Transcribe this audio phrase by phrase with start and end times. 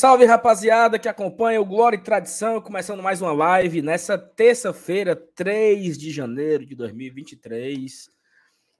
[0.00, 5.98] Salve, rapaziada que acompanha o Glória e Tradição, começando mais uma live nessa terça-feira, 3
[5.98, 8.08] de janeiro de 2023.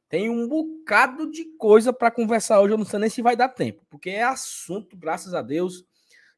[0.09, 3.51] Tem um bocado de coisa para conversar hoje, eu não sei nem se vai dar
[3.51, 5.85] tempo, porque é assunto, graças a Deus.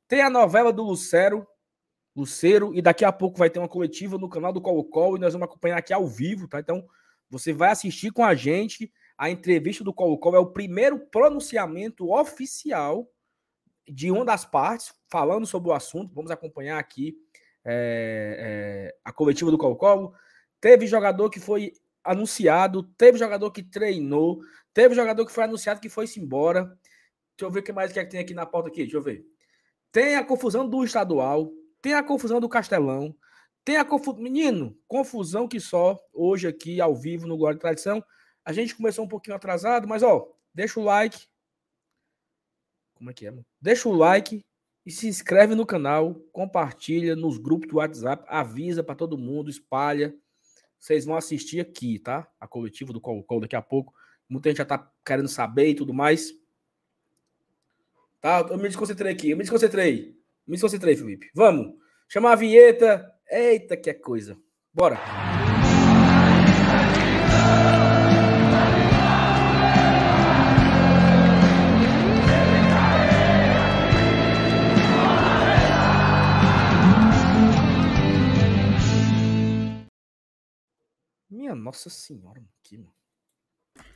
[0.08, 1.46] Tem a novela do Lucero,
[2.16, 5.20] Lucero, e daqui a pouco vai ter uma coletiva no canal do Colo Colo e
[5.20, 6.58] nós vamos acompanhar aqui ao vivo, tá?
[6.58, 6.84] Então,
[7.30, 12.12] você vai assistir com a gente a entrevista do Colo Colo, é o primeiro pronunciamento
[12.12, 13.08] oficial
[13.88, 16.14] de uma das partes falando sobre o assunto.
[16.14, 17.16] Vamos acompanhar aqui
[17.64, 20.14] é, é, a coletiva do Colo-Colo.
[20.60, 21.72] Teve jogador que foi
[22.04, 24.40] anunciado, teve jogador que treinou,
[24.72, 26.64] teve jogador que foi anunciado que foi-se embora.
[27.36, 28.82] Deixa eu ver o que mais que, é que tem aqui na pauta aqui.
[28.82, 29.24] Deixa eu ver.
[29.90, 33.14] Tem a confusão do estadual, tem a confusão do Castelão,
[33.64, 34.22] tem a confusão.
[34.22, 38.02] Menino, confusão que só hoje aqui ao vivo no Glória e Tradição.
[38.44, 41.26] A gente começou um pouquinho atrasado, mas ó, deixa o like,
[43.02, 43.44] como é que é, mano?
[43.60, 44.44] Deixa o like
[44.86, 50.14] e se inscreve no canal, compartilha nos grupos do WhatsApp, avisa para todo mundo, espalha.
[50.78, 52.28] Vocês vão assistir aqui, tá?
[52.38, 53.92] A coletiva do Colo-Colo daqui a pouco.
[54.28, 56.32] Muita gente já tá querendo saber e tudo mais.
[58.20, 58.46] Tá?
[58.48, 60.16] Eu me desconcentrei aqui, eu me desconcentrei.
[60.46, 61.28] Me desconcentrei, Felipe.
[61.34, 61.74] Vamos.
[62.08, 63.12] Chamar a vinheta.
[63.28, 64.36] Eita, que coisa.
[64.72, 65.31] Bora.
[81.52, 82.94] Minha nossa senhora, que mano.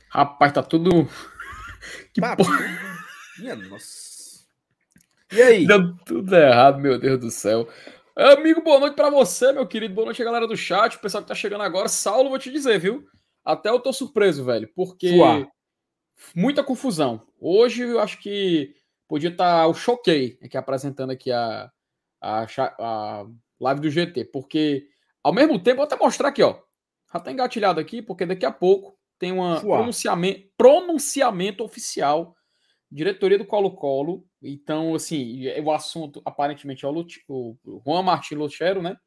[0.09, 1.09] Rapaz, tá tudo.
[2.13, 2.55] que tá porra.
[3.39, 4.45] Minha nossa.
[5.31, 5.65] E aí?
[5.65, 7.67] Deu tudo errado, meu Deus do céu.
[8.15, 9.95] Amigo, boa noite para você, meu querido.
[9.95, 10.97] Boa noite, galera do chat.
[10.97, 11.87] O pessoal que tá chegando agora.
[11.87, 13.07] Saulo, vou te dizer, viu?
[13.43, 15.47] Até eu tô surpreso, velho, porque Suar.
[16.35, 17.25] muita confusão.
[17.39, 18.75] Hoje eu acho que
[19.07, 21.71] podia estar tá o Choquei aqui apresentando aqui a,
[22.21, 22.45] a,
[22.79, 23.25] a
[23.59, 24.87] live do GT, porque
[25.23, 26.66] ao mesmo tempo, vou até mostrar aqui, ó.
[27.11, 32.35] Já tá engatilhado aqui, porque daqui a pouco tem um pronunciamento, pronunciamento oficial,
[32.91, 34.25] diretoria do Colo-Colo.
[34.41, 38.97] Então, assim, o assunto aparentemente é o, o, o Juan Martin Luchero, né?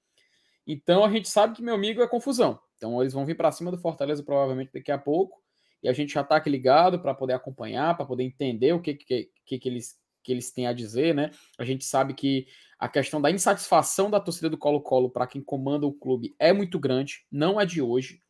[0.67, 2.59] Então a gente sabe que, meu amigo, é confusão.
[2.77, 5.41] Então eles vão vir para cima do Fortaleza provavelmente daqui a pouco.
[5.83, 8.95] E a gente já tá aqui ligado para poder acompanhar, para poder entender o que,
[8.95, 11.31] que, que, que, eles, que eles têm a dizer, né?
[11.59, 12.47] A gente sabe que
[12.79, 16.79] a questão da insatisfação da torcida do Colo-Colo para quem comanda o clube é muito
[16.79, 18.21] grande, não é de hoje.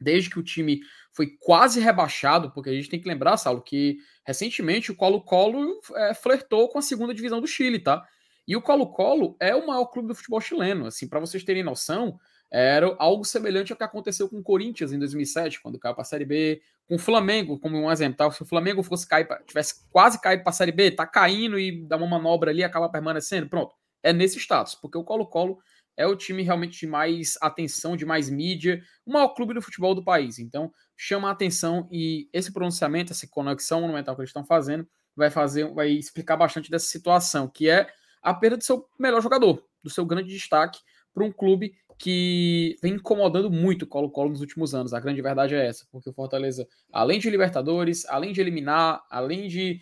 [0.00, 0.80] Desde que o time
[1.12, 6.14] foi quase rebaixado, porque a gente tem que lembrar, Saulo, que recentemente o Colo-Colo é,
[6.14, 8.06] flertou com a segunda divisão do Chile, tá?
[8.46, 10.86] E o Colo-Colo é o maior clube do futebol chileno.
[10.86, 12.18] Assim, para vocês terem noção,
[12.50, 16.04] era algo semelhante ao que aconteceu com o Corinthians em 2007, quando caiu para a
[16.04, 18.16] Série B, com o Flamengo, como um exemplo.
[18.16, 18.30] Tá?
[18.30, 21.84] Se o Flamengo fosse cair, tivesse quase caído para a Série B, tá caindo e
[21.86, 23.48] dá uma manobra ali, acaba permanecendo.
[23.48, 25.58] Pronto, é nesse status, porque o Colo-Colo
[25.96, 29.94] é o time realmente de mais atenção, de mais mídia, o maior clube do futebol
[29.94, 30.38] do país.
[30.38, 34.86] Então, chama a atenção e esse pronunciamento, essa conexão monumental que eles estão fazendo,
[35.16, 37.88] vai fazer, vai explicar bastante dessa situação, que é
[38.22, 40.80] a perda do seu melhor jogador, do seu grande destaque
[41.14, 44.92] para um clube que vem incomodando muito o Colo-Colo nos últimos anos.
[44.92, 49.48] A grande verdade é essa, porque o Fortaleza, além de Libertadores, além de eliminar, além
[49.48, 49.80] de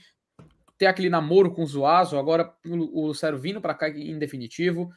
[0.78, 4.90] ter aquele namoro com o Zuazo, agora o Lucero vindo para cá em definitivo,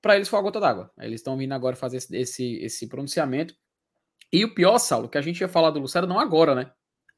[0.00, 0.90] para eles foi a gota d'água.
[0.98, 3.54] Eles estão vindo agora fazer esse, esse, esse pronunciamento.
[4.32, 6.70] E o pior, Saulo, que a gente ia falar do Lucero não agora, né?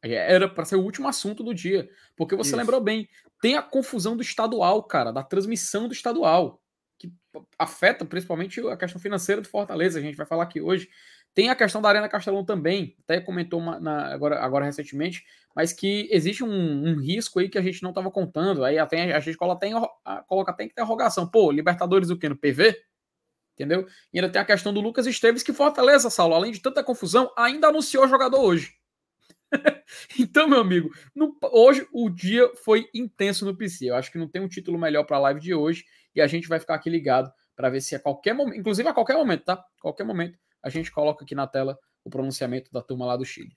[0.03, 1.89] Era para ser o último assunto do dia.
[2.17, 2.57] Porque você Isso.
[2.57, 3.09] lembrou bem,
[3.41, 6.63] tem a confusão do estadual, cara, da transmissão do estadual
[7.59, 10.89] afeta principalmente a questão financeira do Fortaleza, a gente vai falar aqui hoje.
[11.35, 15.25] Tem a questão da Arena Castelão também, até comentou uma, na, agora, agora recentemente,
[15.55, 18.65] mas que existe um, um, risco aí que a gente não estava contando.
[18.65, 21.29] Aí até, a gente coloca até, coloca até interrogação.
[21.29, 22.29] Pô, Libertadores o quê?
[22.29, 22.77] No PV?
[23.55, 23.87] Entendeu?
[24.13, 27.33] E ainda tem a questão do Lucas Esteves, que Fortaleza, Saulo, além de tanta confusão,
[27.37, 28.73] ainda anunciou jogador hoje.
[30.19, 33.91] então, meu amigo, no, hoje o dia foi intenso no PC.
[33.91, 35.85] Eu acho que não tem um título melhor para a live de hoje
[36.19, 38.93] e a gente vai ficar aqui ligado para ver se a qualquer momento, inclusive a
[38.93, 39.65] qualquer momento, tá?
[39.81, 43.57] Qualquer momento, a gente coloca aqui na tela o pronunciamento da turma lá do Chile.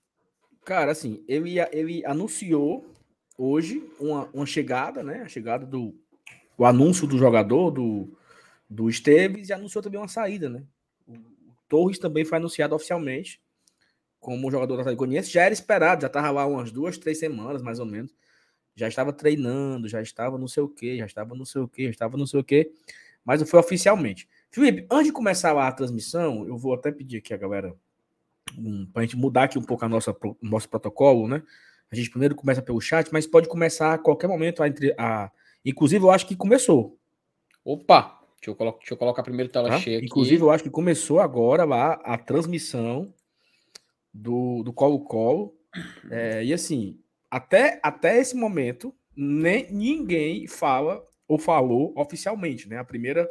[0.64, 2.86] Cara, assim, ele, ele anunciou
[3.36, 5.22] hoje uma, uma chegada, né?
[5.22, 5.94] A chegada do
[6.56, 8.16] o anúncio do jogador, do,
[8.68, 10.64] do Esteves, e anunciou também uma saída, né?
[11.08, 11.16] O
[11.68, 13.42] Torres também foi anunciado oficialmente
[14.20, 17.80] como jogador da Atlético Já era esperado, já estava lá umas duas, três semanas, mais
[17.80, 18.14] ou menos
[18.74, 21.84] já estava treinando, já estava não sei o que, já estava não sei o que,
[21.84, 22.72] já estava não sei o que,
[23.24, 24.28] mas não foi oficialmente.
[24.50, 27.74] Felipe, antes de começar a transmissão, eu vou até pedir aqui a galera
[28.58, 31.42] um, para a gente mudar aqui um pouco a nossa nosso protocolo, né?
[31.90, 35.30] A gente primeiro começa pelo chat, mas pode começar a qualquer momento a, entre, a
[35.64, 36.98] Inclusive, eu acho que começou.
[37.64, 38.20] Opa!
[38.36, 39.78] Deixa eu, colo deixa eu colocar primeiro tela tá?
[39.78, 40.06] cheia aqui.
[40.06, 43.14] Inclusive, eu acho que começou agora lá a transmissão
[44.12, 45.54] do Colo-Colo.
[46.10, 46.98] É, e assim,
[47.32, 52.76] até, até esse momento, nem, ninguém fala ou falou oficialmente, né?
[52.76, 53.26] A primeira,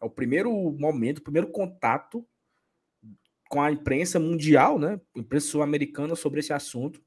[0.00, 2.24] é o primeiro momento, o primeiro contato
[3.50, 5.00] com a imprensa mundial, né?
[5.16, 7.02] Imprensa sul-americana sobre esse assunto.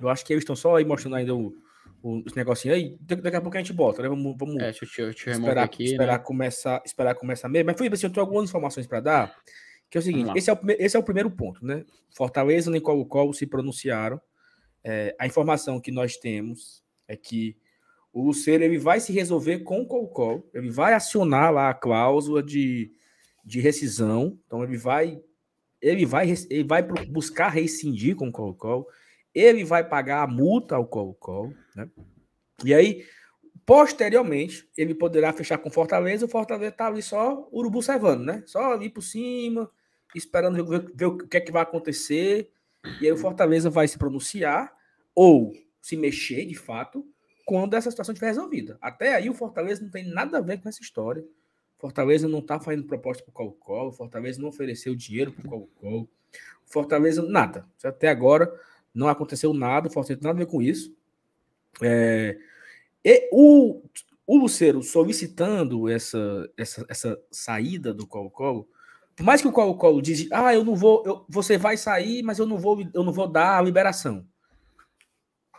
[0.00, 1.54] Eu acho que eles estão só aí mostrando ainda o,
[2.02, 2.98] o, os negocinhos aí.
[3.00, 4.08] Daqui a pouco a gente bota, né?
[4.08, 6.24] Vamos, vamos é, deixa eu, deixa eu esperar, aqui, esperar, né?
[6.24, 7.66] começar, esperar começar mesmo.
[7.66, 9.36] Mas foi assim, eu tenho algumas informações para dar.
[9.88, 11.84] Que é o seguinte: esse é o, esse é o primeiro ponto, né?
[12.10, 14.20] Fortaleza nem Colo-Colo se pronunciaram.
[14.84, 17.56] É, a informação que nós temos é que
[18.12, 22.42] o Luceiro ele vai se resolver com o Colo-Colo, ele vai acionar lá a cláusula
[22.42, 22.92] de,
[23.44, 25.22] de rescisão, então ele vai
[25.80, 28.86] ele vai, ele vai buscar rescindir com o Colo-Colo,
[29.34, 31.90] ele vai pagar a multa ao Colo-Colo, né?
[32.64, 33.04] E aí,
[33.66, 38.44] posteriormente, ele poderá fechar com Fortaleza, o Fortaleza tá ali só urubu servando, né?
[38.46, 39.68] Só ali por cima,
[40.14, 42.48] esperando ver, ver o que é que vai acontecer,
[43.00, 44.72] e aí o Fortaleza vai se pronunciar,
[45.14, 47.06] ou se mexer de fato,
[47.44, 48.78] quando essa situação estiver resolvida.
[48.80, 51.24] Até aí o Fortaleza não tem nada a ver com essa história.
[51.78, 56.08] Fortaleza não está fazendo proposta para o Colo-Colo, Fortaleza não ofereceu dinheiro para o Colo-Colo,
[56.64, 57.66] Fortaleza, nada.
[57.84, 58.52] Até agora
[58.94, 60.94] não aconteceu nada, Fortaleza tem nada a ver com isso.
[61.82, 62.38] É,
[63.04, 63.82] e o,
[64.26, 68.68] o Luceiro solicitando essa, essa, essa saída do Colo-Colo,
[69.16, 72.38] por mais que o Colo-Colo diz, ah, eu não vou, eu, você vai sair, mas
[72.38, 74.26] eu não vou, eu não vou dar a liberação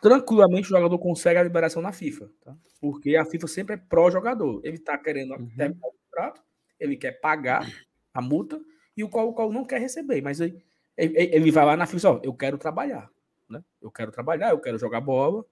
[0.04, 2.54] tranquilamente o jogador consegue a liberação na FIFA, tá?
[2.82, 4.60] Porque a FIFA sempre é pró-jogador.
[4.62, 5.48] Ele tá querendo uhum.
[5.56, 6.44] terminar o contrato,
[6.78, 7.66] ele quer pagar
[8.14, 8.62] a multa
[8.98, 10.62] e o qual o qual não quer receber, mas ele,
[10.98, 13.10] ele vai lá na FIFA, ó, eu quero trabalhar,
[13.50, 13.64] né?
[13.82, 15.46] Eu quero trabalhar, eu quero jogar bola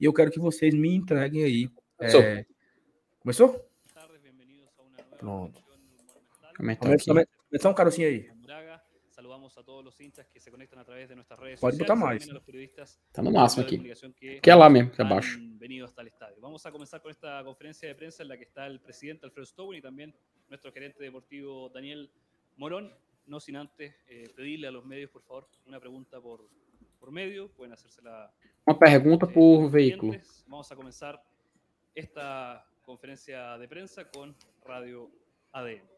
[0.00, 1.68] e eu quero que vocês me entreguem aí.
[2.00, 2.46] É...
[3.20, 3.62] Começou?
[5.18, 5.62] Pronto.
[7.48, 8.30] Começou, começou um carocinho aí.
[9.58, 12.28] a todos los hinchas que se conectan a través de nuestras redes Pode sociales, mais.
[12.28, 13.78] a los periodistas Está no máximo aqui.
[14.14, 15.38] Que, que é lá mesmo, que é abaixo.
[15.58, 16.40] Venido hasta el estadio.
[16.40, 19.44] Vamos a comenzar con esta conferencia de prensa en la que está el presidente Alfredo
[19.44, 20.14] Stone y también
[20.48, 22.10] nuestro gerente deportivo Daniel
[22.56, 22.92] Morón.
[23.26, 26.48] No sin antes eh, pedirle a los medios, por favor, una pregunta por,
[26.98, 27.48] por medio.
[27.48, 28.32] Pueden hacérsela.
[28.64, 30.18] Una pregunta eh, por vehículo.
[30.46, 31.22] Vamos a comenzar
[31.94, 34.34] esta conferencia de prensa con
[34.64, 35.10] Radio
[35.52, 35.97] ADN.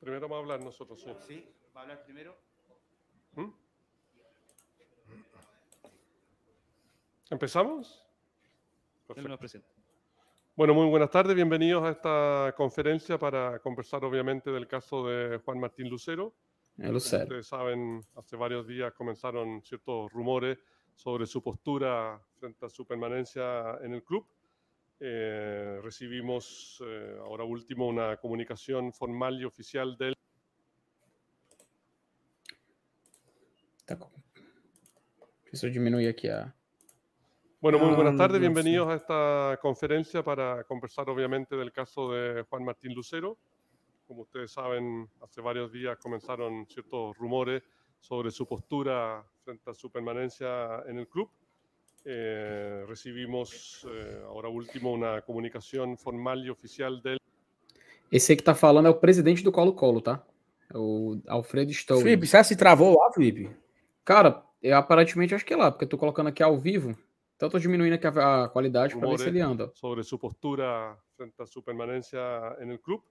[0.00, 1.10] Primero vamos a hablar nosotros, sí.
[1.26, 2.36] Sí, va a hablar primero.
[3.34, 3.50] ¿Mm?
[7.30, 8.04] ¿Empezamos?
[10.54, 15.60] Bueno, muy buenas tardes, bienvenidos a esta conferencia para conversar obviamente del caso de Juan
[15.60, 16.34] Martín Lucero.
[16.76, 17.24] Lucero.
[17.24, 20.58] ustedes saben, hace varios días comenzaron ciertos rumores
[20.94, 24.26] sobre su postura frente a su permanencia en el club.
[24.98, 30.14] Eh, recibimos eh, ahora último una comunicación formal y oficial del...
[35.52, 36.54] Eso disminuye aquí a...
[37.60, 42.42] Bueno, muy buenas ah, tardes, bienvenidos a esta conferencia para conversar obviamente del caso de
[42.42, 43.38] Juan Martín Lucero.
[44.06, 47.62] Como ustedes saben, hace varios días comenzaron ciertos rumores
[48.00, 51.30] sobre su postura frente a su permanencia en el club.
[52.08, 57.18] Eh, recibimos eh, ahora último uma comunicação formal e oficial dele.
[58.12, 60.24] Esse aí que tá falando é o presidente do Colo-Colo, tá?
[60.72, 62.00] É o Alfredo Stowe.
[62.00, 63.50] Felipe, você se travou lá, Felipe?
[64.04, 66.96] Cara, eu aparentemente acho que é lá, porque eu tô colocando aqui ao vivo.
[67.34, 69.72] Então tô diminuindo aqui a, a qualidade para ver se ele anda.
[69.74, 72.20] Sobre sua postura frente a sua permanência
[72.64, 73.02] no clube.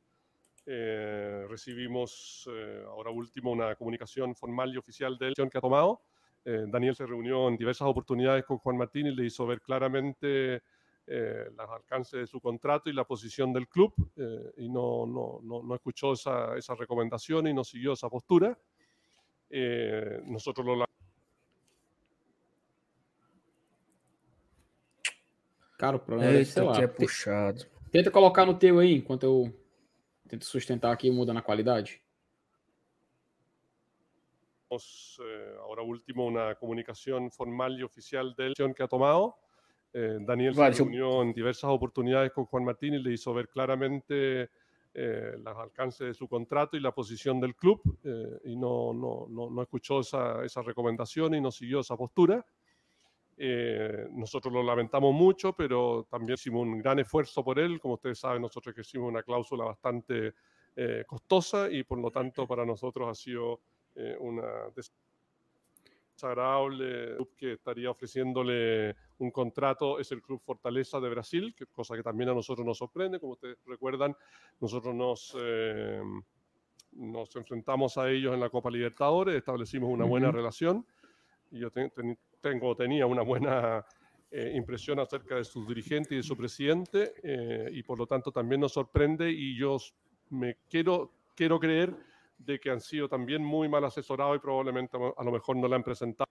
[0.65, 6.01] Eh, recibimos eh, ahora último una comunicación formal y oficial de él que ha tomado.
[6.47, 10.61] Eh, Daniel se reunió en diversas oportunidades con Juan Martín y le hizo ver claramente
[11.07, 15.39] eh, los alcances de su contrato y la posición del club eh, y no, no,
[15.63, 18.57] no, escuchó esa, esa, recomendación y no siguió esa postura.
[20.25, 20.85] nosotros lo...
[25.77, 26.79] Cara, o problema é, sei lá.
[26.79, 27.65] É puxado.
[27.91, 29.53] Tenta colocar no teu aí, enquanto eu
[30.27, 32.01] tento sustentar aqui e muda na qualidade.
[34.69, 39.37] Eh, ahora último una comunicación formal y oficial de él que ha tomado.
[39.93, 44.49] Eh, Daniel se reunió en diversas oportunidades con Juan Martín y le hizo ver claramente
[44.93, 47.81] eh, los alcances de su contrato y la posición del club
[48.43, 52.43] y no, no, no, escuchó esa, esa, recomendación y no siguió esa postura.
[54.11, 57.79] nosotros lo lamentamos mucho, pero también hicimos un gran esfuerzo por él.
[57.79, 60.33] Como ustedes saben, nosotros hicimos una cláusula bastante
[61.05, 63.61] costosa y por lo tanto para nosotros ha sido
[63.95, 64.43] eh, una
[66.15, 72.03] desagradable que estaría ofreciéndole un contrato, es el Club Fortaleza de Brasil, que, cosa que
[72.03, 73.19] también a nosotros nos sorprende.
[73.19, 74.15] Como ustedes recuerdan,
[74.59, 76.01] nosotros nos, eh,
[76.93, 80.85] nos enfrentamos a ellos en la Copa Libertadores, establecimos una buena relación.
[81.51, 81.69] Y yo
[82.41, 83.85] tengo, tenía una buena
[84.31, 88.31] eh, impresión acerca de su dirigente y de su presidente eh, y por lo tanto
[88.31, 89.29] también nos sorprende.
[89.31, 89.77] Y yo
[90.29, 91.95] me quiero, quiero creer
[92.37, 95.75] de que han sido también muy mal asesorados y probablemente a lo mejor no le
[95.75, 96.29] han presentado.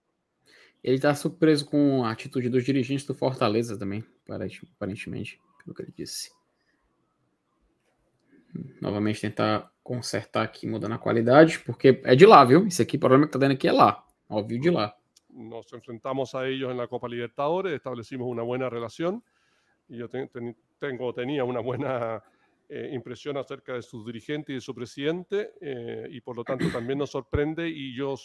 [0.83, 4.03] Ele está surpreso com a atitude dos dirigentes do Fortaleza também,
[4.75, 6.31] aparentemente, pelo que ele disse.
[8.79, 12.67] Novamente tentar consertar aqui, mudando a qualidade, porque é de lá, viu?
[12.67, 14.95] Esse aqui, o problema que tá dando aqui é lá, ao vivo de lá.
[15.29, 19.23] Nos enfrentamos a ellos en la Copa Libertadores, establecimos una buena relación
[19.89, 22.23] y yo tengo, tenía una buena
[22.69, 26.69] eh, impresión acerca de su dirigente y de su presidente eh, y por lo tanto
[26.71, 28.15] también nos sorprende y yo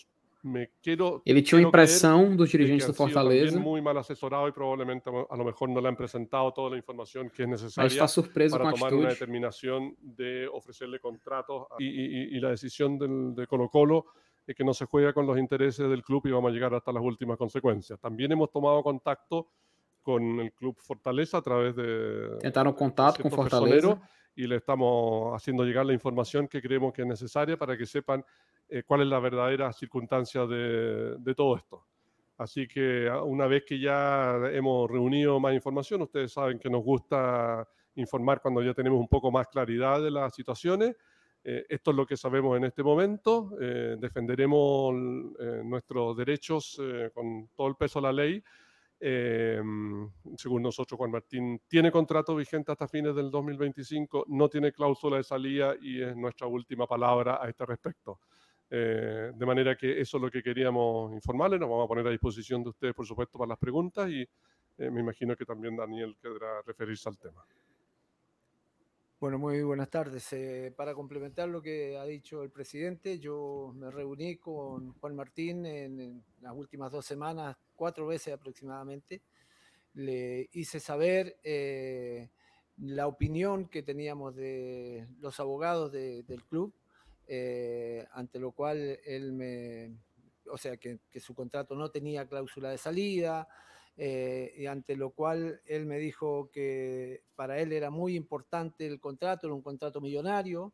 [0.42, 1.22] me quiero.
[1.26, 3.58] Ele tinha uma impressão dos dirigentes do Fortaleza.
[3.58, 7.28] Muy mal asesorado y probablemente a lo mejor no le han presentado toda la información
[7.30, 12.36] que es necesaria está surpreso para com tomar una determinación de ofrecerle contratos y, y,
[12.36, 14.06] y la decisión del, de Colo Colo
[14.46, 16.92] es que no se juega con los intereses del club y vamos a llegar hasta
[16.92, 18.00] las últimas consecuencias.
[18.00, 19.48] También hemos tomado contacto
[20.02, 22.38] con el club Fortaleza a través de.
[22.40, 24.00] Tentaron contacto con Fortaleza.
[24.40, 28.24] Y le estamos haciendo llegar la información que creemos que es necesaria para que sepan
[28.68, 31.84] eh, cuál es la verdadera circunstancia de, de, todo esto.
[32.38, 36.82] Así que ah, una vez que ya hemos reunido más información, ustedes saben que nos
[36.82, 40.96] gusta informar cuando ya tenemos un poco más claridad de las situaciones.
[41.42, 43.56] Eh, esto es lo que sabemos en este momento.
[43.60, 44.94] Eh, defenderemos
[45.38, 48.42] eh, nuestros derechos eh, con todo el peso de la ley.
[49.00, 55.24] Según nosotros, Juan Martín tiene contrato vigente hasta fines del 2025, no tiene cláusula de
[55.24, 58.20] salida y es nuestra última palabra a este respecto.
[58.72, 61.58] Eh, de manera que eso es lo que queríamos informarles.
[61.58, 64.90] Nos vamos a poner a disposición de ustedes, por supuesto, para las preguntas y eh,
[64.90, 67.44] me imagino que también Daniel querrá referirse al tema.
[69.20, 70.32] Bueno, muy buenas tardes.
[70.32, 75.66] Eh, para complementar lo que ha dicho el presidente, yo me reuní con Juan Martín
[75.66, 79.20] en, en, las últimas dos semanas, cuatro veces aproximadamente.
[79.92, 82.30] Le hice saber eh,
[82.78, 86.72] la opinión que teníamos de los abogados de, del club
[87.26, 89.98] eh, ante lo cual él me,
[90.50, 93.46] o sea, que, su contrato no tenía cláusula de salida,
[94.02, 98.98] eh, y ante lo cual él me dijo que para él era muy importante el
[98.98, 100.72] contrato, era un contrato millonario,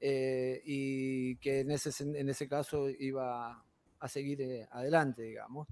[0.00, 3.62] eh, y que en ese, en ese caso iba
[4.00, 5.68] a seguir eh, adelante, digamos.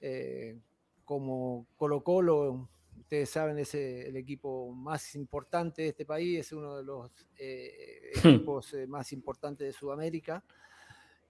[0.00, 0.58] Eh,
[1.06, 2.68] como Colo Colo
[3.12, 8.10] ustedes saben, es el equipo más importante de este país, es uno de los eh,
[8.14, 8.28] hmm.
[8.28, 10.44] equipos eh, más importantes de Sudamérica.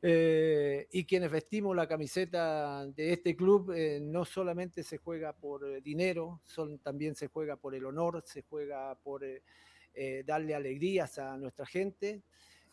[0.04, 5.80] Eh, y quienes vestimos la camiseta de este club eh, no solamente se juega por
[5.80, 11.36] dinero, son, también se juega por el honor, se juega por eh, darle alegrías a
[11.36, 12.22] nuestra gente.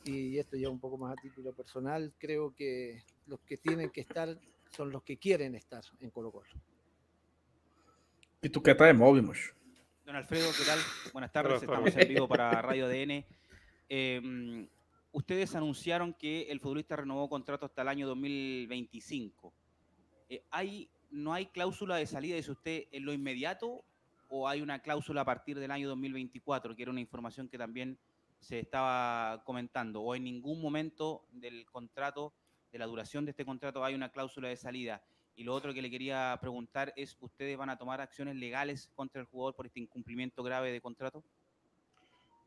[0.05, 4.01] Y esto ya un poco más a título personal, creo que los que tienen que
[4.01, 4.35] estar
[4.71, 6.49] son los que quieren estar en Colo Colo.
[8.41, 9.53] Y tú qué traes macho.
[10.05, 10.79] Don Alfredo, ¿qué tal?
[11.13, 13.23] Buenas tardes, estamos en vivo para Radio DN.
[15.11, 19.53] Ustedes anunciaron que el futbolista renovó contrato hasta el año 2025.
[20.29, 23.83] Eh, ¿hay, ¿No hay cláusula de salida, dice usted, en lo inmediato
[24.27, 27.97] o hay una cláusula a partir del año 2024, que era una información que también
[28.39, 30.01] se estaba comentando?
[30.01, 32.31] ¿O en ningún momento del contrato,
[32.71, 35.01] de la duración de este contrato, hay una cláusula de salida?
[35.35, 39.21] Y lo otro que le quería preguntar es, ¿ustedes van a tomar acciones legales contra
[39.21, 41.23] el jugador por este incumplimiento grave de contrato?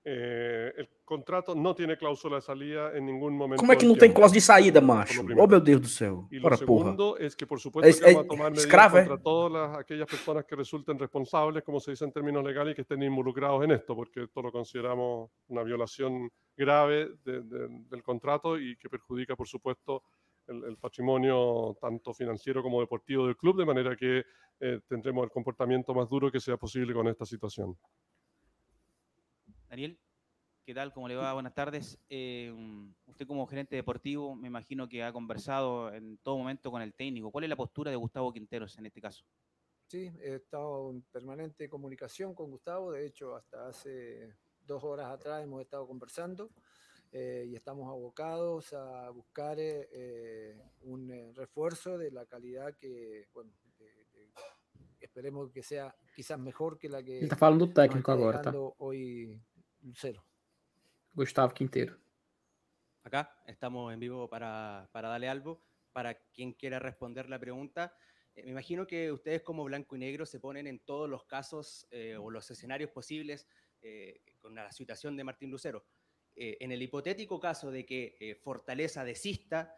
[0.05, 3.61] Eh, el contrato no tiene cláusula de salida en ningún momento.
[3.61, 5.21] Como é que não tem cláusula de saída, macho?
[5.39, 6.27] Oh, meu Deus do céu.
[6.29, 7.25] Lo Ora, segundo porra.
[7.25, 9.01] es que, por supuesto, vamos a tomar medidas escrave.
[9.07, 12.75] contra todas las, aquellas personas que resulten responsables, como se dice en términos legales, y
[12.75, 18.03] que estén involucrados en esto, porque esto lo consideramos una violación grave de, de, del
[18.03, 20.03] contrato y que perjudica, por supuesto,
[20.49, 24.25] el, el, patrimonio tanto financiero como deportivo del club, de manera que
[24.59, 27.77] eh, tendremos el comportamiento más duro que sea posible con esta situación.
[29.73, 29.99] Daniel,
[30.67, 30.93] ¿qué tal?
[30.93, 31.33] ¿Cómo le va?
[31.33, 31.99] Buenas tardes.
[32.11, 32.53] Eh,
[33.07, 37.31] usted como gerente deportivo, me imagino que ha conversado en todo momento con el técnico.
[37.31, 39.25] ¿Cuál es la postura de Gustavo Quinteros en este caso?
[39.87, 42.93] Sí, he estado en permanente comunicación con Gustavo.
[42.93, 46.51] De hecho, hasta hace dos horas atrás hemos estado conversando.
[47.11, 53.87] eh, y estamos abocados a buscar eh, un refuerzo de la calidad que, bueno, de,
[53.87, 54.33] de,
[54.99, 58.43] esperemos que sea quizás mejor que la que Ele tá falando do técnico agora?
[58.79, 59.41] Hoy
[59.83, 60.25] Lucero.
[61.13, 61.99] Gustavo Quinteiro.
[63.05, 65.63] Acá estamos en vivo para, para darle algo,
[65.93, 67.95] para quien quiera responder la pregunta.
[68.37, 71.87] me imagino que ustedes como blanco y negro se ponen en todos los casos
[72.19, 73.47] o los escenarios posibles
[74.39, 75.85] con la situación de Martín Lucero.
[76.35, 79.75] en el hipotético caso de que Fortaleza desista,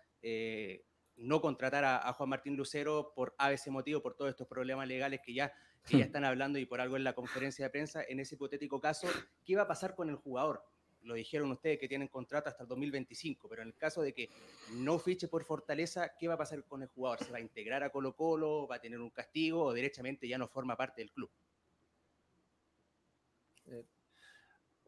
[1.16, 5.20] no contratar a, Juan Martín Lucero por a ese motivo, por todos estos problemas legales
[5.24, 5.52] que ya,
[5.84, 6.06] que ya hmm.
[6.06, 9.08] están hablando y por algo en la conferencia de prensa, en ese hipotético caso,
[9.44, 10.64] ¿qué va a pasar con el jugador?
[11.02, 14.30] Lo dijeron ustedes que tienen contrato hasta el 2025, pero en el caso de que
[14.72, 17.22] no fiche por Fortaleza, ¿qué va a pasar con el jugador?
[17.22, 18.66] ¿Se va a integrar a Colo Colo?
[18.66, 21.30] ¿Va a tener un castigo o derechamente ya no forma parte del club?
[23.66, 23.84] Eh,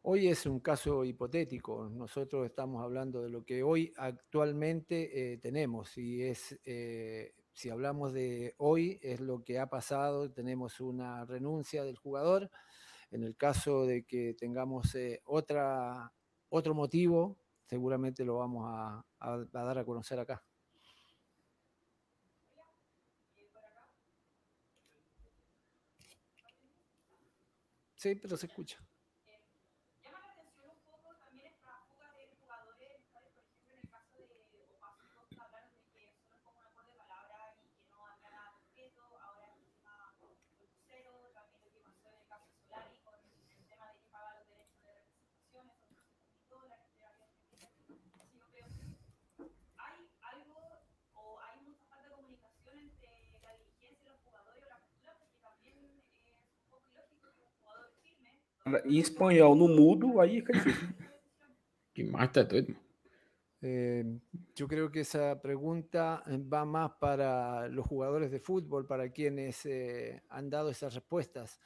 [0.09, 1.89] Hoy es un caso hipotético.
[1.89, 5.97] Nosotros estamos hablando de lo que hoy actualmente eh, tenemos.
[5.97, 10.31] Y es, eh, si hablamos de hoy, es lo que ha pasado.
[10.31, 12.51] Tenemos una renuncia del jugador.
[13.09, 16.13] En el caso de que tengamos eh, otra,
[16.49, 19.03] otro motivo, seguramente lo vamos a
[19.51, 20.43] dar a conocer acá.
[27.95, 28.86] Sí, pero se escucha.
[58.85, 60.89] Em espanhol no mudo, aí fica difícil.
[61.93, 62.75] Que más está doido.
[63.59, 64.19] Eh,
[64.55, 70.21] yo creo que esa pregunta va más para los jugadores de fútbol, para quienes eh,
[70.29, 71.59] han dado esas respuestas.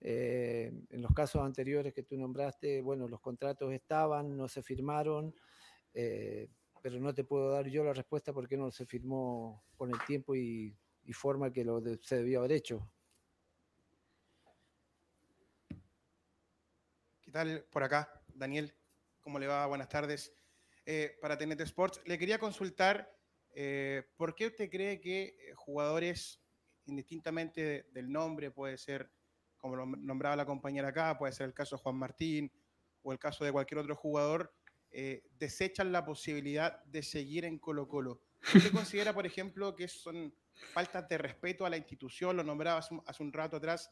[0.00, 5.34] Eh, en los casos anteriores que tú nombraste, bueno, los contratos estaban, no se firmaron,
[5.94, 6.48] eh,
[6.82, 10.34] pero no te puedo dar yo la respuesta porque no se firmó con el tiempo
[10.34, 12.88] y, y forma que lo de, se debió haber hecho.
[17.70, 18.74] Por acá, Daniel,
[19.20, 19.66] ¿cómo le va?
[19.66, 20.32] Buenas tardes.
[20.86, 23.14] Eh, para TNT Sports, le quería consultar
[23.54, 26.40] eh, por qué usted cree que eh, jugadores,
[26.86, 29.10] indistintamente del nombre, puede ser,
[29.58, 32.50] como lo nombraba la compañera acá, puede ser el caso de Juan Martín
[33.02, 34.54] o el caso de cualquier otro jugador,
[35.38, 38.22] desechan la posibilidad de seguir en Colo Colo.
[38.54, 40.34] ¿Usted considera, por ejemplo, que son
[40.72, 43.90] faltas de respeto a la institución, lo nombraba hace un rato atrás,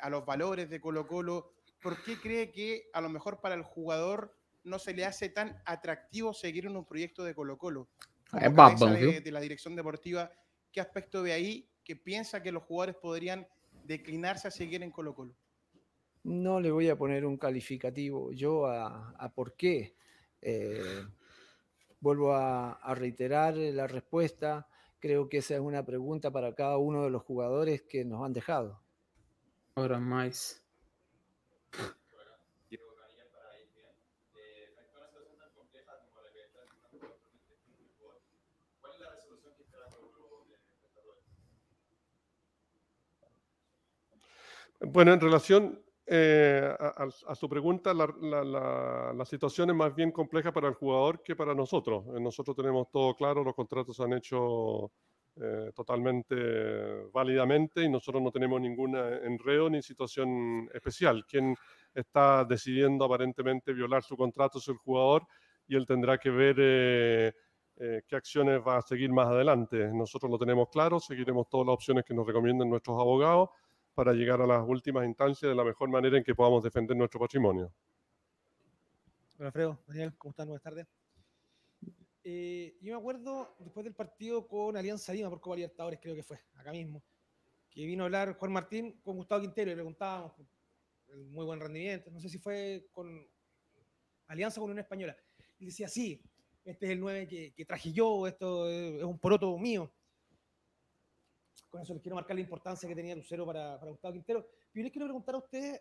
[0.00, 1.56] a los valores de Colo Colo?
[1.86, 5.62] ¿Por qué cree que a lo mejor para el jugador no se le hace tan
[5.64, 7.86] atractivo seguir en un proyecto de Colo Colo?
[8.32, 10.32] de, de la dirección deportiva,
[10.72, 13.46] ¿qué aspecto ve ahí que piensa que los jugadores podrían
[13.84, 15.36] declinarse a seguir en Colo Colo?
[16.24, 19.94] No le voy a poner un calificativo yo a, por qué.
[20.42, 21.06] Eh,
[22.00, 24.66] vuelvo a, a, reiterar la respuesta.
[24.98, 28.32] Creo que esa es una pregunta para cada uno de los jugadores que nos han
[28.32, 28.82] dejado.
[29.76, 30.65] Ahora más.
[44.80, 50.74] Bueno, en relación eh, a, su pregunta, la, situación es más bien compleja para el
[50.74, 52.04] jugador que para nosotros.
[52.14, 54.92] Eh, nosotros tenemos todo claro, los contratos han hecho
[55.38, 56.34] eh, totalmente
[57.12, 61.24] válidamente y nosotros no tenemos ningún enredo ni situación especial.
[61.26, 61.54] Quien
[61.94, 65.26] está decidiendo aparentemente violar su contrato es el jugador
[65.66, 66.56] y él tendrá que ver
[67.76, 69.90] qué acciones va a seguir más adelante.
[69.92, 73.50] Nosotros lo tenemos claro, seguiremos todas las opciones que nos recomienden nuestros abogados
[73.96, 77.18] para llegar a las últimas instancias de la mejor manera en que podamos defender nuestro
[77.18, 77.72] patrimonio.
[79.38, 80.48] Alfredo, Daniel, ¿cómo están?
[80.48, 81.05] Buenas tardes.
[82.28, 86.24] Eh, yo me acuerdo después del partido con Alianza Lima por Copa Libertadores, creo que
[86.24, 87.00] fue, acá mismo,
[87.70, 90.32] que vino a hablar Juan Martín con Gustavo Quintero y le preguntábamos
[91.06, 93.24] el muy buen rendimiento, no sé si fue con
[94.26, 95.16] Alianza con una española.
[95.60, 96.20] Y decía, sí,
[96.64, 99.92] este es el 9 que, que traje yo, esto es un poroto mío
[101.68, 104.42] con eso les quiero marcar la importancia que tenía Lucero para, para Gustavo Quintero.
[104.72, 105.80] Pero yo les quiero preguntar a ustedes,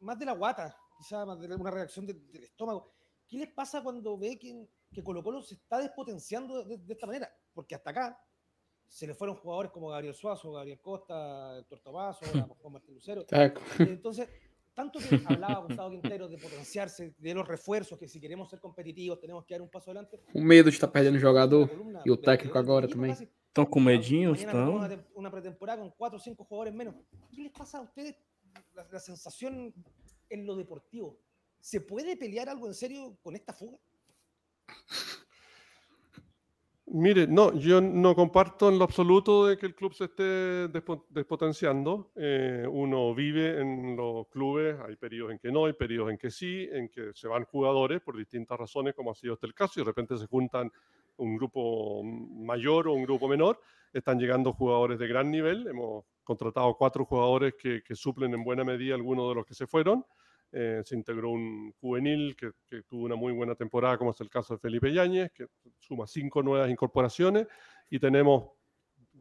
[0.00, 2.92] más de la guata, quizás más de una reacción del estómago,
[3.28, 7.32] ¿qué les pasa cuando ve que, que Colo Colo se está despotenciando de, esta manera?
[7.52, 8.18] Porque hasta acá
[8.86, 12.20] se le fueron jugadores como Gabriel Suazo, Gabriel Costa, Héctor Tomaso,
[12.60, 13.24] Juan Martín Lucero.
[13.78, 14.28] Entonces,
[14.74, 19.18] tanto que hablaba Gustavo Quintero de potenciarse, de los refuerzos, que si queremos ser competitivos
[19.20, 20.20] tenemos que dar un paso adelante.
[20.34, 21.70] Un medo de estar perdendo jogador
[22.04, 23.16] y el técnico agora también.
[23.52, 24.80] Estão com medinho, estão.
[25.14, 26.94] Una pretemporada con cuatro o cinco jugadores menos.
[27.30, 28.16] ¿Qué les pasa a ustedes
[28.72, 29.74] la, la, sensación
[30.30, 31.18] en lo deportivo?
[31.60, 33.78] ¿Se puede pelear algo en serio con esta fuga?
[36.94, 40.68] Mire, no, yo no comparto en lo absoluto de que el club se esté
[41.08, 42.12] despotenciando.
[42.16, 46.30] Eh, uno vive en los clubes, hay periodos en que no, hay periodos en que
[46.30, 49.80] sí, en que se van jugadores por distintas razones, como ha sido este el caso,
[49.80, 50.70] y de repente se juntan
[51.16, 53.58] un grupo mayor o un grupo menor.
[53.90, 55.66] Están llegando jugadores de gran nivel.
[55.68, 59.66] Hemos contratado cuatro jugadores que, que suplen en buena medida algunos de los que se
[59.66, 60.04] fueron.
[60.54, 64.52] Eh, se integró un juvenil que, tuvo una muy buena temporada, como es el caso
[64.52, 65.46] de Felipe Yáñez, que
[65.78, 67.46] suma cinco nuevas incorporaciones
[67.88, 68.50] y tenemos,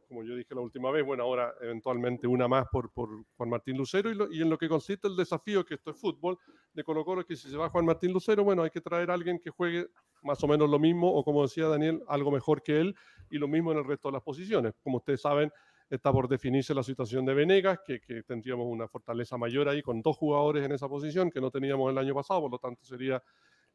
[0.10, 3.78] como yo dije la última vez, bueno, ahora eventualmente una más por, por Juan Martín
[3.78, 6.38] Lucero y, en lo que consiste el desafío, que esto es fútbol,
[6.74, 9.14] de Colo Colo, que si se va Juan Martín Lucero, bueno, hay que traer a
[9.14, 9.88] alguien que juegue
[10.24, 12.94] más o menos lo mismo o como decía Daniel, algo mejor que él
[13.30, 14.74] y lo mismo en el resto de las posiciones.
[14.84, 15.50] Como ustedes saben,
[15.92, 20.16] Está por definirse la situación de Venegas, que, tendríamos una fortaleza mayor ahí con dos
[20.16, 23.22] jugadores en esa posición que no teníamos el año pasado, por lo tanto sería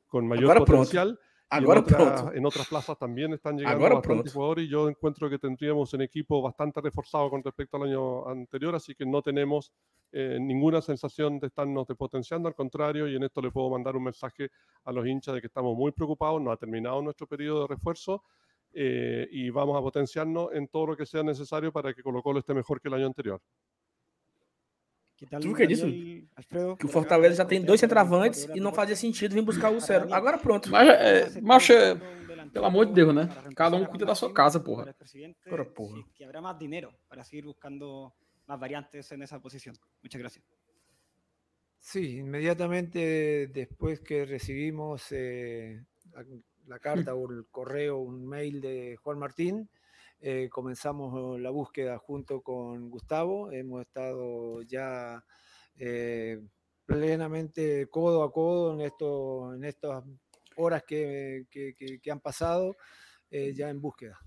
[0.06, 1.20] con mayor potencial.
[1.50, 6.40] en, otras plazas también están llegando bastantes jugadores y yo encuentro que tendríamos un equipo
[6.40, 9.70] bastante reforzado con respecto al año anterior, así que no tenemos
[10.10, 14.04] eh, ninguna sensación de estarnos depotenciando, al contrario, y en esto le puedo mandar un
[14.04, 14.48] mensaje
[14.84, 18.22] a los hinchas de que estamos muy preocupados, no ha terminado nuestro periodo de refuerzo
[18.78, 22.40] eh, y vamos a potenciarnos en todo lo que sea necesario para que Colo Colo
[22.40, 23.40] esté mejor que el año anterior.
[25.40, 25.86] Tu que disso?
[26.78, 30.12] Que o Fortaleza já tem dois centravantes e não fazia sentido vir buscar o Lucero.
[30.12, 30.70] Agora pronto.
[30.70, 31.94] Mas, é, mas é,
[32.52, 33.30] pelo amor de Deus, né?
[33.54, 34.94] Cada um cuida da sua casa, porra.
[35.46, 36.04] Agora, porra.
[36.14, 38.12] Que habrá mais dinheiro para seguir buscando
[38.46, 39.72] mais variantes nessa posição.
[40.02, 40.44] Muchas gracias.
[41.78, 45.82] Sí, inmediatamente después que recibimos eh,
[46.66, 49.70] la carta o el correo, un mail de Juan Martín.
[50.20, 53.52] Eh, comenzamos la búsqueda junto con Gustavo.
[53.52, 55.24] Hemos estado ya
[55.76, 56.40] eh,
[56.84, 60.04] plenamente codo a codo en, esto, en estas
[60.56, 62.76] horas que, que, han pasado
[63.30, 64.18] eh, ya en búsqueda.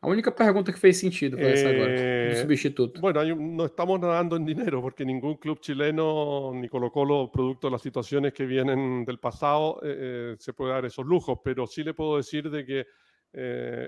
[0.00, 3.00] A única pregunta que fez sentido para essa agora, do eh, substituto.
[3.00, 7.72] Bueno, no estamos nadando en dinero porque ningún club chileno ni Colo Colo, producto de
[7.72, 11.82] las situaciones que vienen del pasado, eh, eh, se puede dar esos lujos, pero sí
[11.82, 12.86] le puedo decir de que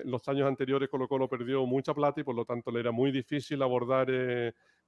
[0.05, 3.11] los años anteriores Colo Colo perdió mucha plata y por lo tanto le era muy
[3.11, 4.07] difícil abordar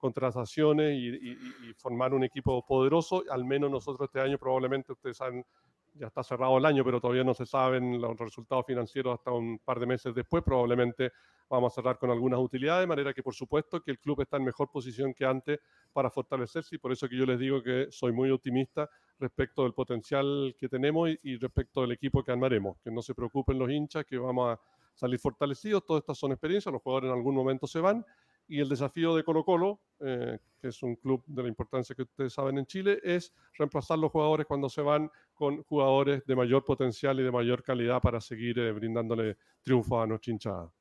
[0.03, 1.31] contrataciones y,
[1.69, 3.23] y, formar un equipo poderoso.
[3.29, 5.45] Al menos nosotros este año probablemente ustedes saben
[5.93, 9.59] ya está cerrado el año, pero todavía no se saben los resultados financieros hasta un
[9.59, 10.43] par de meses después.
[10.43, 11.13] Probablemente
[11.49, 14.35] vamos a cerrar con algunas utilidades, de manera que por supuesto que el club está
[14.35, 15.59] en mejor posición que antes
[15.93, 18.89] para fortalecerse y por eso que yo les digo que soy muy optimista
[19.19, 22.77] respecto del potencial que tenemos y, respecto del equipo que armaremos.
[22.83, 24.59] Que no se preocupen los hinchas, que vamos a
[24.95, 25.85] salir fortalecidos.
[25.85, 28.05] Todas estas son experiencias, los jugadores en algún momento se van
[28.47, 32.03] y el desafío de Colo Colo, eh, que es un club de la importancia que
[32.03, 36.63] ustedes saben en Chile, es reemplazar los jugadores cuando se van con jugadores de mayor
[36.63, 40.71] potencial y de mayor calidad para seguir eh, brindándole triunfo a nuestra hinchada.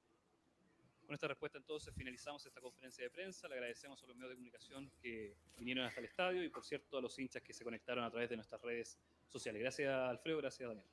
[1.07, 3.47] Con esta respuesta entonces finalizamos esta conferencia de prensa.
[3.47, 6.97] Le agradecemos a los medios de comunicación que vinieron hasta el estadio y por cierto
[6.97, 8.99] a los hinchas que se conectaron a través de nuestras redes
[9.29, 9.61] sociales.
[9.61, 10.87] Gracias Alfredo, gracias Daniel.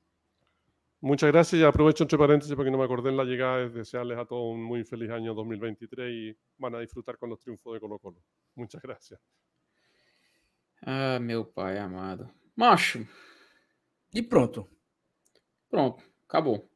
[1.01, 4.17] Muchas gracias y aprovecho entre paréntesis porque no me acordé en la llegada de desearles
[4.17, 7.79] a todos un muy feliz año 2023 y van a disfrutar con los triunfos de
[7.79, 8.21] Colo Colo.
[8.55, 9.19] Muchas gracias.
[10.81, 12.29] Ah, meu pai amado.
[12.55, 12.99] Macho.
[14.13, 14.67] E pronto.
[15.69, 16.69] Pronto, acabou.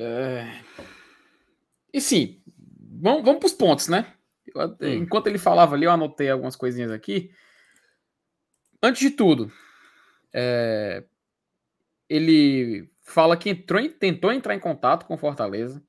[0.00, 0.62] É...
[1.92, 4.14] E sim, vamos, vamos para os pontos, né?
[4.54, 5.02] Eu, hum.
[5.02, 7.32] Enquanto ele falava ali, eu anotei algumas coisinhas aqui.
[8.82, 9.50] Antes de tudo,
[10.32, 11.04] é,
[12.08, 15.82] ele fala que entrou, tentou entrar em contato com Fortaleza.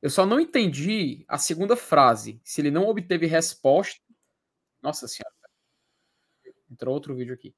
[0.00, 2.40] Eu só não entendi a segunda frase.
[2.44, 4.00] Se ele não obteve resposta.
[4.82, 5.32] Nossa senhora.
[6.70, 7.54] Entrou outro vídeo aqui.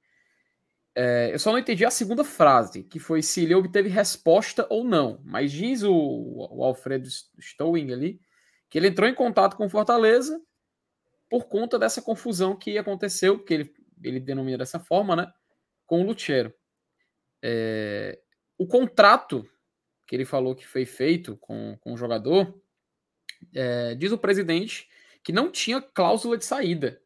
[0.94, 4.84] É, eu só não entendi a segunda frase, que foi se ele obteve resposta ou
[4.84, 5.20] não.
[5.24, 7.08] Mas diz o, o Alfredo
[7.40, 8.20] Stowing ali
[8.74, 10.36] que ele entrou em contato com Fortaleza
[11.30, 15.32] por conta dessa confusão que aconteceu, que ele, ele denomina dessa forma, né?
[15.86, 16.52] Com o Lutero.
[17.42, 18.18] É,
[18.56, 19.48] o contrato
[20.06, 22.60] que ele falou que foi feito com, com o jogador,
[23.54, 24.88] é, diz o presidente
[25.22, 27.00] que não tinha cláusula de saída.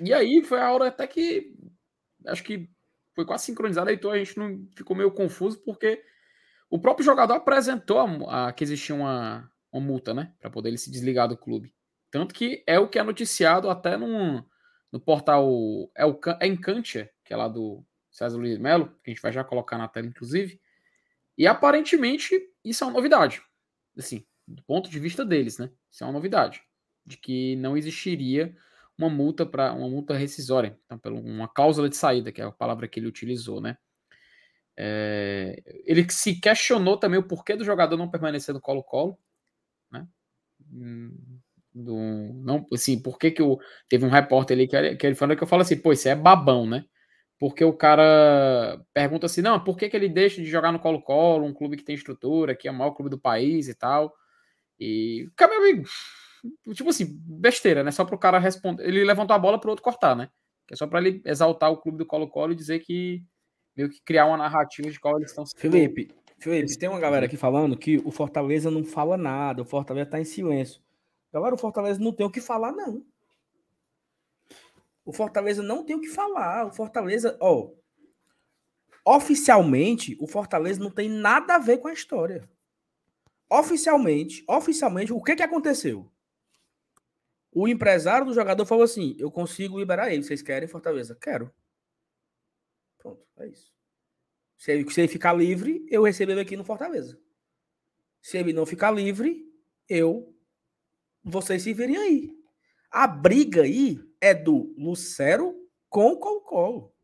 [0.00, 1.54] E aí foi a hora até que
[2.26, 2.68] acho que
[3.14, 6.04] foi quase sincronizado, então a gente não ficou meio confuso porque
[6.68, 10.78] o próprio jogador apresentou a, a que existia uma, uma multa, né, para poder ele
[10.78, 11.74] se desligar do clube.
[12.10, 14.44] Tanto que é o que é noticiado até num,
[14.96, 15.46] no portal
[15.94, 19.30] é o é Encantia, que é lá do César Luiz Melo, que a gente vai
[19.30, 20.58] já colocar na tela, inclusive.
[21.36, 23.42] E aparentemente isso é uma novidade.
[23.94, 25.70] Assim, do ponto de vista deles, né?
[25.90, 26.62] Isso é uma novidade.
[27.04, 28.56] De que não existiria
[28.96, 32.50] uma multa para uma multa rescisória, então, pela uma cláusula de saída, que é a
[32.50, 33.76] palavra que ele utilizou, né?
[34.78, 39.18] É, ele se questionou também o porquê do jogador não permanecer no Colo-Colo,
[39.90, 40.08] né?
[40.72, 41.38] Hum,
[41.76, 41.94] do,
[42.42, 43.58] não, assim, por que que o,
[43.88, 46.08] teve um repórter ali que, ele, que ele falou que eu falo assim, pô, isso
[46.08, 46.84] é babão, né?
[47.38, 51.44] Porque o cara pergunta assim, não, por que que ele deixa de jogar no Colo-Colo,
[51.44, 54.14] um clube que tem estrutura, que é o maior clube do país e tal?
[54.80, 55.84] E, cara, meu amigo,
[56.74, 57.90] tipo assim, besteira, né?
[57.90, 58.86] Só para o cara responder.
[58.86, 60.30] Ele levantou a bola para o outro cortar, né?
[60.66, 63.22] Que é só para ele exaltar o clube do Colo-Colo e dizer que
[63.76, 66.08] meio que criar uma narrativa de qual eles estão Felipe,
[66.38, 70.18] Felipe, tem uma galera aqui falando que o Fortaleza não fala nada, o Fortaleza tá
[70.18, 70.80] em silêncio.
[71.32, 73.04] Galera, o Fortaleza não tem o que falar, não.
[75.04, 76.66] O Fortaleza não tem o que falar.
[76.66, 77.70] O Fortaleza, ó,
[79.04, 82.48] oficialmente, o Fortaleza não tem nada a ver com a história.
[83.48, 86.10] Oficialmente, oficialmente, o que que aconteceu?
[87.52, 90.22] O empresário do jogador falou assim: eu consigo liberar ele.
[90.22, 91.16] Vocês querem Fortaleza?
[91.18, 91.50] Quero.
[92.98, 93.72] Pronto, é isso.
[94.58, 97.18] Se ele, se ele ficar livre, eu recebo ele aqui no Fortaleza.
[98.20, 99.50] Se ele não ficar livre,
[99.88, 100.35] eu.
[101.28, 102.30] Vocês se virem aí.
[102.88, 105.56] A briga aí é do Lucero
[105.88, 106.94] com o Colo-Colo.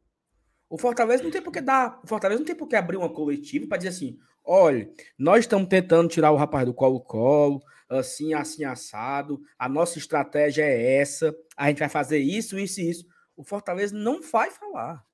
[0.70, 2.00] O Fortaleza não tem por que dar.
[2.04, 5.68] O Fortaleza não tem por que abrir uma coletiva para dizer assim: olha, nós estamos
[5.68, 9.40] tentando tirar o rapaz do Colo-Colo, assim, assim, assado.
[9.58, 11.35] A nossa estratégia é essa.
[11.56, 13.04] A gente vai fazer isso, isso e isso.
[13.37, 15.04] O Fortaleza não vai falar.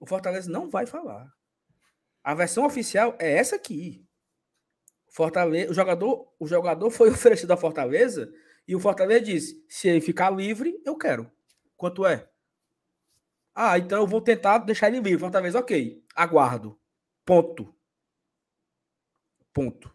[0.00, 1.30] O Fortaleza não vai falar.
[2.24, 4.02] A versão oficial é essa aqui.
[5.10, 8.32] Fortaleza, o jogador, o jogador foi oferecido à Fortaleza
[8.66, 11.30] e o Fortaleza disse: se ele ficar livre, eu quero.
[11.76, 12.28] Quanto é?
[13.54, 15.18] Ah, então eu vou tentar deixar ele livre.
[15.18, 16.04] Fortaleza, ok.
[16.14, 16.78] Aguardo.
[17.24, 17.74] Ponto.
[19.52, 19.94] Ponto.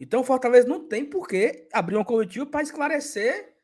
[0.00, 3.54] Então, o Fortaleza não tem por que abrir uma coletiva para esclarecer.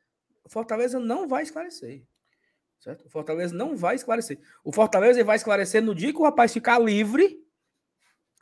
[0.44, 2.04] O Fortaleza não vai esclarecer.
[2.78, 3.06] Certo?
[3.06, 4.38] O Fortaleza não vai esclarecer.
[4.62, 7.42] O Fortaleza vai esclarecer no dia que o rapaz ficar livre.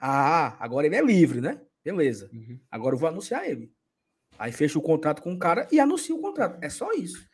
[0.01, 1.61] Ah, agora ele é livre, né?
[1.85, 2.31] Beleza.
[2.33, 2.59] Uhum.
[2.71, 3.73] Agora eu vou anunciar ele.
[4.39, 6.59] Aí fecha o contrato com o cara e anuncia o contrato.
[6.63, 7.29] É só isso.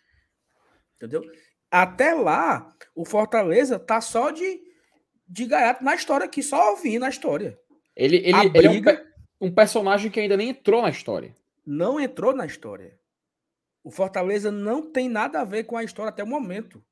[0.97, 1.23] Entendeu?
[1.71, 4.61] Até lá, o Fortaleza tá só de,
[5.29, 7.59] de gaiato na história aqui, só ouvindo a história.
[7.95, 8.91] Ele, ele, briga...
[8.91, 9.09] ele é um
[9.41, 11.35] um personagem que ainda nem entrou na história.
[11.65, 12.99] Não entrou na história.
[13.85, 16.83] O Fortaleza não tem nada a ver com a história até o momento.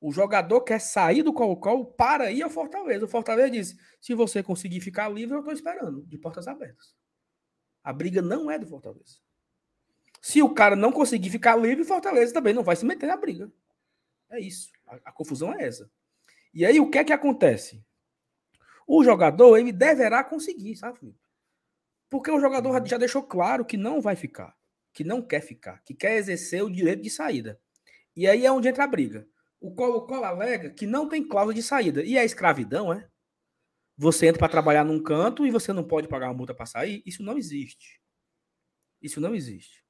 [0.00, 3.04] O jogador quer sair do Colo-Colo para ir ao Fortaleza.
[3.04, 6.94] O Fortaleza diz: se você conseguir ficar livre, eu estou esperando, de portas abertas.
[7.82, 9.18] A briga não é do Fortaleza.
[10.20, 13.16] Se o cara não conseguir ficar livre, o Fortaleza também não vai se meter na
[13.16, 13.50] briga.
[14.30, 14.70] É isso.
[14.86, 15.90] A, a confusão é essa.
[16.52, 17.84] E aí, o que é que acontece?
[18.86, 21.14] O jogador, ele deverá conseguir, sabe?
[22.08, 22.86] Porque o jogador uhum.
[22.86, 24.56] já deixou claro que não vai ficar,
[24.92, 27.60] que não quer ficar, que quer exercer o direito de saída.
[28.14, 29.28] E aí é onde entra a briga.
[29.66, 32.04] O Colo-Colo alega que não tem cláusula de saída.
[32.04, 33.04] E a escravidão, é?
[33.98, 37.02] Você entra para trabalhar num canto e você não pode pagar uma multa para sair?
[37.04, 38.00] Isso não existe.
[39.02, 39.82] Isso não existe.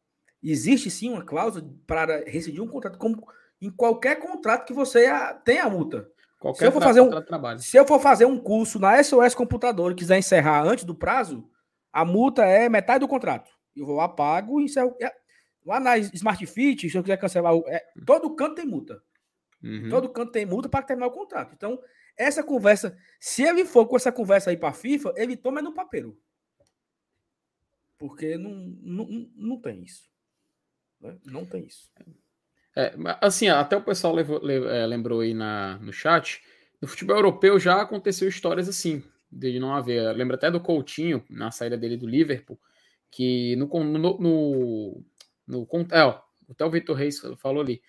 [0.43, 3.23] Existe sim uma cláusula para rescindir um contrato, como
[3.61, 5.09] em qualquer contrato que você
[5.45, 6.11] tenha a multa.
[6.41, 9.93] Qualquer se eu for fazer um, se eu for fazer um curso na SOS Computador
[9.93, 11.47] e quiser encerrar antes do prazo,
[11.93, 13.51] a multa é metade do contrato.
[13.77, 14.97] Eu vou lá, pago e encerro.
[15.03, 15.13] É,
[15.67, 19.03] lá na Smart Fit, se eu quiser cancelar, é, todo canto tem multa.
[19.67, 19.89] Uhum.
[19.89, 21.53] Todo canto tem multa para terminar o contrato.
[21.55, 21.81] Então,
[22.17, 25.75] essa conversa, se ele for com essa conversa aí para a FIFA, ele toma no
[25.75, 26.17] papel.
[27.99, 28.51] Porque não,
[28.83, 30.09] não, não tem isso.
[31.01, 31.17] Né?
[31.25, 31.91] Não tem isso.
[32.77, 36.43] É, assim, até o pessoal levou, é, lembrou aí na, no chat,
[36.81, 40.15] no futebol europeu já aconteceu histórias assim de não haver.
[40.15, 42.59] Lembra até do Coutinho, na saída dele do Liverpool,
[43.11, 43.67] que no.
[43.67, 45.05] no, no,
[45.47, 47.83] no é, ó, até o Vitor Reis falou ali.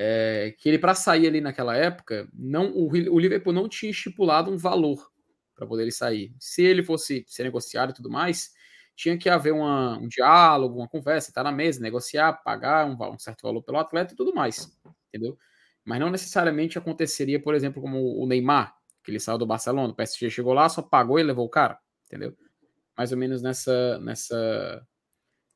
[0.00, 4.50] É, que ele, para sair ali naquela época, não o, o Liverpool não tinha estipulado
[4.50, 5.10] um valor
[5.56, 6.32] para poder ele sair.
[6.38, 8.52] Se ele fosse ser negociado e tudo mais,
[8.94, 12.96] tinha que haver uma, um diálogo, uma conversa, estar tá na mesa, negociar, pagar um,
[13.12, 14.76] um, certo valor pelo atleta e tudo mais,
[15.08, 15.36] entendeu?
[15.84, 19.96] Mas não necessariamente aconteceria, por exemplo, como o Neymar, que ele saiu do Barcelona, o
[19.96, 22.36] PSG chegou lá, só pagou e levou o cara, entendeu?
[22.96, 24.86] Mais ou menos nessa nessa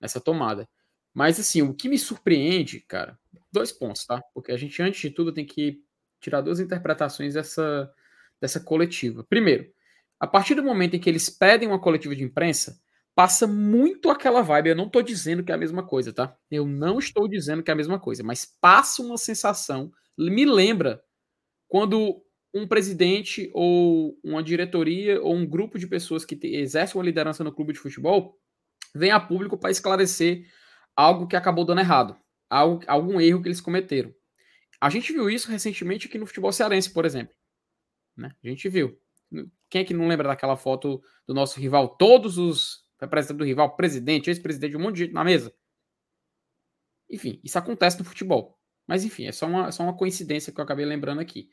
[0.00, 0.68] nessa tomada.
[1.12, 3.18] Mas assim, o que me surpreende, cara,
[3.52, 4.22] dois pontos, tá?
[4.34, 5.82] Porque a gente antes de tudo tem que
[6.20, 7.92] tirar duas interpretações dessa
[8.40, 9.24] dessa coletiva.
[9.24, 9.70] Primeiro,
[10.18, 12.80] a partir do momento em que eles pedem uma coletiva de imprensa,
[13.14, 14.70] passa muito aquela vibe.
[14.70, 16.36] Eu não estou dizendo que é a mesma coisa, tá?
[16.50, 21.02] Eu não estou dizendo que é a mesma coisa, mas passa uma sensação, me lembra
[21.68, 22.22] quando
[22.54, 27.52] um presidente ou uma diretoria ou um grupo de pessoas que exercem uma liderança no
[27.52, 28.38] clube de futebol
[28.94, 30.46] vem a público para esclarecer
[30.94, 32.16] algo que acabou dando errado.
[32.58, 34.14] Algum erro que eles cometeram.
[34.80, 37.34] A gente viu isso recentemente aqui no futebol cearense, por exemplo.
[38.16, 38.34] Né?
[38.42, 38.98] A gente viu.
[39.70, 41.96] Quem é que não lembra daquela foto do nosso rival?
[41.96, 45.54] Todos os representantes do rival, presidente, ex-presidente, um monte de gente na mesa.
[47.08, 48.58] Enfim, isso acontece no futebol.
[48.86, 51.48] Mas enfim, é só uma, só uma coincidência que eu acabei lembrando aqui.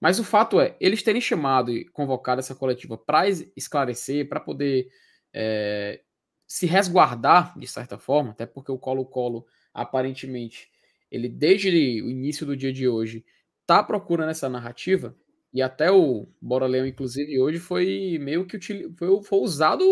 [0.00, 4.88] Mas o fato é, eles terem chamado e convocado essa coletiva para esclarecer, para poder
[5.32, 6.02] é,
[6.46, 10.70] se resguardar, de certa forma, até porque o Colo-Colo, aparentemente,
[11.10, 11.68] ele desde
[12.02, 13.24] o início do dia de hoje
[13.60, 15.16] está procurando essa narrativa,
[15.52, 18.92] e até o Bora Leão, inclusive, hoje foi meio que util...
[18.96, 19.84] foi, foi usado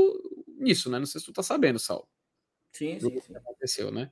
[0.58, 0.98] nisso, né?
[0.98, 2.08] Não sei se tu tá sabendo, Sal.
[2.72, 3.36] Sim, sim, sim.
[3.36, 4.10] aconteceu, né?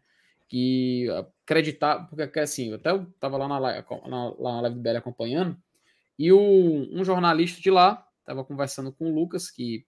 [0.48, 1.08] Que
[1.42, 4.96] acreditar, porque assim, eu até tava lá na, live, na, lá na live do BL
[4.96, 5.56] acompanhando,
[6.18, 9.86] e o, um jornalista de lá estava conversando com o Lucas, que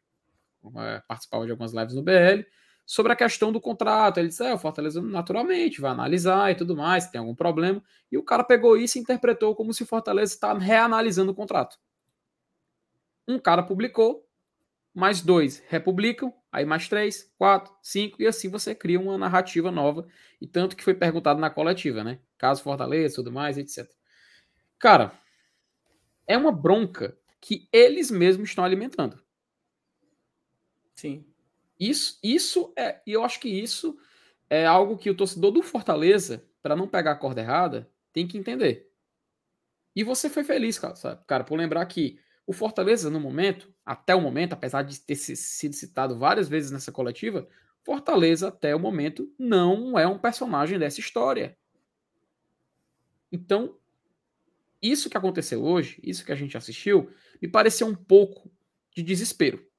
[0.78, 2.44] é, participava de algumas lives no BL,
[2.92, 4.18] sobre a questão do contrato.
[4.18, 7.82] Ele disse: é, o Fortaleza naturalmente vai analisar e tudo mais, se tem algum problema.
[8.10, 11.78] E o cara pegou isso e interpretou como se o Fortaleza está reanalisando o contrato.
[13.26, 14.28] Um cara publicou,
[14.92, 20.06] mais dois republicam, aí mais três, quatro, cinco, e assim você cria uma narrativa nova.
[20.38, 22.18] E tanto que foi perguntado na coletiva, né?
[22.36, 23.90] Caso Fortaleza, tudo mais, etc.
[24.78, 25.12] Cara,
[26.26, 29.18] é uma bronca que eles mesmos estão alimentando.
[30.94, 31.31] Sim.
[31.82, 33.98] Isso, isso é, e eu acho que isso
[34.48, 38.38] é algo que o torcedor do Fortaleza, para não pegar a corda errada, tem que
[38.38, 38.88] entender.
[39.96, 40.94] E você foi feliz, cara,
[41.26, 45.74] cara, por lembrar que o Fortaleza, no momento, até o momento, apesar de ter sido
[45.74, 47.48] citado várias vezes nessa coletiva,
[47.82, 51.58] Fortaleza, até o momento, não é um personagem dessa história.
[53.32, 53.76] Então,
[54.80, 58.48] isso que aconteceu hoje, isso que a gente assistiu, me pareceu um pouco
[58.94, 59.71] de desespero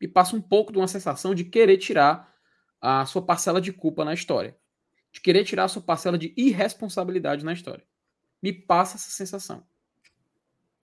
[0.00, 2.34] e passa um pouco de uma sensação de querer tirar
[2.80, 4.56] a sua parcela de culpa na história,
[5.10, 7.84] de querer tirar a sua parcela de irresponsabilidade na história.
[8.42, 9.64] Me passa essa sensação.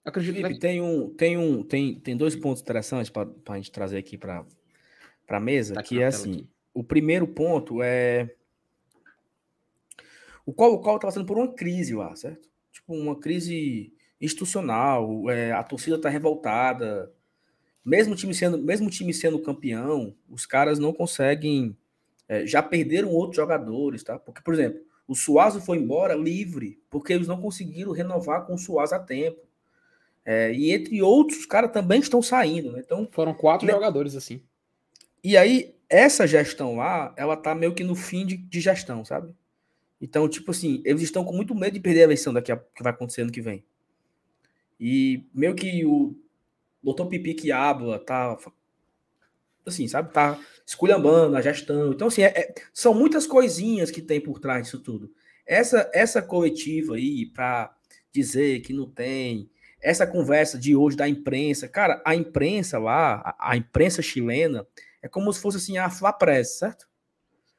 [0.04, 0.60] Acredito Felipe, que...
[0.60, 4.44] tem um, tem um, tem, tem dois pontos interessantes para a gente trazer aqui para
[5.26, 6.32] para mesa, tá que é assim.
[6.32, 6.48] Aqui.
[6.74, 8.34] O primeiro ponto é
[10.44, 12.48] o qual o qual está passando por uma crise lá, certo?
[12.70, 17.10] Tipo uma crise institucional, é, a torcida está revoltada,
[17.84, 21.76] mesmo time sendo, mesmo time sendo campeão, os caras não conseguem.
[22.26, 24.18] É, já perderam outros jogadores, tá?
[24.18, 28.58] Porque, por exemplo, o Suazo foi embora livre, porque eles não conseguiram renovar com o
[28.58, 29.40] Suazo a tempo.
[30.24, 32.80] É, e entre outros, os caras também estão saindo, né?
[32.82, 33.72] Então, Foram quatro né?
[33.74, 34.42] jogadores assim.
[35.22, 39.34] E aí, essa gestão lá, ela tá meio que no fim de, de gestão, sabe?
[40.00, 42.82] Então, tipo assim, eles estão com muito medo de perder a eleição daqui a que
[42.82, 43.64] vai acontecer ano que vem.
[44.80, 46.16] E meio que o
[46.84, 48.36] doutor Pipi que habla, tá
[49.66, 51.92] assim, sabe, tá esculhambando a gestão.
[51.92, 55.10] Então, assim, é, é, são muitas coisinhas que tem por trás disso tudo.
[55.46, 57.74] Essa, essa coletiva aí, para
[58.12, 63.52] dizer que não tem, essa conversa de hoje da imprensa, cara, a imprensa lá, a,
[63.52, 64.66] a imprensa chilena,
[65.02, 66.88] é como se fosse assim a Flapress, certo?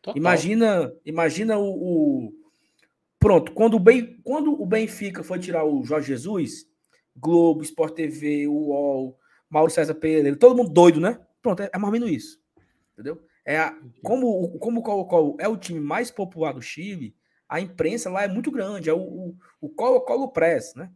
[0.01, 0.17] Total.
[0.17, 2.33] Imagina, imagina o, o,
[3.19, 6.67] pronto, quando o bem, quando o Benfica foi tirar o Jorge Jesus,
[7.15, 9.17] Globo, Sport TV, UOL,
[9.49, 11.19] Mauro César Pereira, todo mundo doido, né?
[11.41, 12.39] Pronto, é, é mais ou menos isso.
[12.93, 13.21] Entendeu?
[13.45, 17.15] É a, como, como o Colo-Colo é o time mais popular do Chile,
[17.47, 20.89] a imprensa lá é muito grande, é o, o, Colo-Colo Press, né?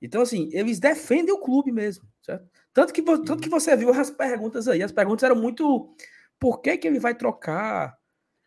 [0.00, 2.48] Então, assim, eles defendem o clube mesmo, certo?
[2.72, 5.94] Tanto que, tanto que você viu as perguntas aí, as perguntas eram muito
[6.38, 7.98] por que, que ele vai trocar?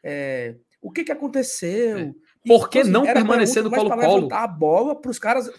[0.02, 1.98] É, o que, que aconteceu?
[2.00, 2.14] É.
[2.46, 4.34] Por que então, assim, não permanecer no Colo-Colo?
[4.34, 5.50] a bola para os caras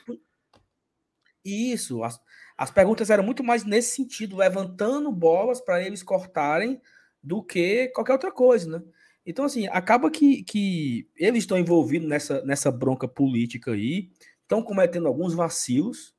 [1.44, 2.20] isso, as,
[2.56, 6.80] as perguntas eram muito mais nesse sentido, levantando bolas para eles cortarem
[7.22, 8.84] do que qualquer outra coisa, né?
[9.26, 14.10] Então, assim, acaba que, que eles estão envolvidos nessa, nessa bronca política aí,
[14.42, 16.14] estão cometendo alguns vacilos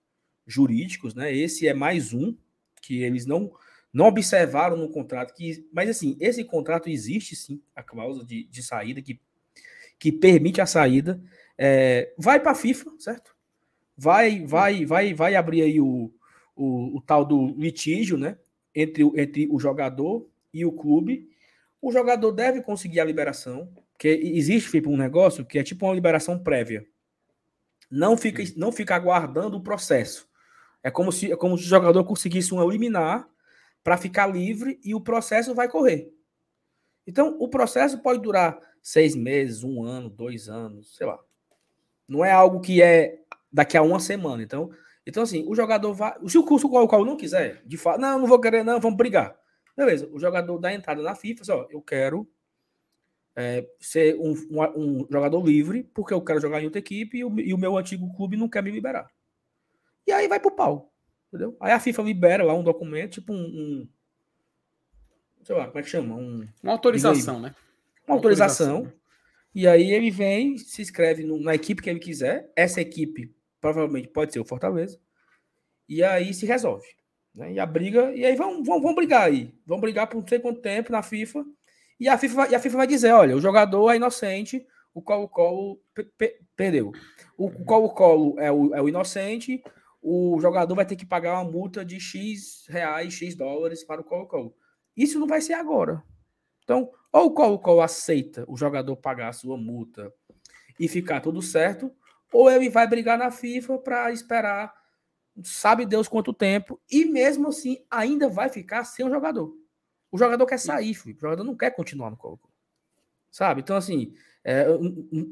[0.46, 1.36] jurídicos, né?
[1.36, 2.36] Esse é mais um
[2.82, 3.52] que eles não
[3.96, 8.62] não observaram no contrato, que, mas assim, esse contrato existe sim, a cláusula de, de
[8.62, 9.22] saída que,
[9.98, 11.24] que permite a saída,
[11.58, 13.35] é, vai para a FIFA, certo?
[13.98, 16.12] Vai vai vai vai abrir aí o,
[16.56, 18.38] o, o, tal do litígio, né?
[18.74, 21.30] Entre, entre o jogador e o clube.
[21.82, 25.93] O jogador deve conseguir a liberação, porque existe tipo, um negócio que é tipo uma
[25.93, 26.86] liberação prévia.
[27.89, 30.28] Não fica, não fica aguardando o processo.
[30.84, 33.28] É como se, é como se o jogador conseguisse um eliminar
[33.84, 36.12] para ficar livre e o processo vai correr.
[37.08, 41.20] Então, o processo pode durar seis meses, um ano, dois anos, sei lá.
[42.08, 43.25] Não é algo que é
[43.56, 44.43] daqui a uma semana.
[44.43, 44.70] Então,
[45.08, 46.14] então assim, o jogador vai.
[46.28, 48.97] Se o curso qual, qual não quiser, de fato, não, não vou querer, não, vamos
[48.97, 49.36] brigar.
[49.76, 52.30] Beleza, o jogador dá entrada na FIFA, assim, ó, eu quero
[53.36, 57.26] é, ser um, um, um, jogador livre, porque eu quero jogar em outra equipe e
[57.26, 59.10] o, e o meu antigo clube não quer me liberar.
[60.06, 60.91] E aí vai pro pau.
[61.28, 61.56] Entendeu?
[61.60, 63.38] Aí a FIFA libera lá um documento, tipo um.
[63.38, 63.89] um
[65.43, 66.16] sei lá, como é que chama?
[66.16, 67.53] Um, uma autorização, né?
[68.08, 68.76] Uma autorização.
[68.76, 69.06] autorização.
[69.53, 72.51] E aí ele vem, se inscreve no, na equipe que ele quiser.
[72.56, 73.36] Essa equipe
[73.66, 74.99] provavelmente pode ser o Fortaleza.
[75.89, 76.86] E aí se resolve.
[77.34, 77.53] Né?
[77.53, 79.55] E a briga, e aí vão, vão, vão brigar aí.
[79.66, 81.43] Vão brigar por não sei quanto tempo na FIFA.
[81.99, 84.63] E a FIFA, e a FIFA vai dizer: olha, o jogador é inocente,
[84.93, 85.82] o Colo-Colo
[86.55, 86.91] perdeu.
[87.36, 89.63] O Colo-Colo é o, é o inocente,
[89.99, 94.03] o jogador vai ter que pagar uma multa de X reais, X dólares para o
[94.03, 94.55] Colo-Colo.
[94.95, 96.03] Isso não vai ser agora.
[96.63, 100.13] Então, ou o Colo-Colo aceita o jogador pagar a sua multa
[100.80, 101.91] e ficar tudo certo,
[102.36, 104.74] ou ele vai brigar na FIFA para esperar
[105.44, 109.56] sabe Deus quanto tempo, e mesmo assim ainda vai ficar sem o jogador.
[110.12, 111.16] O jogador quer sair, filho.
[111.18, 112.40] o jogador não quer continuar no Colo.
[113.30, 113.62] Sabe?
[113.62, 114.14] Então, assim,
[114.44, 114.66] é,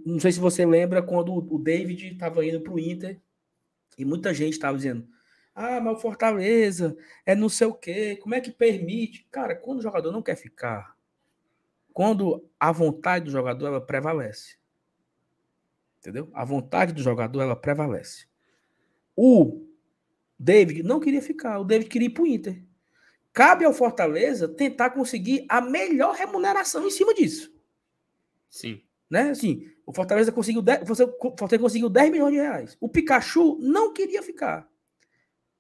[0.06, 3.22] não sei se você lembra quando o David estava indo para o Inter
[3.98, 5.08] e muita gente estava dizendo:
[5.56, 9.26] ah, mas o Fortaleza é não sei o quê, como é que permite?
[9.32, 10.98] Cara, quando o jogador não quer ficar,
[11.94, 14.58] quando a vontade do jogador ela prevalece.
[16.04, 16.30] Entendeu?
[16.34, 18.28] A vontade do jogador ela prevalece.
[19.16, 19.66] O
[20.38, 22.62] David não queria ficar, o David queria ir para o Inter.
[23.32, 27.56] Cabe ao Fortaleza tentar conseguir a melhor remuneração em cima disso.
[28.50, 28.84] Sim.
[29.10, 29.30] Né?
[29.30, 32.78] Assim, o Fortaleza conseguiu 10, você, Fortaleza conseguiu 10 milhões de reais.
[32.82, 34.70] O Pikachu não queria ficar.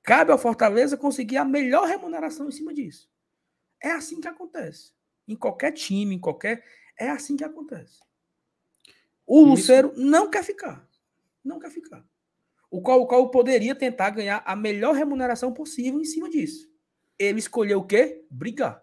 [0.04, 3.10] Cabe ao Fortaleza conseguir a melhor remuneração em cima disso.
[3.82, 4.92] É assim que acontece.
[5.26, 6.66] Em qualquer time, em qualquer.
[7.00, 8.02] É assim que acontece.
[9.26, 10.88] O Lucero não quer ficar.
[11.44, 12.06] Não quer ficar
[12.74, 16.68] o qual, o qual poderia tentar ganhar a melhor remuneração possível em cima disso.
[17.20, 18.26] Ele escolheu o quê?
[18.32, 18.82] Brigar.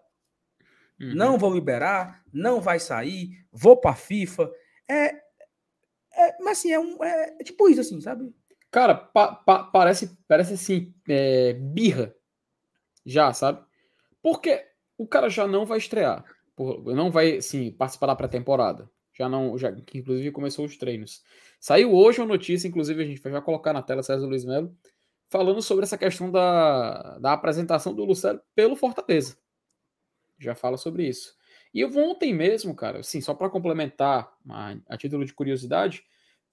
[0.97, 1.13] Uhum.
[1.13, 4.49] Não vou liberar, não vai sair, vou para a FIFA.
[4.89, 8.33] É, é, mas assim, é, um, é, é, tipo isso, assim, sabe?
[8.71, 12.15] Cara, pa, pa, parece, parece assim, é, birra.
[13.05, 13.61] Já, sabe?
[14.21, 14.65] Porque
[14.97, 16.23] o cara já não vai estrear.
[16.85, 18.89] Não vai, assim, participar da pré-temporada.
[19.13, 21.23] Já não, já, que inclusive começou os treinos.
[21.59, 24.75] Saiu hoje uma notícia, inclusive a gente vai já colocar na tela César Luiz Melo,
[25.29, 29.37] falando sobre essa questão da, da apresentação do Lucero pelo Fortaleza.
[30.39, 31.35] Já fala sobre isso.
[31.73, 36.03] E eu ontem mesmo, cara, assim, só para complementar, a, a, título de curiosidade,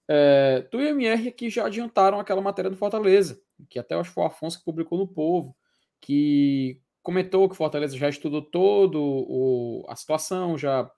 [0.07, 4.09] é, tu e o MR aqui já adiantaram aquela matéria do Fortaleza, que até acho
[4.09, 5.55] que foi o Afonso que publicou no Povo,
[5.99, 10.89] que comentou que o Fortaleza já estudou todo o, a situação, já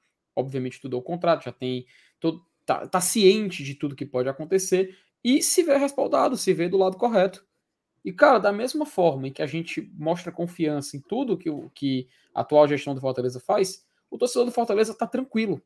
[0.41, 1.85] obviamente estudou o contrato, já tem
[2.19, 6.67] todo, tá, tá ciente de tudo que pode acontecer e se vê respaldado, se vê
[6.67, 7.45] do lado correto.
[8.03, 12.07] E, cara, da mesma forma em que a gente mostra confiança em tudo que, que
[12.33, 15.61] a atual gestão do Fortaleza faz, o torcedor do Fortaleza tá tranquilo.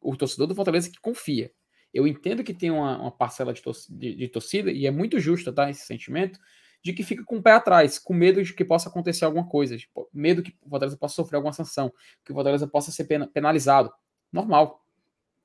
[0.00, 1.50] O torcedor do Fortaleza que confia.
[1.92, 5.50] Eu entendo que tem uma, uma parcela de, de, de, torcida, e é muito justa
[5.50, 6.38] tá, esse sentimento,
[6.82, 9.76] de que fica com o pé atrás, com medo de que possa acontecer alguma coisa,
[9.76, 11.92] tipo, medo que o Fortaleza possa sofrer alguma sanção,
[12.24, 13.92] que o Fortaleza possa ser penalizado.
[14.32, 14.84] Normal.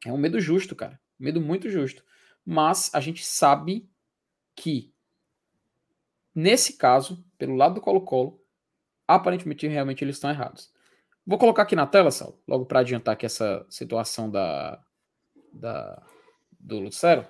[0.06, 1.00] É um medo justo, cara.
[1.20, 2.04] Um medo muito justo.
[2.46, 3.90] Mas a gente sabe
[4.56, 4.94] que,
[6.34, 8.40] nesse caso, pelo lado do Colo-Colo,
[9.08, 10.72] aparentemente realmente eles estão errados.
[11.26, 14.84] Vou colocar aqui na tela, Sal, logo para adiantar aqui essa situação da,
[15.54, 16.04] da
[16.60, 17.28] do Lucero,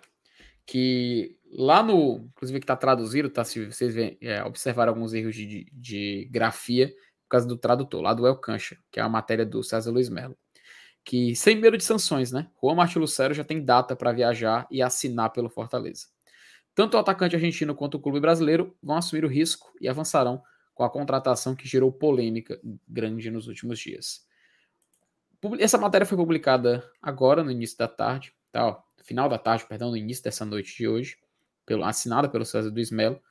[0.66, 3.44] que lá no, inclusive que está traduzido, tá?
[3.44, 8.26] Se vocês é, observaram alguns erros de, de, grafia por causa do tradutor, lá do
[8.28, 10.38] El Cancha, que é a matéria do César Luiz Melo
[11.04, 12.48] que, sem medo de sanções, né?
[12.62, 16.08] Juan Martin Lucero já tem data para viajar e assinar pelo Fortaleza.
[16.74, 20.42] Tanto o atacante argentino quanto o clube brasileiro vão assumir o risco e avançarão
[20.74, 24.26] com a contratação que gerou polêmica grande nos últimos dias.
[25.60, 29.98] Essa matéria foi publicada agora, no início da tarde, ó, final da tarde, perdão, no
[29.98, 31.18] início dessa noite de hoje,
[31.66, 33.22] pelo, assinada pelo César do Melo.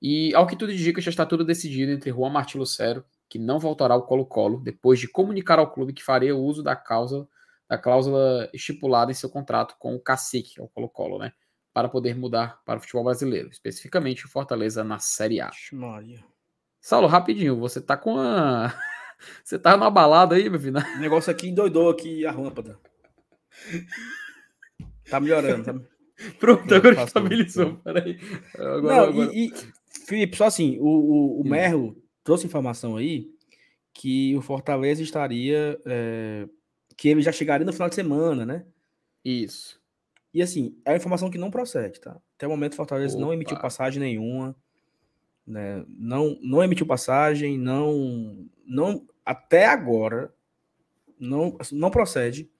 [0.00, 3.58] E, ao que tudo indica, já está tudo decidido entre Juan Martin Lucero que não
[3.58, 7.26] voltará ao Colo-Colo depois de comunicar ao clube que faria uso da cláusula,
[7.66, 11.32] da cláusula estipulada em seu contrato com o Cacique, é o Colo-Colo, né?
[11.72, 15.50] Para poder mudar para o futebol brasileiro, especificamente o Fortaleza na Série A.
[15.72, 16.22] Maria.
[16.78, 18.74] Saulo, rapidinho, você tá com a.
[19.42, 20.78] você tá numa balada aí, meu filho?
[20.78, 22.78] O negócio aqui endoidou aqui a lâmpada.
[23.50, 24.21] Tá
[25.20, 25.74] melhorando, tá...
[26.38, 27.76] Pronto, agora estabilizou.
[27.78, 28.18] Peraí.
[28.54, 29.34] Agora, Não, agora...
[29.34, 29.52] E, e,
[30.06, 31.48] Felipe, só assim, o, o, o hum.
[31.48, 33.30] Merro trouxe informação aí
[33.92, 35.78] que o Fortaleza estaria.
[35.84, 36.46] É,
[36.96, 38.64] que ele já chegaria no final de semana, né?
[39.24, 39.80] Isso.
[40.32, 42.16] E assim, é uma informação que não procede, tá?
[42.36, 43.24] Até o momento, o Fortaleza Opa.
[43.24, 44.56] não emitiu passagem nenhuma.
[45.46, 45.84] Né?
[45.88, 48.46] Não, não emitiu passagem, não.
[48.64, 50.32] não Até agora,
[51.18, 52.50] não, não procede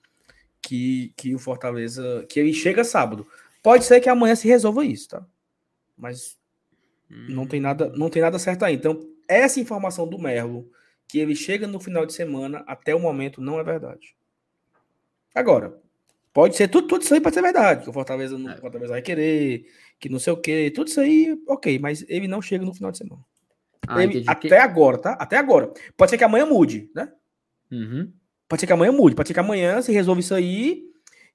[0.62, 2.24] que, que o Fortaleza.
[2.28, 3.26] que ele chega sábado.
[3.62, 5.26] Pode ser que amanhã se resolva isso, tá?
[5.96, 6.38] Mas
[7.28, 8.74] não tem nada, não tem nada certo aí.
[8.74, 10.70] Então, essa informação do Merlo,
[11.06, 14.16] que ele chega no final de semana, até o momento não é verdade.
[15.34, 15.78] Agora,
[16.32, 18.56] pode ser tudo, tudo isso aí pode ser verdade, que o Fortaleza não, é.
[18.56, 19.66] Fortaleza vai querer,
[19.98, 22.90] que não sei o quê, tudo isso aí, ok, mas ele não chega no final
[22.90, 23.22] de semana.
[23.86, 24.54] Ah, ele, até que...
[24.54, 25.12] agora, tá?
[25.12, 25.72] Até agora.
[25.96, 27.12] Pode ser que amanhã mude, né?
[27.70, 28.12] Uhum.
[28.52, 30.84] Pode ser que amanhã mude, pode ser que amanhã se resolva isso aí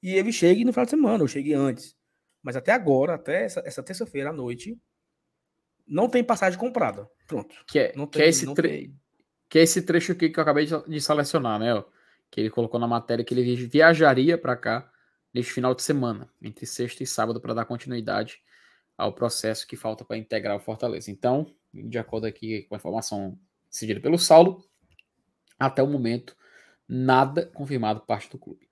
[0.04, 1.98] e ele chegue no final de semana, ou chegue antes.
[2.44, 4.80] Mas até agora, até essa, essa terça-feira à noite,
[5.88, 7.10] não tem passagem comprada.
[7.26, 7.56] Pronto.
[7.66, 8.94] Que é, não tem, que é esse, tre...
[9.50, 11.84] que é esse trecho aqui que eu acabei de selecionar, né?
[12.30, 14.88] Que ele colocou na matéria que ele viajaria para cá
[15.34, 18.40] neste final de semana, entre sexta e sábado, para dar continuidade
[18.96, 21.10] ao processo que falta para integrar o Fortaleza.
[21.10, 23.40] Então, de acordo aqui com a informação
[23.72, 24.64] cedida pelo Saulo,
[25.58, 26.38] até o momento,
[26.88, 28.68] nada confirmado por parte do clube.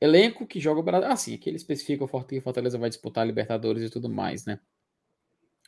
[0.00, 1.08] Elenco que joga o Brasil.
[1.08, 4.60] Ah, sim, aqui ele especifica o Fortaleza vai disputar Libertadores e tudo mais, né?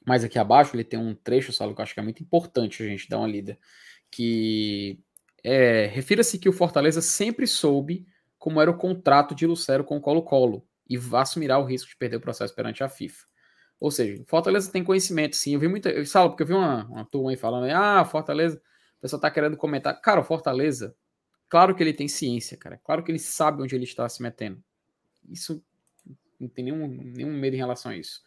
[0.05, 2.83] Mas aqui abaixo ele tem um trecho, Saulo, que eu acho que é muito importante
[2.83, 3.59] a gente dar uma lida.
[4.11, 5.01] Que
[5.43, 8.07] é, refira-se que o Fortaleza sempre soube
[8.39, 12.17] como era o contrato de Lucero com o Colo-Colo e assumirá o risco de perder
[12.17, 13.25] o processo perante a FIFA.
[13.81, 15.55] Ou seja, Fortaleza tem conhecimento, sim.
[15.55, 15.91] Eu vi muita.
[15.91, 18.57] Eu falo, porque eu vi uma, uma turma aí falando, ah, Fortaleza,
[18.99, 20.01] o pessoal tá querendo comentar.
[20.01, 20.95] Cara, o Fortaleza,
[21.49, 22.81] claro que ele tem ciência, cara.
[22.85, 24.63] Claro que ele sabe onde ele está se metendo.
[25.29, 25.63] Isso
[26.39, 28.23] não tem nenhum, nenhum medo em relação a isso.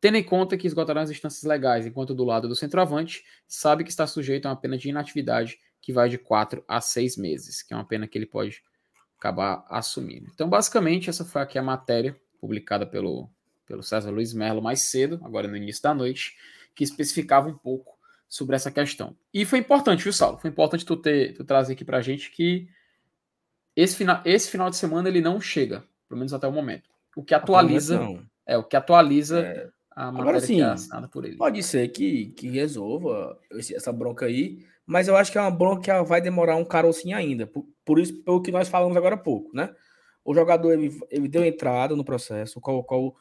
[0.00, 3.90] Tendo em conta que esgotarão as instâncias legais, enquanto do lado do centroavante sabe que
[3.90, 7.74] está sujeito a uma pena de inatividade que vai de 4 a 6 meses, que
[7.74, 8.62] é uma pena que ele pode
[9.18, 10.30] acabar assumindo.
[10.32, 13.28] Então, basicamente, essa foi aqui a matéria publicada pelo,
[13.66, 16.36] pelo César Luiz Merlo mais cedo, agora no início da noite,
[16.74, 17.99] que especificava um pouco
[18.30, 19.16] sobre essa questão.
[19.34, 20.38] E foi importante, viu, Saulo?
[20.38, 22.68] Foi importante tu, ter, tu trazer aqui pra gente que
[23.74, 26.88] esse final, esse final de semana ele não chega, pelo menos até o momento.
[27.16, 28.00] O que atualiza.
[28.46, 31.36] É, o que atualiza é, a matéria Agora, sim, que é assinada por ele.
[31.36, 35.82] Pode ser que, que resolva essa bronca aí, mas eu acho que é uma bronca
[35.82, 37.48] que vai demorar um carocinho ainda.
[37.48, 39.74] Por, por isso, pelo que nós falamos agora há pouco, né?
[40.24, 43.16] O jogador ele, ele deu entrada no processo, o qual, qual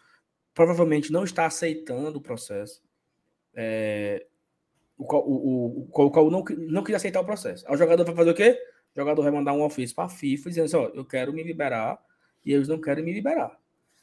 [0.54, 2.80] provavelmente não está aceitando o processo.
[3.56, 4.28] É,
[5.00, 7.66] o o, o, o não, não queria aceitar o processo.
[7.68, 8.60] Aí o jogador vai fazer o quê?
[8.94, 11.42] O jogador vai mandar um ofício para a FIFA dizendo assim: ó, eu quero me
[11.42, 11.98] liberar
[12.46, 13.58] e eles não querem me liberar.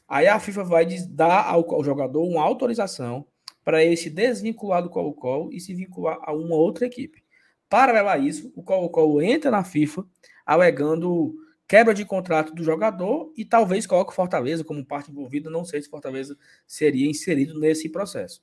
[0.07, 3.25] Aí a FIFA vai dar ao, ao jogador uma autorização
[3.63, 7.23] para ele se desvincular do Colo-Colo e se vincular a uma outra equipe.
[7.69, 10.05] Paralelo a isso, o Colo-Colo entra na FIFA
[10.45, 11.35] alegando
[11.67, 15.49] quebra de contrato do jogador e talvez coloque Fortaleza como parte envolvida.
[15.49, 18.41] Não sei se Fortaleza seria inserido nesse processo.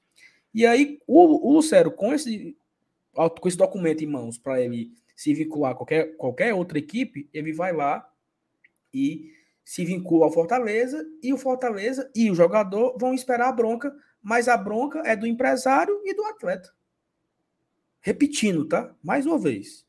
[0.54, 2.56] E aí, o, o Lucero, com esse,
[3.12, 7.52] com esse documento em mãos para ele se vincular a qualquer, qualquer outra equipe, ele
[7.52, 8.08] vai lá
[8.92, 9.32] e
[9.64, 14.46] se vincula ao Fortaleza e o Fortaleza e o jogador vão esperar a bronca, mas
[14.46, 16.72] a bronca é do empresário e do atleta.
[18.00, 18.94] Repetindo, tá?
[19.02, 19.86] Mais uma vez.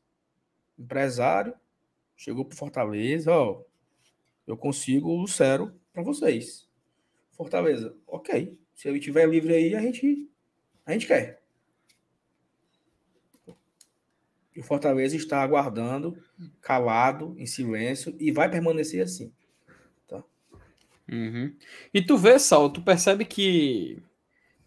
[0.78, 1.54] Empresário
[2.16, 3.62] chegou para Fortaleza, ó,
[4.46, 6.66] eu consigo o Lucero para vocês.
[7.32, 8.58] Fortaleza, ok.
[8.74, 10.28] Se ele estiver livre aí, a gente,
[10.86, 11.42] a gente quer.
[14.54, 16.16] E o Fortaleza está aguardando,
[16.62, 19.30] calado, em silêncio, e vai permanecer assim.
[21.10, 21.54] Uhum.
[21.94, 24.02] E tu vê, Sal, tu percebe que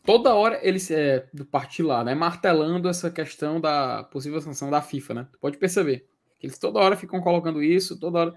[0.03, 4.81] toda hora eles é, do partir lá, né, martelando essa questão da possível sanção da
[4.81, 5.27] FIFA, né?
[5.31, 6.07] Tu pode perceber
[6.39, 8.33] que eles toda hora ficam colocando isso, toda hora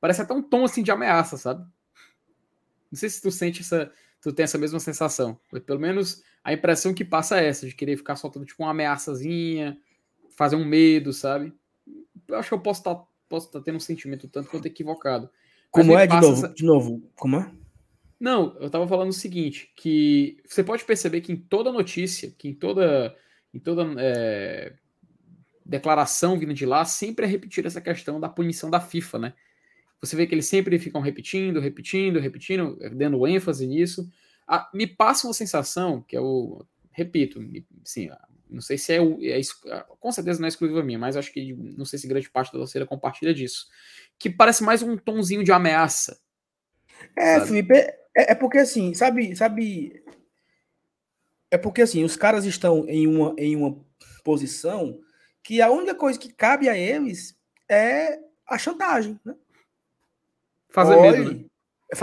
[0.00, 1.62] parece até um tom assim de ameaça, sabe?
[2.90, 5.38] Não sei se tu sente essa, tu tem essa mesma sensação.
[5.66, 9.78] Pelo menos a impressão que passa é essa de querer ficar soltando tipo uma ameaçazinha,
[10.36, 11.52] fazer um medo, sabe?
[12.28, 15.30] Eu acho que eu posso estar tá, posso tá tendo um sentimento tanto quanto equivocado.
[15.70, 16.32] Como é de novo?
[16.32, 16.48] Essa...
[16.48, 17.50] De novo, como é?
[18.18, 22.48] Não, eu tava falando o seguinte, que você pode perceber que em toda notícia, que
[22.48, 23.16] em toda,
[23.52, 24.74] em toda é,
[25.64, 29.34] declaração vindo de lá, sempre é repetir essa questão da punição da FIFA, né?
[30.00, 34.08] Você vê que eles sempre ficam repetindo, repetindo, repetindo, dando ênfase nisso.
[34.54, 37.40] Ah, me passa uma sensação, que eu repito,
[37.84, 38.10] sim,
[38.50, 39.40] não sei se é, é,
[39.98, 42.58] com certeza não é exclusiva minha, mas acho que não sei se grande parte da
[42.58, 43.66] torcida compartilha disso
[44.22, 46.16] que parece mais um tonzinho de ameaça.
[47.16, 47.46] É, sabe?
[47.48, 50.00] Felipe, é, é, porque assim, sabe, sabe.
[51.50, 53.84] É porque assim, os caras estão em uma, em uma
[54.22, 55.00] posição
[55.42, 57.36] que a única coisa que cabe a eles
[57.68, 59.34] é a chantagem, né?
[60.70, 61.34] Fazer Olha, medo.
[61.34, 61.44] Né?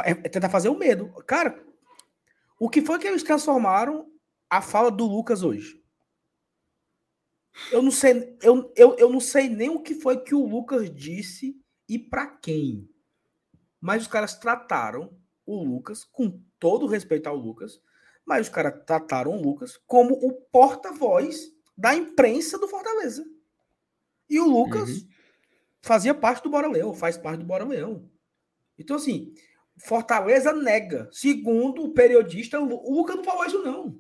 [0.04, 1.08] É, é tentar fazer o medo.
[1.26, 1.58] Cara,
[2.60, 4.12] o que foi que eles transformaram
[4.50, 5.82] a fala do Lucas hoje?
[7.72, 10.94] Eu não sei, eu, eu, eu não sei nem o que foi que o Lucas
[10.94, 12.90] disse e para quem?
[13.82, 17.82] Mas os caras trataram o Lucas, com todo respeito ao Lucas,
[18.26, 23.26] mas os caras trataram o Lucas como o porta-voz da imprensa do Fortaleza.
[24.30, 25.08] E o Lucas uhum.
[25.82, 28.08] fazia parte do Bora Leão, faz parte do Bora Leão.
[28.78, 29.34] Então, assim,
[29.86, 31.10] Fortaleza nega.
[31.12, 34.00] Segundo o periodista, o Lucas não falou isso, não.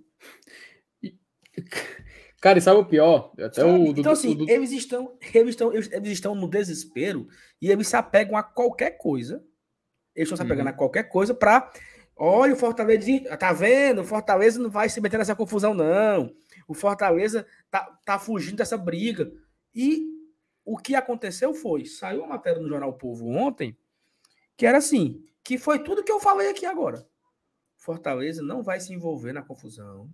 [2.41, 3.33] Cara, e sabe o pior?
[3.39, 4.49] Até o, então, do, assim, do...
[4.49, 7.27] Eles, estão, eles, estão, eles, eles estão no desespero
[7.61, 9.43] e eles se apegam a qualquer coisa.
[10.15, 10.73] Eles estão se apegando uhum.
[10.73, 11.69] a qualquer coisa para.
[12.15, 13.37] Olha, o Fortaleza.
[13.37, 14.01] Tá vendo?
[14.01, 16.33] O Fortaleza não vai se meter nessa confusão, não.
[16.67, 19.31] O Fortaleza tá, tá fugindo dessa briga.
[19.75, 20.07] E
[20.63, 23.77] o que aconteceu foi: saiu uma matéria no Jornal Povo ontem,
[24.55, 27.03] que era assim: que foi tudo que eu falei aqui agora.
[27.75, 30.07] Fortaleza não vai se envolver na confusão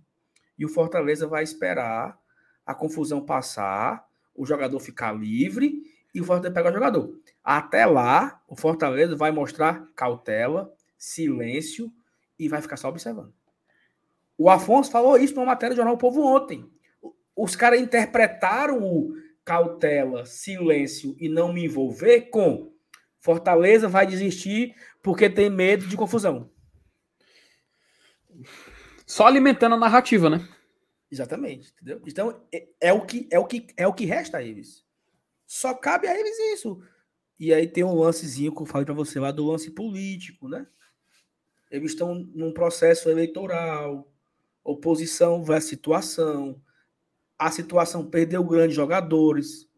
[0.58, 2.18] e o Fortaleza vai esperar
[2.64, 5.82] a confusão passar, o jogador ficar livre
[6.14, 7.20] e o Fortaleza pegar o jogador.
[7.44, 11.92] Até lá, o Fortaleza vai mostrar cautela, silêncio
[12.38, 13.34] e vai ficar só observando.
[14.38, 16.66] O Afonso falou isso numa matéria do Jornal o Povo ontem.
[17.36, 19.12] Os caras interpretaram o
[19.44, 22.74] cautela, silêncio e não me envolver com
[23.26, 24.72] Fortaleza vai desistir
[25.06, 26.50] porque tem medo de confusão.
[29.06, 30.48] Só alimentando a narrativa, né?
[31.08, 32.02] Exatamente, entendeu?
[32.04, 34.84] Então é, é, o que é o que é o que resta a eles.
[35.46, 36.82] Só cabe a eles isso.
[37.38, 40.66] E aí tem um lancezinho que eu falei para você lá do lance político, né?
[41.70, 44.12] Eles estão num processo eleitoral,
[44.64, 46.60] oposição vai a situação,
[47.38, 49.70] a situação perdeu grandes jogadores.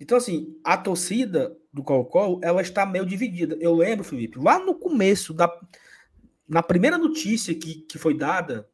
[0.00, 3.56] Então, assim, a torcida do Colo-Colo, ela está meio dividida.
[3.60, 5.50] Eu lembro, Felipe, lá no começo, da,
[6.48, 8.68] na primeira notícia que, que foi dada,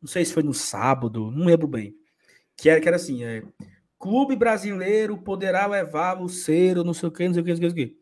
[0.00, 1.94] não sei se foi no sábado, não lembro bem,
[2.56, 3.42] que era, que era assim, é,
[3.98, 7.68] clube brasileiro poderá levar Luceiro, não sei o que, não sei o que, não sei
[7.68, 7.96] o que.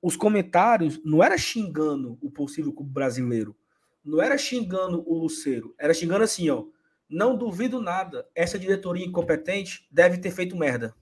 [0.00, 3.56] Os comentários não era xingando o possível clube brasileiro,
[4.04, 6.64] não era xingando o Luceiro, era xingando assim, ó,
[7.08, 10.94] não duvido nada, essa diretoria incompetente deve ter feito merda.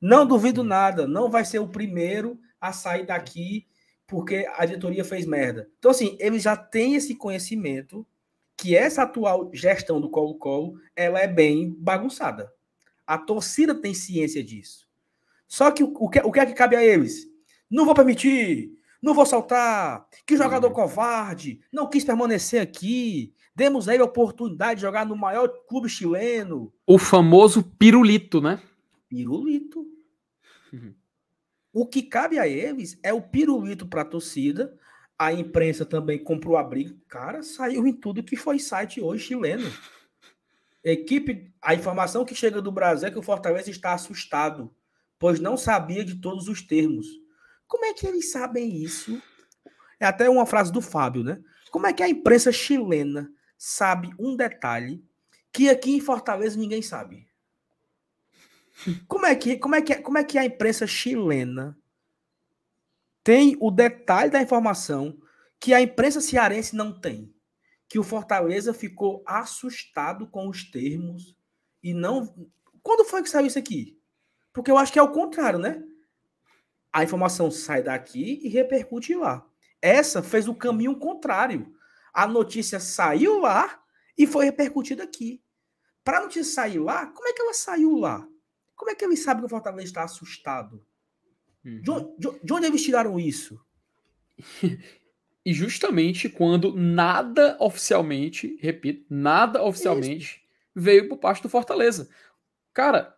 [0.00, 3.66] Não duvido nada, não vai ser o primeiro a sair daqui
[4.10, 5.70] porque a diretoria fez merda.
[5.78, 8.04] Então, assim, ele já tem esse conhecimento
[8.56, 12.52] que essa atual gestão do Colo-Colo, ela é bem bagunçada.
[13.06, 14.86] A torcida tem ciência disso.
[15.46, 17.26] Só que o, que, o que é que cabe a eles?
[17.70, 20.74] Não vou permitir, não vou saltar, que jogador uhum.
[20.74, 25.88] covarde, não quis permanecer aqui, demos a ele a oportunidade de jogar no maior clube
[25.88, 26.72] chileno.
[26.86, 28.60] O famoso pirulito, né?
[29.08, 29.86] Pirulito.
[30.72, 30.94] Uhum.
[31.72, 34.76] O que cabe a eles é o pirulito para a torcida.
[35.18, 36.96] A imprensa também comprou a briga.
[37.08, 39.70] Cara, saiu em tudo que foi site hoje chileno.
[40.82, 44.74] Equipe, a informação que chega do Brasil é que o Fortaleza está assustado,
[45.18, 47.06] pois não sabia de todos os termos.
[47.68, 49.22] Como é que eles sabem isso?
[50.00, 51.40] É até uma frase do Fábio, né?
[51.70, 55.04] Como é que a imprensa chilena sabe um detalhe
[55.52, 57.28] que aqui em Fortaleza ninguém sabe?
[59.06, 61.78] Como é que, como é que, como é que a imprensa chilena
[63.22, 65.18] tem o detalhe da informação
[65.58, 67.34] que a imprensa cearense não tem?
[67.88, 71.36] Que o Fortaleza ficou assustado com os termos
[71.82, 72.48] e não.
[72.82, 74.00] Quando foi que saiu isso aqui?
[74.52, 75.82] Porque eu acho que é o contrário, né?
[76.92, 79.46] A informação sai daqui e repercute lá.
[79.80, 81.72] Essa fez o caminho contrário.
[82.12, 83.82] A notícia saiu lá
[84.16, 85.42] e foi repercutida aqui.
[86.04, 88.26] Para a notícia sair lá, como é que ela saiu lá?
[88.80, 90.82] Como é que eles sabem que o Fortaleza está assustado?
[91.62, 91.82] Uhum.
[91.82, 93.62] De, onde, de onde eles tiraram isso?
[95.44, 100.42] e justamente quando nada oficialmente, repito, nada oficialmente
[100.74, 102.08] veio por parte do Fortaleza.
[102.72, 103.14] Cara,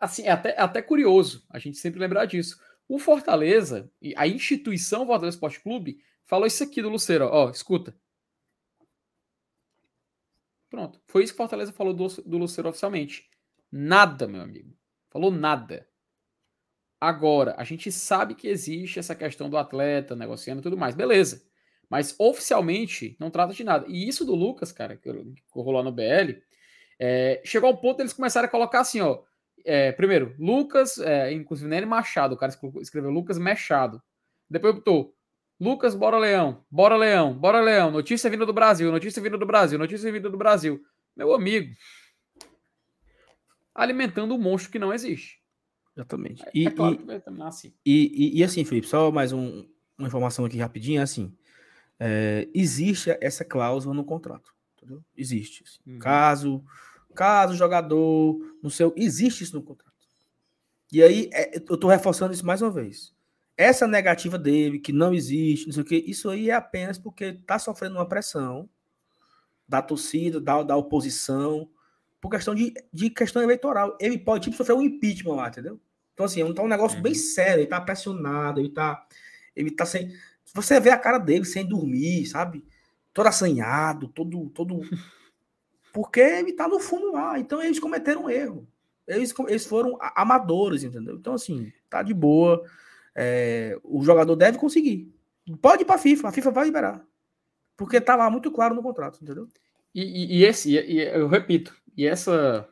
[0.00, 2.58] assim, é até, é até curioso a gente sempre lembrar disso.
[2.88, 7.94] O Fortaleza, a instituição Fortaleza Esporte Clube, falou isso aqui do Luceiro, ó, escuta.
[10.70, 13.28] Pronto, foi isso que o Fortaleza falou do, do Luceiro oficialmente.
[13.70, 14.74] Nada, meu amigo.
[15.10, 15.86] Falou nada.
[17.00, 21.42] Agora, a gente sabe que existe essa questão do atleta negociando e tudo mais, beleza.
[21.88, 23.86] Mas oficialmente não trata de nada.
[23.88, 25.10] E isso do Lucas, cara, que
[25.50, 26.40] rolou no BL,
[26.98, 29.22] é, chegou ao ponto deles começarem a colocar assim, ó.
[29.64, 34.02] É, primeiro, Lucas, é, inclusive Nene Machado, o cara escreveu Lucas Machado.
[34.48, 35.14] Depois botou
[35.58, 39.78] Lucas, bora Leão, bora Leão, bora Leão, notícia vindo do Brasil, notícia vindo do Brasil,
[39.78, 40.80] notícia vindo do Brasil.
[41.16, 41.74] Meu amigo,
[43.74, 45.40] alimentando um monstro que não existe.
[45.96, 46.42] Exatamente.
[46.46, 47.74] É, e, é claro e, assim.
[47.84, 49.66] E, e, assim, Felipe, só mais um,
[49.98, 51.36] uma informação aqui rapidinho, assim,
[51.98, 55.04] é, existe essa cláusula no contrato, entendeu?
[55.16, 55.64] Existe.
[55.66, 55.92] Assim.
[55.92, 55.98] Uhum.
[55.98, 56.64] Caso,
[57.14, 59.90] caso jogador, no seu, existe isso no contrato.
[60.92, 63.14] E aí, é, eu estou reforçando isso mais uma vez.
[63.56, 67.24] essa negativa dele, que não existe, não sei o que, isso aí é apenas porque
[67.24, 68.68] está sofrendo uma pressão
[69.68, 71.70] da torcida, da, da oposição,
[72.20, 73.96] por questão de, de questão eleitoral.
[74.00, 75.80] Ele pode, tipo, sofrer um impeachment lá, entendeu?
[76.12, 77.02] Então, assim, é tá um negócio uhum.
[77.02, 79.06] bem sério, ele tá pressionado, ele tá,
[79.56, 80.14] ele tá sem...
[80.52, 82.64] Você vê a cara dele sem dormir, sabe?
[83.14, 84.50] Todo assanhado, todo...
[84.50, 84.80] todo...
[85.92, 88.68] Porque ele tá no fundo lá, então eles cometeram um erro.
[89.08, 91.16] Eles, eles foram amadores, entendeu?
[91.16, 92.62] Então, assim, tá de boa.
[93.12, 95.12] É, o jogador deve conseguir.
[95.60, 97.04] Pode ir para a FIFA, a FIFA vai liberar.
[97.76, 99.48] Porque tá lá muito claro no contrato, entendeu?
[99.94, 102.68] E, e, e esse, e, eu repito, e essa,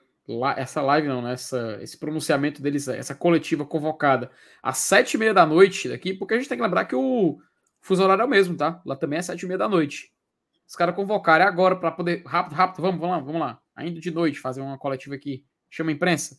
[0.57, 1.33] essa live não, né?
[1.33, 4.31] Essa, esse pronunciamento deles, essa coletiva convocada
[4.63, 7.39] às sete e meia da noite daqui, porque a gente tem que lembrar que o
[7.81, 8.83] fuso horário é o mesmo, tá?
[8.85, 10.13] Lá também é sete e meia da noite.
[10.67, 12.23] Os caras convocarem agora para poder.
[12.27, 13.63] Rápido, rápido, vamos, vamos lá, vamos lá.
[13.75, 15.47] Ainda de noite, fazer uma coletiva aqui.
[15.71, 16.39] Chama a imprensa.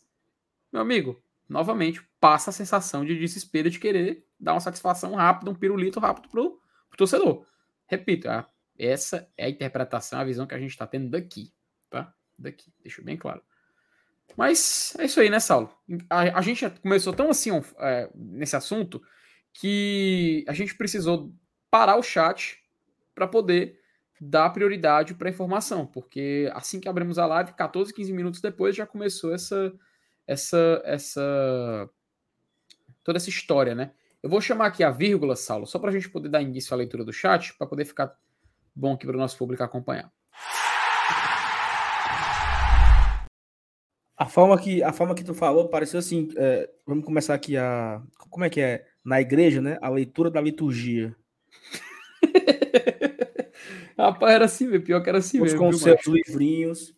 [0.72, 5.54] Meu amigo, novamente, passa a sensação de desespero de querer dar uma satisfação rápida, um
[5.54, 7.44] pirulito rápido pro, pro torcedor.
[7.88, 8.28] Repito,
[8.78, 11.52] essa é a interpretação, a visão que a gente está tendo daqui,
[11.90, 12.14] tá?
[12.40, 13.42] Daqui, deixa bem claro.
[14.36, 15.70] Mas é isso aí, né, Saulo?
[16.08, 19.02] A, a gente começou tão assim é, nesse assunto
[19.52, 21.34] que a gente precisou
[21.70, 22.58] parar o chat
[23.14, 23.78] para poder
[24.20, 28.76] dar prioridade para a informação, porque assim que abrimos a live, 14, 15 minutos depois
[28.76, 29.72] já começou essa
[30.26, 31.90] essa essa
[33.02, 33.92] toda essa história, né?
[34.22, 36.76] Eu vou chamar aqui a vírgula, Saulo, só para a gente poder dar início à
[36.76, 38.14] leitura do chat, para poder ficar
[38.74, 40.12] bom aqui para o nosso público acompanhar.
[44.20, 46.28] A forma que a forma que tu falou pareceu assim.
[46.36, 49.78] É, vamos começar aqui a como é que é na igreja, né?
[49.80, 51.16] A leitura da liturgia.
[53.96, 54.82] Rapaz, era assim, meu.
[54.82, 55.58] pior que era assim Os mesmo.
[55.60, 56.94] Com seus livrinhos.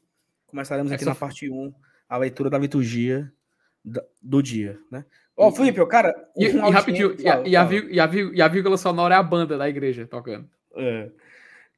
[0.49, 1.11] Começaremos aqui Essa...
[1.11, 1.73] na parte 1
[2.09, 3.33] a leitura da liturgia
[4.21, 5.05] do dia, né?
[5.37, 6.13] Ó, oh, Felipe, cara.
[6.37, 9.23] E, e rapidinho, e, a, e, a, e, a, e a vírgula sonora é a
[9.23, 10.51] banda da igreja tocando.
[10.75, 11.09] É.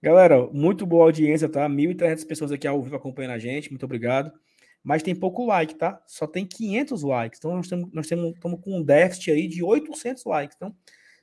[0.03, 1.69] Galera, muito boa audiência, tá?
[1.69, 4.33] 1.300 pessoas aqui ao vivo acompanhando a gente, muito obrigado.
[4.85, 6.01] Mas tem pouco like, tá?
[6.07, 7.39] Só tem 500 likes.
[7.39, 10.57] Então nós temos, nós temos, estamos com um déficit aí de 800 likes.
[10.57, 10.77] Então,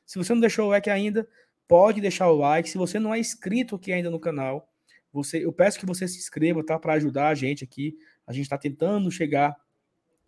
[0.06, 1.28] se você não deixou o like ainda,
[1.68, 2.68] pode deixar o like.
[2.68, 4.68] Se você não é inscrito aqui ainda no canal,
[5.14, 6.80] você, eu peço que você se inscreva, tá?
[6.80, 7.96] Para ajudar a gente aqui
[8.26, 9.56] a gente está tentando chegar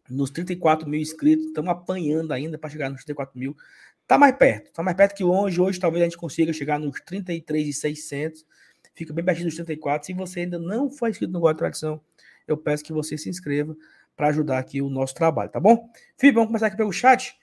[0.10, 3.56] nos 34 mil inscritos, estamos apanhando ainda para chegar nos 34 mil.
[4.02, 5.60] Está mais perto, está mais perto que longe.
[5.62, 8.46] Hoje talvez a gente consiga chegar nos 33,600.
[8.94, 10.06] Fica bem pertinho dos 34.
[10.06, 12.02] Se você ainda não foi inscrito no Guarda Tradição,
[12.48, 13.76] eu peço que você se inscreva
[14.16, 15.90] para ajudar aqui o nosso trabalho, tá bom?
[16.18, 17.36] Fih, vamos começar aqui pelo chat.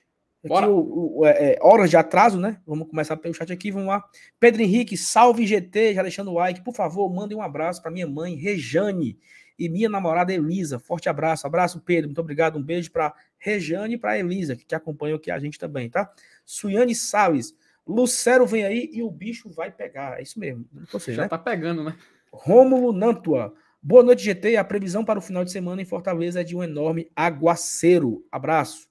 [0.44, 2.58] Aqui o, o é, é, horas de atraso, né?
[2.66, 4.02] Vamos começar pelo chat aqui, vamos lá.
[4.38, 6.62] Pedro Henrique, salve GT, já deixando o like.
[6.62, 9.18] Por favor, mandem um abraço para minha mãe, Rejane
[9.58, 10.78] e minha namorada Elisa.
[10.78, 11.46] Forte abraço.
[11.46, 12.08] Abraço, Pedro.
[12.08, 12.58] Muito obrigado.
[12.58, 16.10] Um beijo para Rejane e para Elisa, que, que acompanham aqui a gente também, tá?
[16.46, 17.54] Suiane Salles.
[17.86, 20.18] Lucero vem aí e o bicho vai pegar.
[20.18, 20.64] É isso mesmo.
[20.90, 21.28] Você, Já né?
[21.28, 21.94] tá pegando, né?
[22.32, 23.52] Rômulo Nantua.
[23.82, 24.56] Boa noite, GT.
[24.56, 28.22] A previsão para o final de semana em Fortaleza é de um enorme aguaceiro.
[28.30, 28.86] Abraço.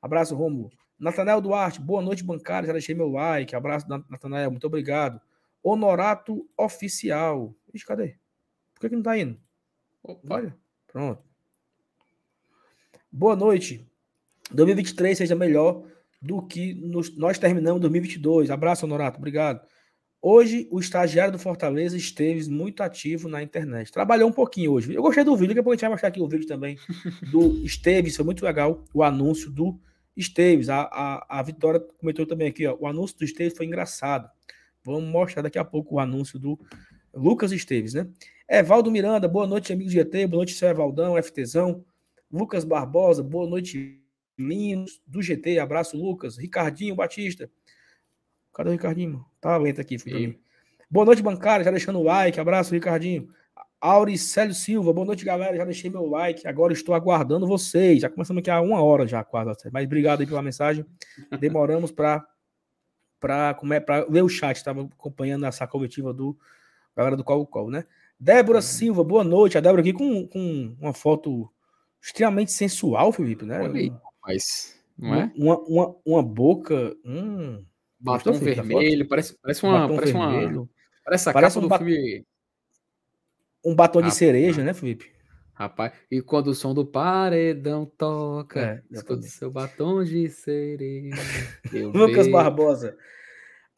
[0.00, 0.70] Abraço, Rômulo.
[0.98, 2.66] Natanael Duarte, boa noite, bancário.
[2.66, 3.54] Já deixei meu like.
[3.54, 4.50] Abraço, Natanael.
[4.50, 5.20] Muito obrigado.
[5.62, 7.54] Honorato Oficial.
[7.74, 8.16] Ixi, cadê?
[8.72, 9.38] Por que, que não tá indo?
[10.02, 10.56] Olha,
[10.86, 11.22] pronto.
[13.10, 13.86] Boa noite.
[14.50, 15.84] 2023 seja melhor
[16.22, 18.50] do que nos, nós terminamos 2022.
[18.50, 19.18] Abraço, Honorato.
[19.18, 19.60] Obrigado.
[20.24, 23.90] Hoje, o estagiário do Fortaleza esteve muito ativo na internet.
[23.90, 24.94] Trabalhou um pouquinho hoje.
[24.94, 26.78] Eu gostei do vídeo, depois a gente vai mostrar aqui o vídeo também
[27.32, 28.14] do Esteves.
[28.14, 29.80] Foi muito legal o anúncio do
[30.16, 30.68] Esteves.
[30.68, 32.76] A, a, a Vitória comentou também aqui, ó.
[32.78, 34.30] O anúncio do Esteves foi engraçado.
[34.84, 36.56] Vamos mostrar daqui a pouco o anúncio do
[37.12, 38.06] Lucas Esteves, né?
[38.48, 41.84] Evaldo Miranda, boa noite, amigos do GT, boa noite, seu Evaldão, FTzão.
[42.30, 44.00] Lucas Barbosa, boa noite,
[44.38, 46.38] Linhos, do GT, abraço, Lucas.
[46.38, 47.50] Ricardinho Batista.
[48.54, 49.24] Cadê o Ricardinho?
[49.40, 49.96] Tá lento aqui.
[50.90, 53.28] Boa noite, bancária, já deixando o like, abraço, Ricardinho.
[53.80, 58.02] Auricélio Silva, boa noite, galera, já deixei meu like, agora estou aguardando vocês.
[58.02, 59.50] Já começamos aqui há uma hora já, quase.
[59.72, 60.86] Mas obrigado aí pela mensagem.
[61.40, 62.24] Demoramos para
[63.18, 66.36] para ler o chat, estava acompanhando essa coletiva do
[66.94, 67.84] galera do Colo Colo, né?
[68.18, 68.62] Débora uhum.
[68.62, 69.56] Silva, boa noite.
[69.56, 71.50] A Débora aqui com, com uma foto
[72.00, 73.60] extremamente sensual, Felipe, né?
[73.62, 74.80] Olha aí, rapaz.
[74.98, 75.32] Não é?
[75.36, 76.94] Uma, uma, uma boca.
[77.04, 77.64] Hum,
[78.02, 79.80] batom vermelho, parece, parece uma.
[79.80, 80.60] Batom parece vermelho.
[80.62, 80.68] uma.
[81.04, 82.26] Parece a parece capa um do filme.
[83.64, 85.12] Um batom de cereja, né, Felipe?
[85.54, 91.14] Rapaz, e quando o som do paredão toca, é, escuta seu batom de cereja.
[91.94, 92.96] Lucas Barbosa.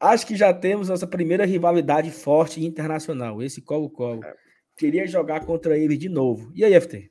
[0.01, 3.43] Acho que já temos nossa primeira rivalidade forte internacional.
[3.43, 4.25] Esse Colo-Colo.
[4.25, 4.35] É.
[4.77, 6.53] Queria jogar contra ele de novo.
[6.55, 7.11] E aí, FT?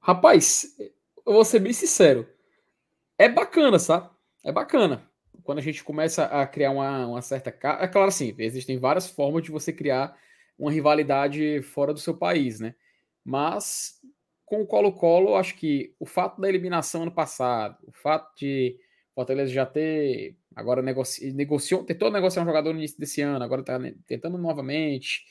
[0.00, 0.66] Rapaz,
[1.26, 2.26] eu vou ser bem sincero.
[3.18, 4.08] É bacana, sabe?
[4.44, 5.08] É bacana.
[5.42, 7.50] Quando a gente começa a criar uma, uma certa.
[7.50, 10.16] É claro, assim, existem várias formas de você criar
[10.58, 12.74] uma rivalidade fora do seu país, né?
[13.24, 14.00] Mas
[14.44, 18.76] com o Colo-Colo, acho que o fato da eliminação ano passado, o fato de
[19.14, 21.32] Fortaleza já ter agora negoci...
[21.32, 25.24] negociou, tentou negociar um jogador no início desse ano, agora está tentando novamente,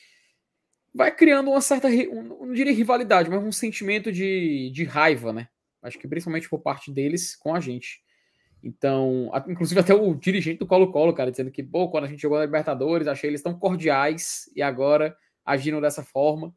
[0.94, 5.48] vai criando uma certa, um, não diria rivalidade, mas um sentimento de, de raiva, né?
[5.82, 8.02] Acho que principalmente por parte deles com a gente.
[8.64, 12.38] Então, inclusive até o dirigente do Colo-Colo, cara, dizendo que, pô, quando a gente jogou
[12.38, 16.54] na Libertadores, achei eles tão cordiais e agora agindo dessa forma.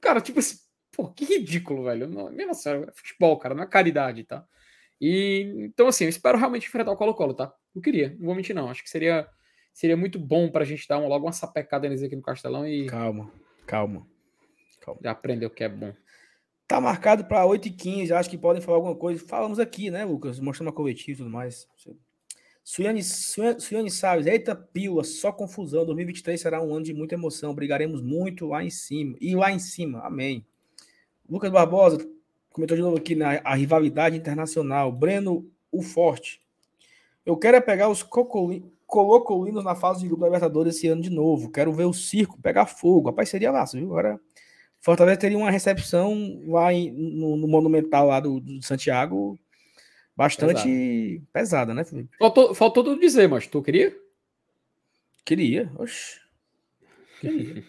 [0.00, 0.56] Cara, tipo assim,
[0.92, 2.06] pô, que ridículo, velho.
[2.06, 4.44] Não, minha nossa, é futebol, cara, não é caridade, tá?
[5.00, 7.52] E então, assim, eu espero realmente enfrentar o Colo-Colo, tá?
[7.74, 8.70] Eu queria, não vou mentir, não.
[8.70, 9.28] Acho que seria,
[9.72, 12.86] seria muito bom pra gente dar uma, logo uma sapecada neles aqui no Castelão e.
[12.86, 13.30] Calma,
[13.66, 14.06] calma.
[14.80, 15.00] calma.
[15.02, 15.92] Já aprender o que é bom.
[16.68, 19.24] Tá marcado para 8h15, acho que podem falar alguma coisa.
[19.26, 20.38] Falamos aqui, né, Lucas?
[20.38, 21.66] Mostrando a coletiva e tudo mais.
[22.62, 25.86] Suiane, Suiane Salles, eita pila, só confusão.
[25.86, 27.54] 2023 será um ano de muita emoção.
[27.54, 29.16] Brigaremos muito lá em cima.
[29.18, 30.44] E lá em cima, amém.
[31.26, 32.06] Lucas Barbosa,
[32.50, 34.92] comentou de novo aqui na a rivalidade internacional.
[34.92, 36.42] Breno, o forte.
[37.24, 41.08] Eu quero é pegar os colocolinos na fase de grupo da Libertadores esse ano de
[41.08, 41.50] novo.
[41.50, 43.08] Quero ver o circo pegar fogo.
[43.08, 43.86] Rapaz, seria massa, viu?
[43.86, 44.20] Agora
[44.80, 49.38] Fortaleza teria uma recepção lá em, no, no, Monumental lá do, do Santiago
[50.16, 52.16] bastante pesada, né, Felipe?
[52.18, 53.94] Faltou, faltou tudo dizer, mas tu queria?
[55.24, 56.20] Queria, oxe.
[57.20, 57.64] Queria.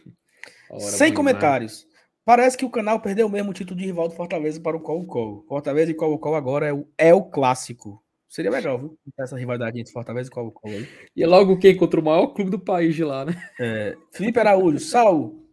[0.79, 1.87] Sem comentários.
[2.23, 5.43] Parece que o canal perdeu mesmo o título de rival do Fortaleza para o Colo-Colo.
[5.47, 8.03] Fortaleza e Colo-Colo agora é o, é o clássico.
[8.27, 8.99] Seria legal, viu?
[9.17, 10.87] Essa rivalidade entre Fortaleza e Colo-Colo aí.
[11.15, 13.33] E é logo quem contra o maior clube do país de lá, né?
[13.59, 15.48] É, Felipe Araújo, Saulo,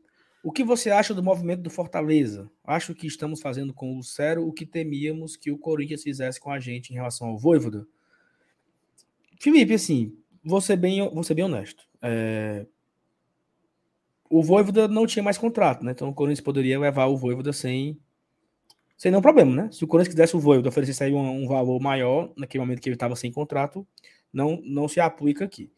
[0.47, 2.49] o que você acha do movimento do Fortaleza?
[2.63, 6.53] Acho que estamos fazendo com o Lucero o que temíamos que o Corinthians fizesse com
[6.53, 7.85] a gente em relação ao Voivoda.
[9.41, 11.89] Felipe, assim, vou ser bem, ser bem honesto.
[12.01, 12.65] É...
[14.31, 15.91] O Voivoda não tinha mais contrato, né?
[15.91, 17.99] Então o Corinthians poderia levar o Voivoda sem,
[18.97, 19.69] sem nenhum problema, né?
[19.73, 22.89] Se o Corinthians quisesse o Voivoda oferecesse aí um, um valor maior, naquele momento que
[22.89, 23.85] ele estava sem contrato,
[24.33, 25.73] não, não se aplica aqui.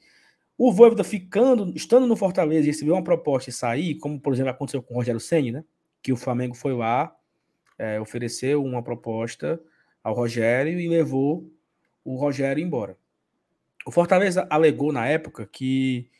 [0.61, 4.51] O Voivoda ficando, estando no Fortaleza e receber uma proposta e sair, como por exemplo
[4.51, 5.65] aconteceu com o Rogério Senni, né?
[6.03, 7.15] Que o Flamengo foi lá,
[7.79, 9.63] é, ofereceu uma proposta
[10.03, 11.49] ao Rogério e levou
[12.05, 12.99] o Rogério embora.
[13.87, 16.11] O Fortaleza alegou na época que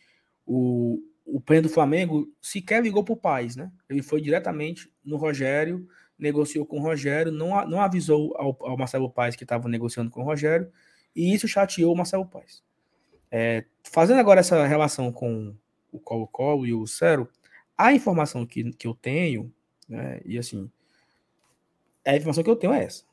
[0.47, 3.73] o, o presidente do Flamengo sequer ligou para o Paz, né?
[3.91, 9.11] Ele foi diretamente no Rogério, negociou com o Rogério, não, não avisou ao, ao Marcelo
[9.11, 10.71] Paes que estava negociando com o Rogério,
[11.15, 12.63] e isso chateou o Marcelo Paes.
[13.31, 15.55] É, fazendo agora essa relação com
[15.93, 17.29] o Colo-Colo e o Cero,
[17.77, 19.53] a informação que, que eu tenho,
[19.89, 20.71] né, e assim,
[22.07, 23.05] a informação que eu tenho é essa: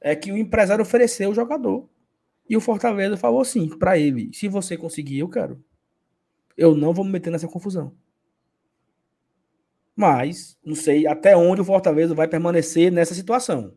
[0.00, 1.88] é que o empresário ofereceu o jogador
[2.48, 5.62] e o Fortaleza falou assim para ele: se você conseguir, eu quero.
[6.56, 7.94] Eu não vou me meter nessa confusão.
[9.94, 13.74] Mas não sei até onde o Fortaleza vai permanecer nessa situação.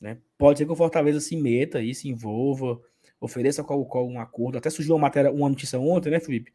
[0.00, 0.18] Né?
[0.36, 2.80] Pode ser que o Fortaleza se meta e se envolva
[3.20, 4.58] ofereça ao Colo-Colo um acordo.
[4.58, 6.52] Até surgiu uma matéria, uma notícia ontem, né, Felipe?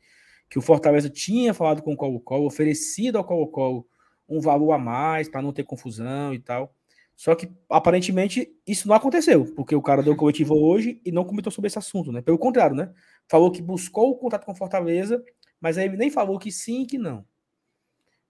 [0.50, 3.88] Que o Fortaleza tinha falado com o Colo-Colo, oferecido ao Colo-Colo
[4.28, 6.74] um valor a mais para não ter confusão e tal.
[7.16, 11.52] Só que aparentemente isso não aconteceu, porque o cara deu coletivo hoje e não comentou
[11.52, 12.22] sobre esse assunto, né?
[12.22, 12.92] Pelo contrário, né?
[13.28, 15.24] Falou que buscou o contato com Fortaleza,
[15.62, 17.26] mas aí ele nem falou que sim e que não.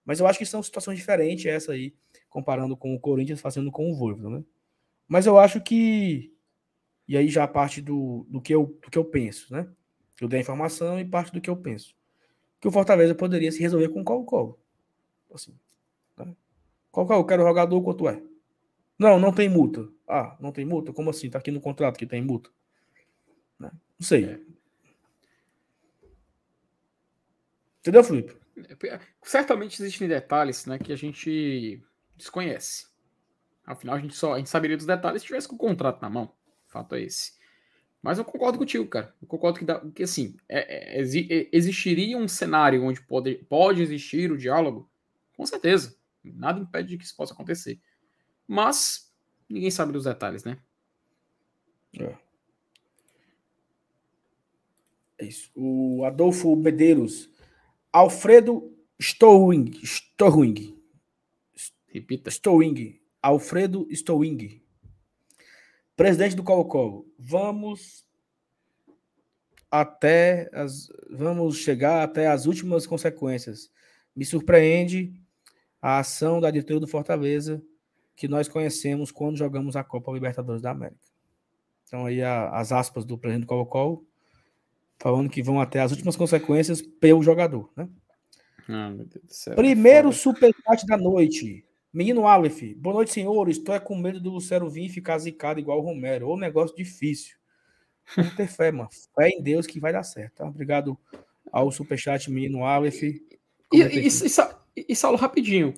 [0.04, 1.94] Mas eu acho que são situações diferentes essa aí,
[2.30, 4.44] comparando com o Corinthians fazendo com o Voivoda, né?
[5.08, 6.32] Mas eu acho que
[7.08, 9.68] e aí já parte do, do, que, eu, do que eu penso, né?
[10.20, 11.94] Eu dei a informação e parte do que eu penso.
[12.60, 14.58] Que o Fortaleza poderia se resolver com o Colo-Colo.
[15.32, 15.54] Assim,
[16.16, 16.34] né?
[16.90, 18.22] Colo-Colo, quero jogador, quanto é?
[18.98, 19.88] Não, não tem multa.
[20.08, 20.92] Ah, não tem multa?
[20.92, 21.28] Como assim?
[21.28, 22.50] Tá aqui no contrato que tem multa.
[23.58, 23.70] Né?
[23.98, 24.24] Não sei.
[24.24, 24.40] É.
[27.80, 28.36] Entendeu, Felipe?
[29.22, 31.82] Certamente existem detalhes né, que a gente
[32.16, 32.86] desconhece.
[33.64, 36.08] Afinal, a gente só a gente saberia dos detalhes se tivesse com o contrato na
[36.08, 36.32] mão.
[36.76, 37.32] Fato é esse.
[38.02, 39.14] Mas eu concordo contigo, cara.
[39.20, 43.80] Eu concordo que, dá, que assim, é, é, é, existiria um cenário onde pode, pode
[43.80, 44.88] existir o diálogo,
[45.34, 45.96] com certeza.
[46.22, 47.80] Nada impede de que isso possa acontecer.
[48.46, 49.10] Mas
[49.48, 50.58] ninguém sabe dos detalhes, né?
[51.98, 52.14] É.
[55.18, 55.50] É isso.
[55.54, 57.30] O Adolfo Medeiros.
[57.90, 58.70] Alfredo
[59.00, 59.72] Stowing.
[59.82, 60.78] Stowing.
[61.86, 62.30] Repita.
[62.30, 63.00] Stowing.
[63.22, 64.65] Alfredo Stowing.
[65.96, 68.04] Presidente do Colo-Colo, vamos
[69.70, 73.70] até as vamos chegar até as últimas consequências.
[74.14, 75.14] Me surpreende
[75.80, 77.62] a ação da diretoria do Fortaleza
[78.14, 81.00] que nós conhecemos quando jogamos a Copa Libertadores da América.
[81.86, 84.06] Então aí a, as aspas do presidente do Colo-Colo
[84.98, 87.88] falando que vão até as últimas consequências pelo jogador, né?
[88.68, 88.92] Ah.
[89.54, 91.65] Primeiro superchat da noite.
[91.96, 93.56] Menino Aleph, boa noite, senhores.
[93.56, 96.28] Estou é com medo do Lucero vir e ficar zicado igual o Romero.
[96.28, 97.38] Ô, negócio difícil.
[98.14, 98.90] Vamos ter fé, mano.
[99.14, 100.34] Fé em Deus que vai dar certo.
[100.34, 100.44] Tá?
[100.46, 100.98] Obrigado
[101.50, 103.02] ao superchat, menino Aleph.
[103.02, 103.24] E,
[103.72, 105.72] e, e, e, Saulo, rapidinho.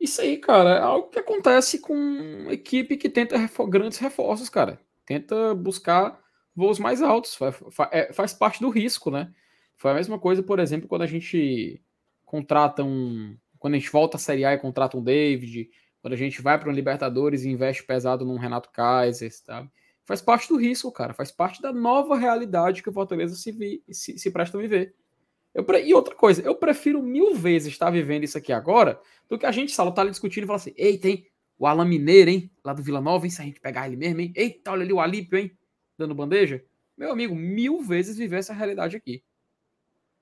[0.00, 4.80] Isso aí, cara, é algo que acontece com equipe que tenta refor grandes reforços, cara.
[5.06, 6.20] Tenta buscar
[6.52, 7.36] voos mais altos.
[7.36, 7.54] Faz,
[7.92, 9.32] é, faz parte do risco, né?
[9.76, 11.80] Foi a mesma coisa, por exemplo, quando a gente
[12.24, 13.38] contrata um.
[13.60, 16.58] Quando a gente volta à Série A e contrata um David, quando a gente vai
[16.58, 19.70] para um Libertadores e investe pesado num Renato Kaiser, sabe?
[20.04, 21.14] Faz parte do risco, cara.
[21.14, 24.96] Faz parte da nova realidade que o Fortaleza se, vi, se, se presta a viver.
[25.54, 29.46] Eu, e outra coisa, eu prefiro mil vezes estar vivendo isso aqui agora do que
[29.46, 31.26] a gente, Salo, tá ali discutindo e falar assim: eita, hein?
[31.58, 32.50] O Alan Mineiro, hein?
[32.64, 33.30] Lá do Vila Nova, hein?
[33.30, 34.32] Se a gente pegar ele mesmo, hein?
[34.34, 35.50] Eita, olha ali o Alípio, hein?
[35.98, 36.64] Dando bandeja.
[36.96, 39.22] Meu amigo, mil vezes viver essa realidade aqui.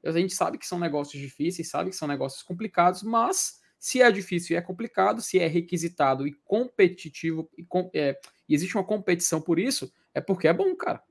[0.05, 4.11] A gente sabe que são negócios difíceis, sabe que são negócios complicados, mas se é
[4.11, 8.19] difícil e é complicado, se é requisitado e competitivo, e, com, é,
[8.49, 11.03] e existe uma competição por isso, é porque é bom, cara.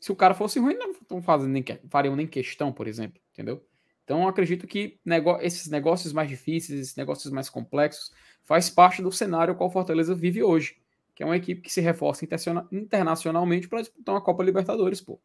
[0.00, 3.64] Se o cara fosse ruim, não estão fazendo nem, fariam nem questão, por exemplo, entendeu?
[4.04, 8.12] Então, acredito que nego esses negócios mais difíceis, esses negócios mais complexos,
[8.42, 10.76] faz parte do cenário qual Fortaleza vive hoje,
[11.14, 12.26] que é uma equipe que se reforça
[12.72, 15.20] internacionalmente para disputar uma Copa Libertadores, pô.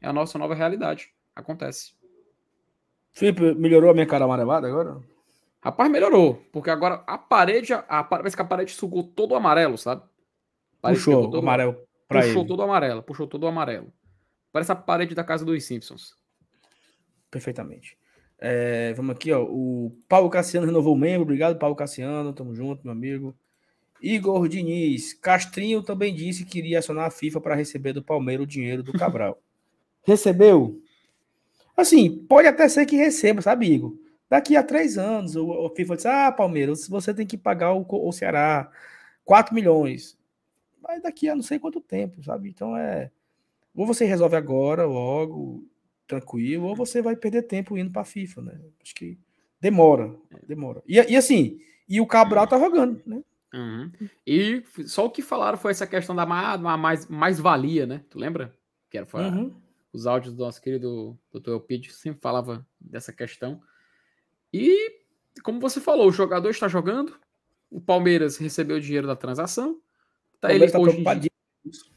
[0.00, 1.12] É a nossa nova realidade.
[1.38, 1.92] Acontece.
[3.12, 5.00] Felipe, melhorou a minha cara amarelada agora?
[5.60, 6.42] Rapaz, melhorou.
[6.52, 10.02] Porque agora a parede, a, parece que a parede sugou todo o amarelo, sabe?
[10.82, 11.76] Puxou o amarelo
[12.08, 12.48] pra Puxou ele.
[12.48, 13.92] todo o amarelo, puxou todo o amarelo.
[14.52, 16.14] Parece a parede da casa dos Simpsons.
[17.30, 17.96] Perfeitamente.
[18.40, 19.42] É, vamos aqui, ó.
[19.44, 21.22] O Paulo Cassiano renovou o membro.
[21.22, 22.32] Obrigado, Paulo Cassiano.
[22.32, 23.36] Tamo junto, meu amigo.
[24.00, 25.12] Igor Diniz.
[25.14, 28.92] Castrinho também disse que iria acionar a FIFA para receber do Palmeiras o dinheiro do
[28.92, 29.40] Cabral.
[30.06, 30.80] Recebeu?
[31.78, 33.96] Assim, pode até ser que receba, sabe, Igor?
[34.28, 37.86] Daqui a três anos, o, o FIFA diz: Ah, Palmeiras, você tem que pagar o,
[37.88, 38.70] o Ceará
[39.24, 40.18] 4 milhões
[40.88, 42.48] mas daqui a não sei quanto tempo, sabe?
[42.48, 43.10] Então é.
[43.74, 45.68] Ou você resolve agora, logo,
[46.06, 48.60] tranquilo, ou você vai perder tempo indo para a FIFA, né?
[48.82, 49.18] Acho que
[49.60, 50.16] demora,
[50.46, 50.82] demora.
[50.88, 53.22] E, e assim, e o Cabral tá jogando, né?
[53.52, 53.92] Uhum.
[54.26, 58.02] E só o que falaram foi essa questão da mais, mais valia, né?
[58.08, 58.54] Tu lembra?
[58.90, 59.54] Que era uhum.
[59.92, 61.50] Os áudios do nosso querido Dr.
[61.50, 63.60] Elpidio sempre falava dessa questão.
[64.52, 64.98] E
[65.42, 67.18] como você falou, o jogador está jogando,
[67.70, 69.80] o Palmeiras recebeu o dinheiro da transação,
[70.40, 71.30] Tá, ele tá preocupadíssimo.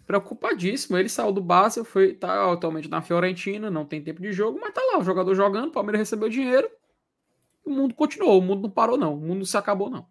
[0.06, 0.98] preocupadíssimo.
[0.98, 4.74] Ele saiu do Basel, foi tá atualmente na Fiorentina, não tem tempo de jogo, mas
[4.74, 6.70] tá lá, o jogador jogando, o Palmeiras recebeu dinheiro.
[7.64, 9.14] O mundo continuou, o mundo não parou, não.
[9.14, 10.08] O mundo não se acabou, não.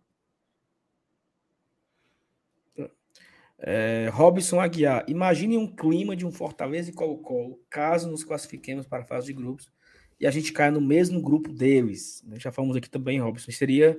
[3.63, 9.03] É, Robson Aguiar, imagine um clima de um Fortaleza e Colo-Colo, caso nos classifiquemos para
[9.03, 9.71] a fase de grupos
[10.19, 12.25] e a gente caia no mesmo grupo deles.
[12.37, 13.51] Já falamos aqui também, Robson.
[13.51, 13.99] Seria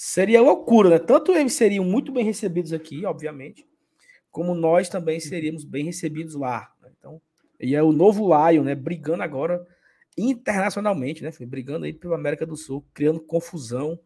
[0.00, 0.98] Seria loucura, né?
[1.00, 3.66] Tanto eles seriam muito bem recebidos aqui, obviamente,
[4.30, 5.20] como nós também uhum.
[5.20, 6.72] seríamos bem recebidos lá.
[6.80, 6.90] Né?
[6.96, 7.20] Então,
[7.58, 8.76] e é o novo Lion, né?
[8.76, 9.66] Brigando agora
[10.16, 11.32] internacionalmente, né?
[11.40, 13.98] Brigando aí pela América do Sul, criando confusão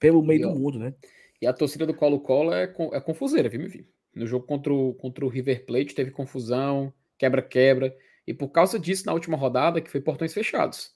[0.00, 0.94] pelo meio e, do mundo, né?
[1.38, 3.86] E a torcida do Colo-Colo é, é confuseira, viu, meu filho?
[4.16, 7.94] No jogo contra o, contra o River Plate teve confusão, quebra-quebra.
[8.26, 10.94] E por causa disso, na última rodada, que foi portões fechados.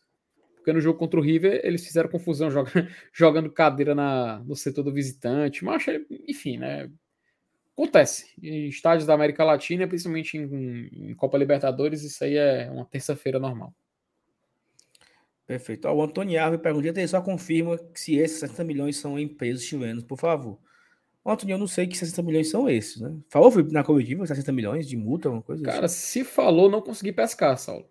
[0.56, 4.82] Porque no jogo contra o River eles fizeram confusão jogando, jogando cadeira na, no setor
[4.82, 5.64] do visitante.
[5.64, 5.84] Mas,
[6.26, 6.90] enfim, né?
[7.72, 8.32] Acontece.
[8.42, 13.38] Em estádios da América Latina, principalmente em, em Copa Libertadores, isso aí é uma terça-feira
[13.38, 13.74] normal.
[15.46, 15.88] Perfeito.
[15.88, 20.04] Ó, o Antônio Árvore pergunta, só confirma se esses 60 milhões são em pesos chilenos,
[20.04, 20.58] por favor.
[21.24, 23.14] Antônio, eu não sei que 60 milhões são esses, né?
[23.28, 25.96] Falou na coletiva 60 milhões de multa, alguma coisa Cara, assim?
[25.96, 27.86] se falou, não consegui pescar, Saulo.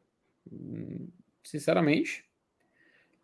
[1.44, 2.26] Sinceramente,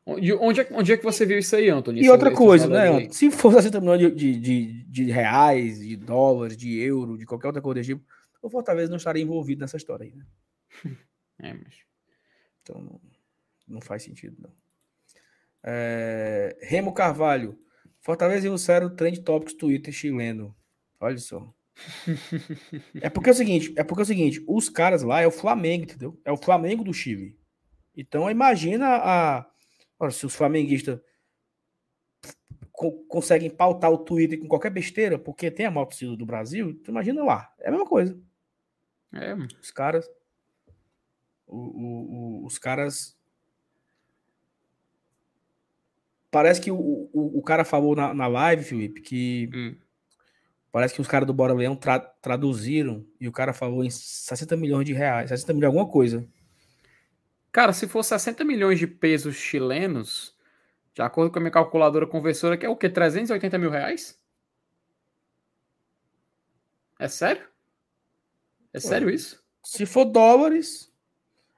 [0.08, 2.04] Onde, onde, é, onde é que você viu isso aí, Antônio?
[2.04, 3.10] E outra coisa, né?
[3.10, 7.62] Se fosse 60 milhões de, de, de, reais, de dólares, de euro, de qualquer outra
[7.62, 8.06] coisa do tipo,
[8.40, 10.26] o Fortaleza não estaria envolvido nessa história aí, né?
[11.38, 11.76] É, mas.
[12.62, 13.02] Então não,
[13.68, 14.50] não faz sentido, não.
[15.62, 17.60] É, Remo Carvalho.
[18.06, 20.56] Fortaleza e Lucero Trend Topics Twitter chileno.
[21.00, 21.52] Olha só.
[23.02, 25.32] é porque é o seguinte, é porque é o seguinte, os caras lá é o
[25.32, 26.22] Flamengo, entendeu?
[26.24, 27.38] É o Flamengo do Chile.
[27.98, 29.50] Então imagina a
[30.00, 31.00] Ora, se os flamenguistas
[32.72, 36.78] co conseguem pautar o Twitter com qualquer besteira, porque tem a maior torcida do Brasil,
[36.84, 37.54] tu imagina lá.
[37.60, 38.22] É a mesma coisa.
[39.14, 39.34] É.
[39.62, 40.10] Os caras.
[41.48, 43.15] O, o, o, os caras.
[46.36, 46.76] Parece que o,
[47.14, 49.76] o, o cara falou na, na live, Felipe, que hum.
[50.70, 54.58] Parece que os caras do Bora Leão tra traduziram e o cara falou em 60
[54.58, 56.28] milhões de reais, 60 milhões alguma coisa.
[57.54, 60.38] Cara, se for 60 milhões de pesos chilenos,
[60.94, 62.90] de acordo com a minha calculadora conversora, que é o quê?
[62.90, 64.20] 380 mil reais?
[67.00, 67.48] É sério?
[68.74, 69.42] É sério isso?
[69.64, 70.92] Se for dólares,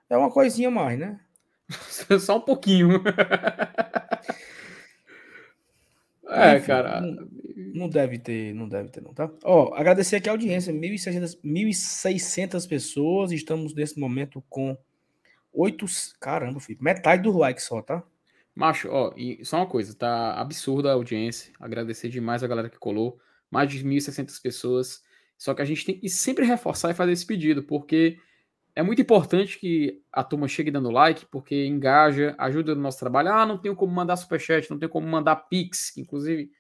[0.07, 1.19] é uma coisinha mais, né?
[2.21, 3.01] Só um pouquinho.
[6.30, 7.01] é, Enfim, cara.
[7.01, 7.28] Não,
[7.73, 9.32] não, deve ter, não deve ter, não, tá?
[9.43, 13.32] Ó, agradecer aqui a audiência, 1.600, 1.600 pessoas.
[13.32, 14.78] Estamos nesse momento com
[15.53, 15.86] oito.
[16.19, 18.03] Caramba, filho, metade do like só, tá?
[18.53, 21.53] Macho, ó, e só uma coisa, tá absurda a audiência.
[21.59, 23.19] Agradecer demais a galera que colou.
[23.51, 25.03] Mais de 1.600 pessoas.
[25.38, 28.17] Só que a gente tem que sempre reforçar e fazer esse pedido, porque
[28.78, 33.34] é muito importante que a turma chegue dando like, porque engaja, ajuda no nosso trabalho.
[33.34, 36.51] Ah, não tenho como mandar superchat, não tenho como mandar pix, que inclusive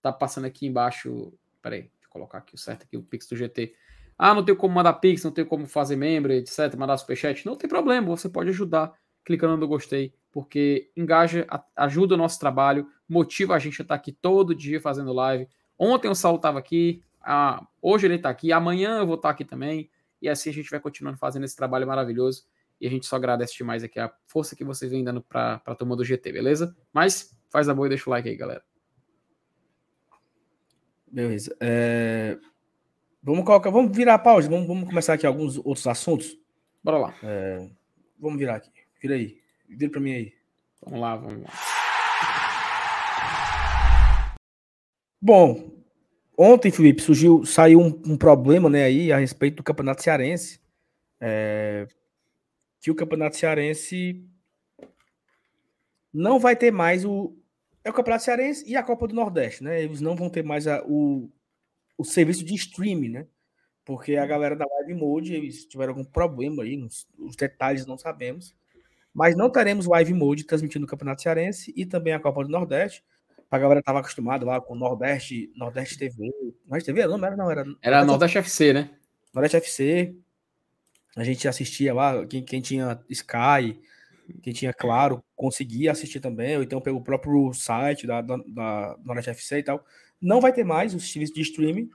[0.00, 1.34] tá passando aqui embaixo.
[1.60, 3.74] Peraí, deixa eu colocar aqui o certo aqui, o pix do GT.
[4.16, 7.44] Ah, não tenho como mandar pix, não tenho como fazer membro, etc, mandar superchat.
[7.44, 11.46] Não tem problema, você pode ajudar clicando no gostei, porque engaja,
[11.76, 15.46] ajuda o nosso trabalho, motiva a gente a estar aqui todo dia fazendo live.
[15.78, 19.44] Ontem o Saulo estava aqui, ah, hoje ele está aqui, amanhã eu vou estar aqui
[19.44, 19.90] também.
[20.20, 22.46] E assim a gente vai continuando fazendo esse trabalho maravilhoso.
[22.80, 25.74] E a gente só agradece demais aqui a força que vocês vêm dando para a
[25.74, 26.76] turma do GT, beleza?
[26.92, 28.62] Mas faz a boa e deixa o like aí, galera.
[31.10, 31.56] Beleza.
[31.60, 32.38] É...
[33.22, 36.38] Vamos colocar, vamos virar a pausa, vamos, vamos começar aqui alguns outros assuntos.
[36.84, 37.14] Bora lá.
[37.22, 37.70] É...
[38.18, 38.70] Vamos virar aqui.
[39.00, 39.40] Vira aí.
[39.68, 40.32] Vira para mim aí.
[40.82, 41.50] Vamos lá, vamos lá.
[45.20, 45.75] Bom,
[46.36, 50.60] Ontem, Felipe, surgiu, saiu um, um, problema né, aí a respeito do Campeonato Cearense.
[51.18, 51.88] É,
[52.80, 54.22] que o Campeonato Cearense
[56.12, 57.34] não vai ter mais o.
[57.82, 59.82] É o Campeonato Cearense e a Copa do Nordeste, né?
[59.82, 61.30] Eles não vão ter mais a, o,
[61.96, 63.26] o serviço de streaming, né?
[63.84, 67.96] Porque a galera da Live Mode, eles tiveram algum problema aí, os, os detalhes não
[67.96, 68.54] sabemos.
[69.14, 73.02] Mas não teremos Live Mode transmitindo o Campeonato Cearense e também a Copa do Nordeste
[73.50, 76.32] a galera tava acostumada lá com Nordeste, Nordeste TV.
[76.66, 77.06] Nordeste TV?
[77.06, 77.64] Não, era, não, era.
[77.80, 78.90] Era Nordeste FC, né?
[79.32, 80.14] Nordeste FC.
[81.16, 83.80] A gente assistia lá, quem, quem tinha Sky,
[84.42, 89.30] quem tinha Claro, conseguia assistir também, ou então pelo próprio site da, da, da Nordeste
[89.30, 89.84] FC e tal.
[90.20, 91.88] Não vai ter mais os serviços de streaming.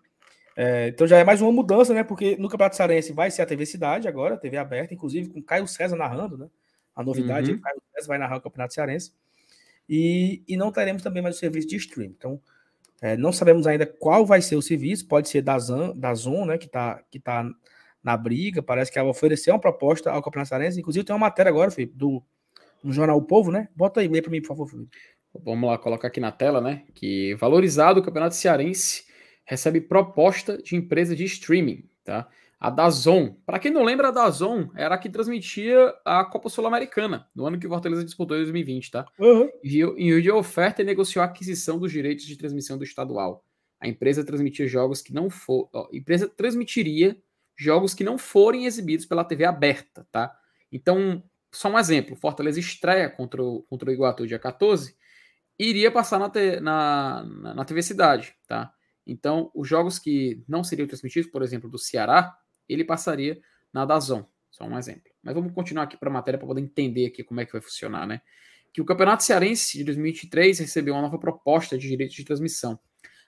[0.56, 2.04] É, então já é mais uma mudança, né?
[2.04, 5.68] Porque no Campeonato Sarense vai ser a TV Cidade agora, TV aberta, inclusive com Caio
[5.68, 6.48] César narrando, né?
[6.96, 7.56] A novidade uhum.
[7.56, 9.14] é que Caio César vai narrar o Campeonato Cearense.
[9.90, 12.10] E, e não teremos também mais o serviço de stream.
[12.10, 12.40] Então,
[13.02, 16.46] é, não sabemos ainda qual vai ser o serviço, pode ser da, Zan, da Zon,
[16.46, 17.50] né, que está que tá
[18.04, 21.50] na briga, parece que ela ofereceu uma proposta ao Campeonato Sarense, inclusive tem uma matéria
[21.50, 22.24] agora, Felipe, do,
[22.84, 23.68] no jornal O Povo, né?
[23.76, 24.98] Bota aí, lê para mim, por favor, Felipe.
[25.44, 26.84] Vamos lá, colocar aqui na tela, né?
[26.94, 29.06] Que valorizado o Campeonato Cearense
[29.46, 32.28] recebe proposta de empresa de streaming, tá?
[32.62, 33.36] A Dazon.
[33.44, 37.58] Para quem não lembra, a Dazon era a que transmitia a Copa Sul-Americana, no ano
[37.58, 39.08] que o Fortaleza disputou em 2020, tá?
[39.18, 39.50] Uhum.
[39.64, 43.44] Enviou de oferta e negociou a aquisição dos direitos de transmissão do estadual.
[43.80, 47.20] A empresa transmitia jogos que não for, ó, a empresa transmitiria
[47.58, 50.32] jogos que não forem exibidos pela TV aberta, tá?
[50.72, 54.96] Então, só um exemplo, Fortaleza estreia contra o, contra o Iguatu dia 14,
[55.58, 56.32] iria passar na,
[56.62, 58.72] na, na, na TV Cidade, tá?
[59.04, 63.40] Então, os jogos que não seriam transmitidos, por exemplo, do Ceará, ele passaria
[63.74, 64.26] na Dazon.
[64.52, 65.12] Só um exemplo.
[65.24, 67.62] Mas vamos continuar aqui para a matéria para poder entender aqui como é que vai
[67.62, 68.22] funcionar, né?
[68.74, 72.80] Que o Campeonato Cearense de 2023 recebeu uma nova proposta de direito de transmissão.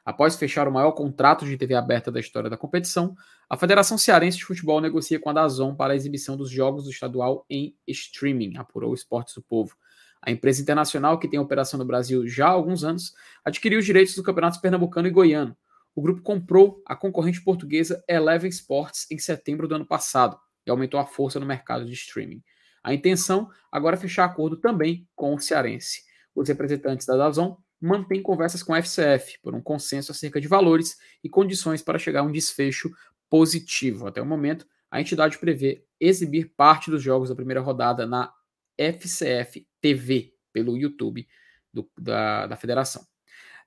[0.05, 3.15] Após fechar o maior contrato de TV aberta da história da competição,
[3.49, 6.89] a Federação Cearense de Futebol negocia com a Dazon para a exibição dos jogos do
[6.89, 9.75] estadual em streaming, apurou o Esportes do Povo.
[10.21, 13.13] A empresa internacional, que tem operação no Brasil já há alguns anos,
[13.45, 15.55] adquiriu os direitos do Campeonato Pernambucano e Goiano,
[15.95, 20.99] o grupo comprou a concorrente portuguesa Eleven Sports em setembro do ano passado e aumentou
[20.99, 22.41] a força no mercado de streaming.
[22.83, 26.01] A intenção agora é fechar acordo também com o Cearense.
[26.35, 30.97] Os representantes da Dazon mantêm conversas com a FCF por um consenso acerca de valores
[31.23, 32.89] e condições para chegar a um desfecho
[33.29, 34.07] positivo.
[34.07, 38.33] Até o momento, a entidade prevê exibir parte dos jogos da primeira rodada na
[38.77, 41.27] FCF TV, pelo YouTube
[41.73, 43.12] do, da, da federação.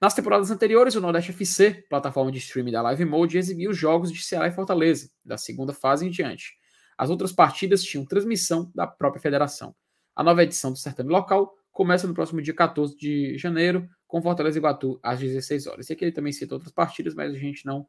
[0.00, 4.12] Nas temporadas anteriores, o Nordeste FC, plataforma de streaming da Live Mode, exibiu os jogos
[4.12, 6.54] de Ceará e Fortaleza, da segunda fase em diante.
[6.98, 9.74] As outras partidas tinham transmissão da própria federação.
[10.14, 14.58] A nova edição do certame local começa no próximo dia 14 de janeiro, com Fortaleza
[14.58, 15.88] e Iguatu às 16 horas.
[15.88, 17.86] E aqui ele também cita outras partidas, mas a gente não,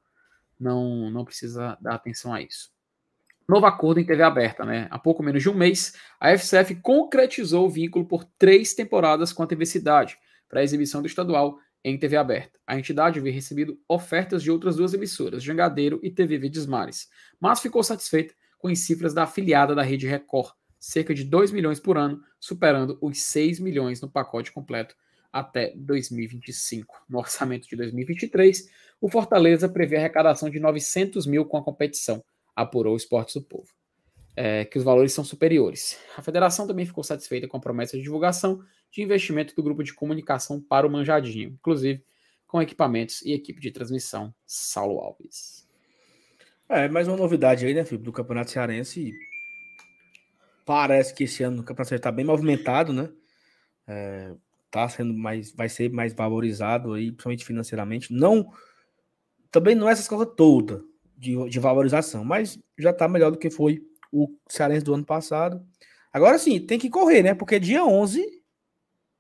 [0.60, 2.72] não, não precisa dar atenção a isso.
[3.48, 4.88] Novo acordo em TV aberta, né?
[4.92, 9.42] Há pouco menos de um mês, a FCF concretizou o vínculo por três temporadas com
[9.42, 10.18] a TV Cidade,
[10.50, 12.60] para a exibição do estadual em TV aberta.
[12.66, 17.08] A entidade havia recebido ofertas de outras duas emissoras, Jangadeiro e TV Videsmares,
[17.40, 21.80] mas ficou satisfeita com as cifras da afiliada da Rede Record, cerca de 2 milhões
[21.80, 24.96] por ano, superando os 6 milhões no pacote completo
[25.32, 27.06] até 2025.
[27.08, 32.24] No orçamento de 2023, o Fortaleza prevê arrecadação de 900 mil com a competição,
[32.56, 33.70] apurou o Esportes do Povo,
[34.36, 36.00] é, que os valores são superiores.
[36.16, 38.64] A federação também ficou satisfeita com a promessa de divulgação
[38.98, 42.04] de investimento do grupo de comunicação para o Manjadinho, inclusive
[42.48, 45.68] com equipamentos e equipe de transmissão Saulo Alves.
[46.68, 49.14] É, mais uma novidade aí, né, Felipe, do Campeonato Cearense.
[50.66, 53.10] Parece que esse ano o Campeonato está bem movimentado, né?
[53.86, 54.34] É,
[54.72, 58.12] tá sendo mais, vai ser mais valorizado aí, principalmente financeiramente.
[58.12, 58.52] Não,
[59.52, 60.84] também não é essa coisa toda
[61.16, 65.64] de, de valorização, mas já tá melhor do que foi o Cearense do ano passado.
[66.12, 67.36] Agora sim, tem que correr, né?
[67.36, 68.37] Porque dia 11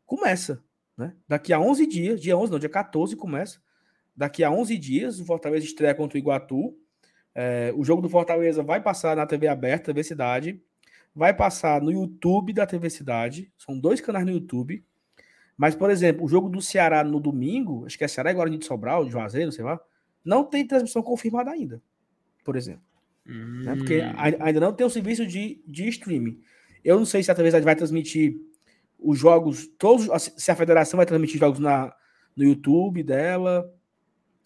[0.07, 0.63] começa,
[0.97, 1.13] né?
[1.27, 3.61] Daqui a 11 dias, dia 11 não, dia 14 começa.
[4.15, 6.75] Daqui a 11 dias, o Fortaleza estreia contra o Iguatu.
[7.35, 10.59] É, o jogo do Fortaleza vai passar na TV aberta, TV Cidade.
[11.13, 13.51] Vai passar no YouTube da TV Cidade.
[13.55, 14.84] São dois canais no YouTube.
[15.55, 18.57] Mas, por exemplo, o jogo do Ceará no domingo, acho que é Ceará e Guarani
[18.57, 19.79] de Sobral, de Juazeiro, sei lá,
[20.23, 21.81] não tem transmissão confirmada ainda,
[22.43, 22.84] por exemplo.
[23.27, 23.63] Hum.
[23.63, 23.75] Né?
[23.75, 24.13] Porque hum.
[24.39, 26.39] ainda não tem o serviço de, de streaming.
[26.84, 28.39] Eu não sei se a TV vai transmitir
[28.99, 30.07] os jogos, todos,
[30.38, 31.94] se a federação vai transmitir jogos na,
[32.36, 33.72] no YouTube dela.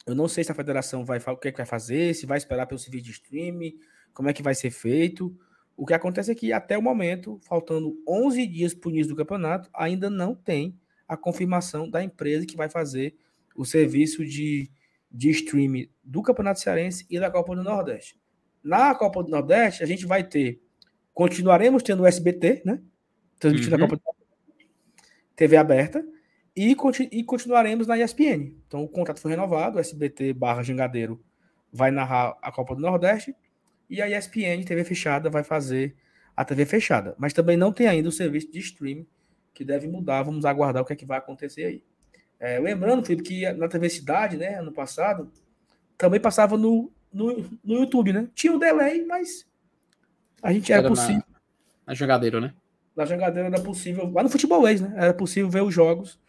[0.05, 2.37] Eu não sei se a federação vai o que, é que vai fazer, se vai
[2.37, 3.75] esperar pelo serviço de streaming,
[4.13, 5.35] como é que vai ser feito.
[5.75, 9.17] O que acontece é que até o momento, faltando 11 dias para o início do
[9.17, 13.15] campeonato, ainda não tem a confirmação da empresa que vai fazer
[13.55, 14.71] o serviço de,
[15.11, 18.19] de streaming do Campeonato Cearense e da Copa do Nordeste.
[18.63, 20.61] Na Copa do Nordeste, a gente vai ter,
[21.13, 22.81] continuaremos tendo o SBT, né?
[23.39, 23.83] Transmitindo uhum.
[23.83, 24.20] a Copa do Nordeste,
[25.41, 26.05] TV aberta,
[26.55, 26.75] e,
[27.11, 28.53] e continuaremos na ESPN.
[28.67, 31.19] Então, o contrato foi renovado, o SBT barra Jangadeiro
[31.73, 33.35] vai narrar a Copa do Nordeste,
[33.89, 35.95] e a ESPN, TV fechada, vai fazer
[36.37, 37.15] a TV fechada.
[37.17, 39.07] Mas também não tem ainda o serviço de streaming
[39.51, 40.21] que deve mudar.
[40.21, 41.83] Vamos aguardar o que é que vai acontecer aí.
[42.39, 45.31] É, lembrando, Felipe, que na TV Cidade, né, ano passado,
[45.97, 48.29] também passava no, no, no YouTube, né?
[48.35, 49.47] Tinha um delay, mas
[50.41, 51.23] a gente era, era possível.
[51.27, 52.53] Na, na jogadeira, né?
[52.95, 54.11] Na jogadeira era possível.
[54.11, 54.93] Lá no futebolês, né?
[54.97, 56.19] Era possível ver os jogos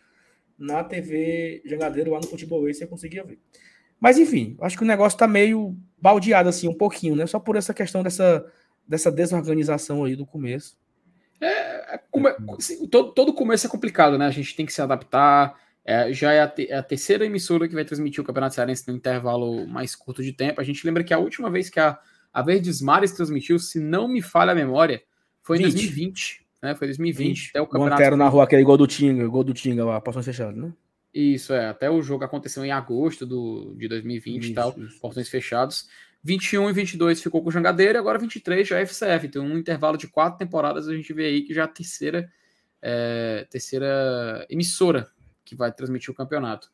[0.58, 3.38] na TV jogadeira lá no futebolês, você conseguia ver.
[3.98, 7.26] Mas enfim, acho que o negócio tá meio baldeado assim, um pouquinho, né?
[7.26, 8.44] Só por essa questão dessa,
[8.86, 10.76] dessa desorganização aí do começo.
[11.40, 12.00] É, é,
[12.56, 14.26] assim, todo, todo começo é complicado, né?
[14.26, 15.60] A gente tem que se adaptar.
[15.84, 18.86] É, já é a, te, é a, terceira emissora que vai transmitir o Campeonato Cearense
[18.86, 20.60] no intervalo mais curto de tempo.
[20.60, 21.98] A gente lembra que a última vez que a,
[22.32, 25.02] a Verdes Mares transmitiu, se não me falha a memória,
[25.42, 25.72] foi em 20.
[25.72, 26.41] 2020.
[26.62, 26.74] Né?
[26.74, 27.26] Foi 2020.
[27.26, 27.50] 20.
[27.50, 28.14] Até o campeonato.
[28.14, 30.72] O na rua, aquele gol do Tinga, gol do Tinga lá, portões fechados, né?
[31.12, 31.68] Isso, é.
[31.68, 35.00] Até o jogo aconteceu em agosto do, de 2020 e tal, isso.
[35.00, 35.88] portões fechados.
[36.24, 39.26] 21 e 22 ficou com o Jangadeiro e agora 23 já é FCF.
[39.26, 42.30] Então, um intervalo de quatro temporadas a gente vê aí que já é a terceira,
[42.80, 45.10] é, terceira emissora
[45.44, 46.70] que vai transmitir o campeonato.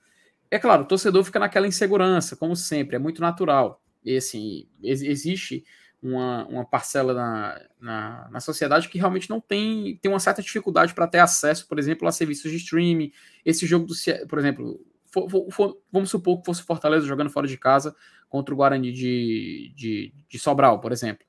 [0.50, 3.82] É claro, o torcedor fica naquela insegurança, como sempre, é muito natural.
[4.04, 5.64] E assim, existe
[6.02, 10.94] uma, uma parcela na, na, na, sociedade que realmente não tem, tem uma certa dificuldade
[10.94, 13.12] para ter acesso, por exemplo, a serviços de streaming.
[13.44, 13.94] Esse jogo do
[14.28, 14.80] por exemplo,
[15.10, 17.94] for, for, for, vamos supor que fosse Fortaleza jogando fora de casa
[18.28, 21.26] contra o Guarani de, de, de Sobral, por exemplo.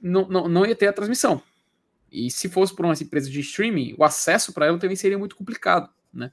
[0.00, 1.42] Não, não, não ia ter a transmissão.
[2.10, 5.34] E se fosse por uma empresa de streaming, o acesso para ela também seria muito
[5.34, 6.30] complicado, né?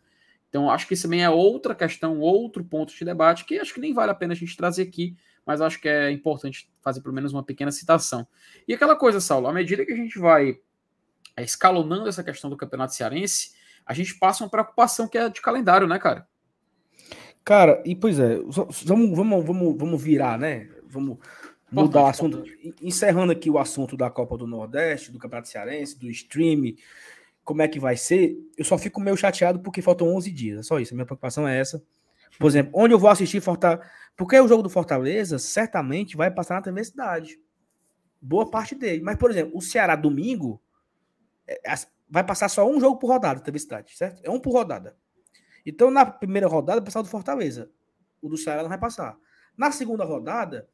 [0.50, 3.80] Então, acho que isso também é outra questão, outro ponto de debate que acho que
[3.80, 7.14] nem vale a pena a gente trazer aqui, mas acho que é importante fazer pelo
[7.14, 8.28] menos uma pequena citação.
[8.68, 10.60] E aquela coisa, Saulo, à medida que a gente vai
[11.36, 13.52] é, escalonando essa questão do campeonato cearense,
[13.86, 16.28] a gente passa uma preocupação que é de calendário, né, cara?
[17.44, 18.38] Cara, e pois é,
[18.86, 20.70] vamos, vamos, vamos, vamos virar, né?
[20.88, 21.18] Vamos
[21.72, 22.44] mudar o assunto.
[22.82, 26.76] Encerrando aqui o assunto da Copa do Nordeste, do Campeonato Cearense, do stream,
[27.44, 28.38] como é que vai ser.
[28.58, 30.60] Eu só fico meio chateado porque faltam 11 dias.
[30.60, 30.94] É só isso.
[30.94, 31.82] A minha preocupação é essa.
[32.38, 33.82] Por exemplo, onde eu vou assistir Fortaleza.
[34.20, 37.42] Porque o jogo do Fortaleza certamente vai passar na TV Cidade.
[38.22, 39.02] Boa parte dele.
[39.02, 40.62] Mas, por exemplo, o Ceará domingo
[41.48, 41.58] é,
[42.10, 44.22] vai passar só um jogo por rodada, TV Cidade, certo?
[44.22, 44.98] É um por rodada.
[45.66, 47.72] Então, na primeira rodada, vai passar do Fortaleza.
[48.22, 49.18] O do Ceará não vai passar.
[49.58, 50.68] Na segunda rodada,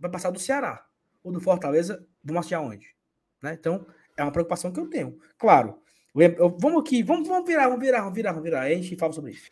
[0.00, 0.86] vai passar do Ceará.
[1.22, 2.96] O do Fortaleza, vamos assistir aonde?
[3.42, 3.58] Né?
[3.60, 3.86] Então,
[4.16, 5.18] é uma preocupação que eu tenho.
[5.36, 5.82] Claro,
[6.58, 8.62] vamos aqui, vamos, vamos virar, vamos virar, vamos virar, vamos virar.
[8.62, 9.50] A gente fala sobre isso.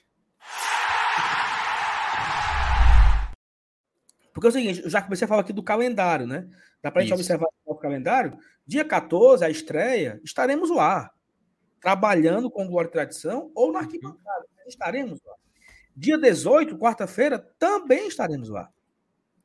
[4.34, 6.50] Porque é o seguinte, eu já comecei a falar aqui do calendário, né?
[6.82, 8.36] Dá pra gente observar o calendário.
[8.66, 11.10] Dia 14, a estreia, estaremos lá
[11.80, 14.46] trabalhando com Glória e Tradição ou na arquibancada.
[14.56, 14.64] Né?
[14.66, 15.34] estaremos lá.
[15.96, 18.68] Dia 18, quarta-feira, também estaremos lá.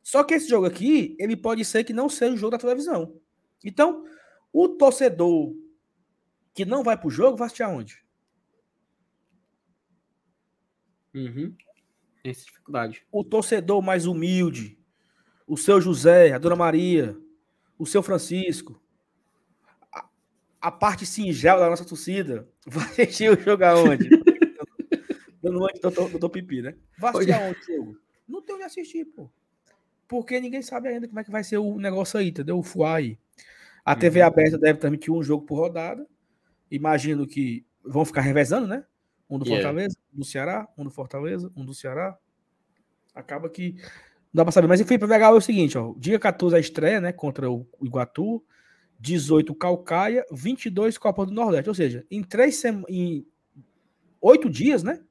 [0.01, 3.15] Só que esse jogo aqui, ele pode ser que não seja o jogo da televisão.
[3.63, 4.05] Então,
[4.51, 5.53] o torcedor
[6.53, 8.03] que não vai pro jogo vai assistir aonde?
[11.13, 11.55] Uhum.
[12.23, 13.05] Essa dificuldade.
[13.11, 14.78] O torcedor mais humilde,
[15.49, 17.17] o seu José, a Dona Maria,
[17.77, 18.79] o seu Francisco,
[19.91, 20.07] a,
[20.61, 24.09] a parte singela da nossa torcida, vai assistir o jogo aonde?
[25.41, 26.75] Dando onde doutor Pipi, né?
[26.99, 27.97] Vai assistir aonde o jogo?
[28.27, 29.27] Não tem onde assistir, pô.
[30.07, 32.59] Porque ninguém sabe ainda como é que vai ser o negócio aí, entendeu?
[32.59, 33.17] O FUAI.
[33.83, 34.27] A TV uhum.
[34.27, 36.05] aberta deve transmitir um jogo por rodada.
[36.69, 38.85] Imagino que vão ficar revezando, né?
[39.27, 39.63] Um do yeah.
[39.63, 42.17] Fortaleza, um do Ceará, um do Fortaleza, um do Ceará.
[43.15, 43.75] Acaba que
[44.33, 44.67] dá pra saber.
[44.67, 45.93] Mas enfim, para pegar é o seguinte, ó.
[45.97, 47.11] Dia 14 a estreia, né?
[47.11, 48.43] Contra o Iguatu.
[48.99, 51.69] 18 Calcaia, 22 Copa do Nordeste.
[51.69, 52.89] Ou seja, em três semanas.
[52.89, 53.25] Em
[54.21, 55.01] oito dias, né?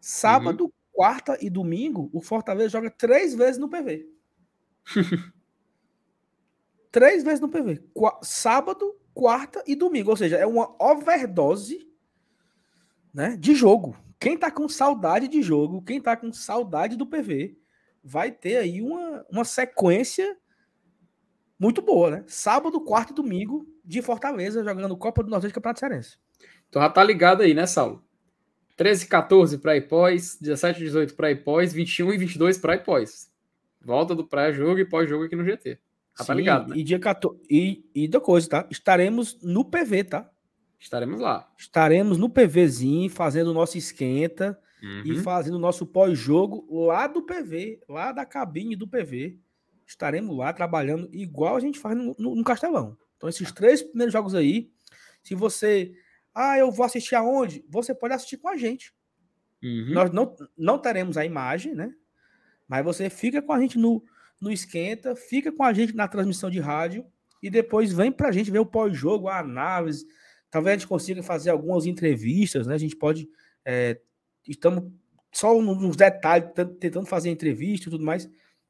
[0.00, 0.70] Sábado, uhum.
[0.92, 4.08] quarta e domingo, o Fortaleza joga três vezes no PV.
[6.90, 7.82] três vezes no PV.
[8.22, 10.10] Sábado, quarta e domingo.
[10.10, 11.86] Ou seja, é uma overdose
[13.12, 13.96] né, de jogo.
[14.18, 17.58] Quem tá com saudade de jogo, quem tá com saudade do PV,
[18.06, 20.36] vai ter aí uma, uma sequência
[21.58, 22.24] muito boa, né?
[22.28, 26.16] Sábado, quarta e domingo de Fortaleza jogando Copa do Nordeste Campeonato Cearense.
[26.68, 28.04] Então já tá ligado aí, né, Saulo?
[28.76, 33.28] 13 14 para Ipós, 17 18 para Ipós, 21 e 22 para Ipós.
[33.84, 35.78] Volta do pré-jogo e pós-jogo aqui no GT.
[36.16, 36.76] Já tá ligado, né?
[36.76, 37.40] E dia 14.
[37.50, 38.68] E, e da coisa, tá?
[38.70, 40.30] Estaremos no PV, tá?
[40.78, 41.50] Estaremos lá.
[41.58, 45.02] Estaremos no PVzinho, fazendo o nosso esquenta uhum.
[45.04, 49.38] e fazendo o nosso pós-jogo lá do PV, lá da cabine do PV.
[49.86, 52.96] Estaremos lá trabalhando igual a gente faz no, no, no Castelão.
[53.16, 54.70] Então, esses três primeiros jogos aí,
[55.22, 55.94] se você.
[56.34, 57.64] Ah, eu vou assistir aonde?
[57.68, 58.92] Você pode assistir com a gente.
[59.62, 59.92] Uhum.
[59.92, 61.94] Nós não, não teremos a imagem, né?
[62.68, 64.04] Mas você fica com a gente no,
[64.40, 67.06] no esquenta, fica com a gente na transmissão de rádio
[67.42, 70.06] e depois vem pra gente ver o pós-jogo, a análise
[70.50, 72.74] Talvez a gente consiga fazer algumas entrevistas, né?
[72.74, 73.28] A gente pode.
[73.64, 74.00] É,
[74.48, 74.90] estamos
[75.32, 76.48] só nos detalhes,
[76.80, 78.28] tentando fazer entrevista e tudo mais.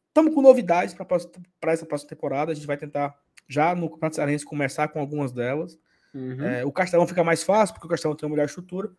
[0.09, 2.53] Estamos com novidades para essa próxima temporada.
[2.53, 3.15] A gente vai tentar,
[3.47, 5.79] já no Campeonato Cearense, começar com algumas delas.
[6.15, 6.43] Uhum.
[6.43, 8.91] É, o Castelão fica mais fácil, porque o Castelão tem uma melhor estrutura,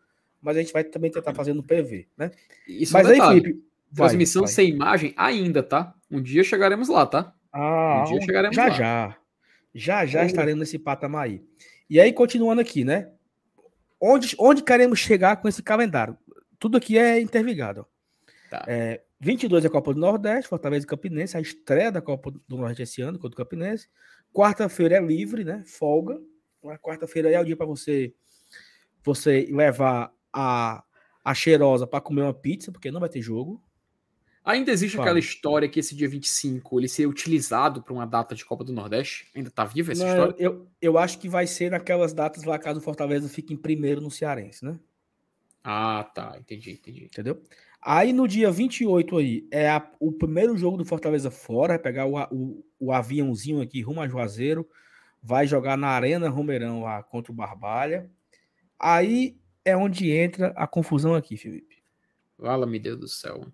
[0.42, 2.32] mas a gente vai também tentar fazer no PV, né?
[2.68, 3.64] Isso mas aí, Felipe.
[3.94, 4.54] Transmissão vai, vai.
[4.54, 5.94] sem imagem ainda, tá?
[6.12, 7.34] Um dia chegaremos lá, tá?
[7.52, 8.70] Ah, um dia chegaremos já, lá.
[8.70, 9.18] Já,
[9.74, 10.06] já.
[10.06, 11.44] Já, estaremos nesse patamar aí.
[11.90, 13.10] E aí, continuando aqui, né?
[14.00, 16.18] Onde, onde queremos chegar com esse calendário?
[16.60, 17.86] Tudo aqui é interligado.
[18.50, 18.64] Tá.
[18.68, 22.58] É, 22 é a Copa do Nordeste, Fortaleza e Campinense, a estreia da Copa do
[22.58, 23.90] Nordeste esse ano contra o Campinense.
[24.34, 25.64] Quarta-feira é livre, né?
[25.66, 26.20] Folga.
[26.82, 28.14] Quarta-feira é o dia para você
[29.04, 30.84] você levar a,
[31.24, 33.64] a cheirosa para comer uma pizza, porque não vai ter jogo.
[34.44, 35.10] Ainda existe Fala.
[35.10, 38.72] aquela história que esse dia 25 ele ser utilizado para uma data de Copa do
[38.72, 39.30] Nordeste?
[39.36, 40.36] Ainda tá viva essa Não, história?
[40.38, 44.00] Eu, eu acho que vai ser naquelas datas lá caso o Fortaleza fique em primeiro
[44.00, 44.80] no Cearense, né?
[45.70, 46.38] Ah, tá.
[46.40, 47.04] Entendi, entendi.
[47.04, 47.42] Entendeu?
[47.82, 52.06] Aí no dia 28 aí é a, o primeiro jogo do Fortaleza fora, vai pegar
[52.06, 54.66] o, o, o aviãozinho aqui rumo a Juazeiro,
[55.22, 58.10] vai jogar na Arena Romeirão lá contra o Barbalha.
[58.80, 61.84] Aí é onde entra a confusão aqui, Felipe.
[62.40, 63.46] Fala, meu Deus do céu.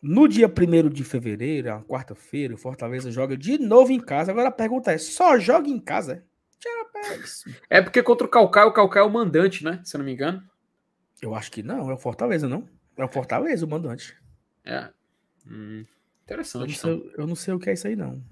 [0.00, 4.30] No dia 1 de fevereiro, a quarta-feira, o Fortaleza joga de novo em casa.
[4.30, 6.24] Agora a pergunta é: só joga em casa?
[7.68, 9.80] É porque contra o Calcaia, o Calcaia é o mandante, né?
[9.84, 10.48] Se eu não me engano.
[11.20, 12.68] Eu acho que não, é o Fortaleza, não.
[12.96, 14.16] É o Fortaleza o mandante.
[14.64, 14.90] É.
[15.46, 15.84] Hum,
[16.24, 16.62] interessante.
[16.62, 18.22] Eu não, sei, eu não, sei, o que é isso aí, não.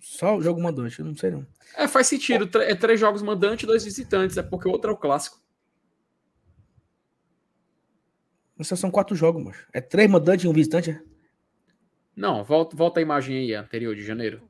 [0.00, 1.46] Só o jogo mandante, eu não sei, não.
[1.76, 2.48] É, faz sentido.
[2.60, 4.36] É três jogos mandante e dois visitantes.
[4.36, 5.40] É porque o outro é o clássico.
[8.60, 11.02] Só são quatro jogos, mas É três mandantes e um visitante, é?
[12.14, 14.48] Não, volta, volta a imagem aí, anterior de janeiro.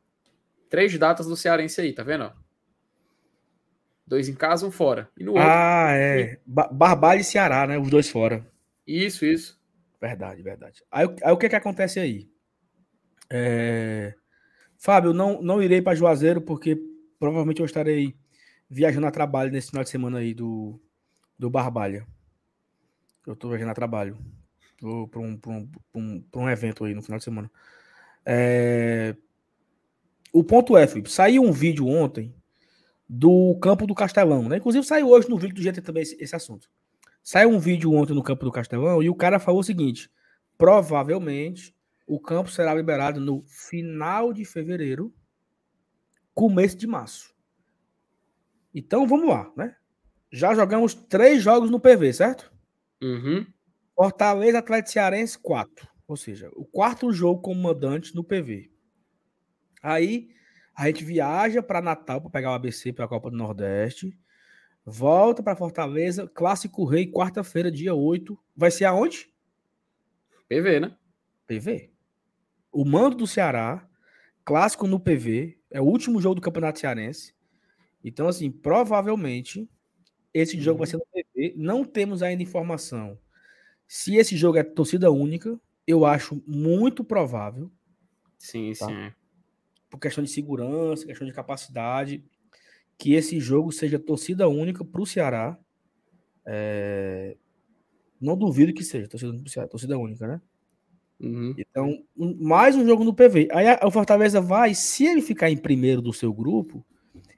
[0.68, 2.32] Três datas do Cearense aí, tá vendo?
[4.06, 5.08] Dois em casa, um fora.
[5.16, 5.46] E no outro.
[5.48, 6.38] Ah, é.
[6.46, 7.78] Barbalha e Ceará, né?
[7.78, 8.46] Os dois fora.
[8.86, 9.60] Isso, isso.
[10.00, 10.82] Verdade, verdade.
[10.90, 12.28] Aí, aí o que que acontece aí?
[13.30, 14.14] É...
[14.76, 16.76] Fábio, não, não irei para Juazeiro porque
[17.18, 18.16] provavelmente eu estarei
[18.68, 20.80] viajando a trabalho nesse final de semana aí do,
[21.38, 22.04] do Barbalha.
[23.24, 24.18] Eu tô viajando a trabalho.
[25.08, 27.50] para um, um, um, um evento aí no final de semana.
[28.26, 29.14] É...
[30.32, 32.34] O ponto é, Felipe, saiu um vídeo ontem
[33.14, 34.56] do campo do Castelão, né?
[34.56, 36.70] Inclusive saiu hoje no vídeo do GT também esse, esse assunto.
[37.22, 40.10] Saiu um vídeo ontem no campo do Castelão e o cara falou o seguinte:
[40.56, 41.76] provavelmente
[42.06, 45.14] o campo será liberado no final de fevereiro,
[46.32, 47.34] começo de março.
[48.74, 49.76] Então vamos lá, né?
[50.30, 52.50] Já jogamos três jogos no PV, certo?
[53.02, 53.44] Uhum.
[53.94, 55.86] Fortaleza Atlético Cearense, 4.
[56.08, 58.70] Ou seja, o quarto jogo como mandante no PV.
[59.82, 60.30] Aí
[60.74, 64.16] a gente viaja para Natal para pegar o ABC para a Copa do Nordeste.
[64.84, 68.38] Volta para Fortaleza, Clássico Rei, quarta-feira, dia 8.
[68.56, 69.32] Vai ser aonde?
[70.48, 70.96] PV, né?
[71.46, 71.90] PV.
[72.72, 73.88] O mando do Ceará,
[74.44, 77.34] clássico no PV, é o último jogo do Campeonato Cearense.
[78.02, 79.68] Então, assim, provavelmente
[80.34, 81.54] esse jogo vai ser no PV.
[81.56, 83.18] Não temos ainda informação
[83.86, 85.60] se esse jogo é torcida única.
[85.86, 87.70] Eu acho muito provável.
[88.38, 88.86] Sim, tá?
[88.86, 89.12] sim.
[89.92, 92.24] Por questão de segurança, questão de capacidade,
[92.96, 95.58] que esse jogo seja torcida única para o Ceará.
[96.46, 97.36] É...
[98.18, 100.40] Não duvido que seja torcida, torcida única, né?
[101.20, 101.54] Uhum.
[101.58, 103.48] Então, mais um jogo no PV.
[103.52, 106.82] Aí o Fortaleza vai, se ele ficar em primeiro do seu grupo,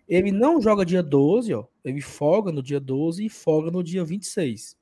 [0.09, 1.67] ele não joga dia 12, ó.
[1.85, 4.77] Ele folga no dia 12 e folga no dia 26.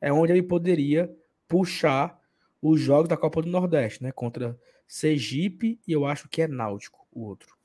[0.00, 1.12] É onde ele poderia
[1.48, 2.16] puxar
[2.62, 4.12] os jogos da Copa do Nordeste, né?
[4.12, 7.56] Contra Sergipe e eu acho que é Náutico, o outro.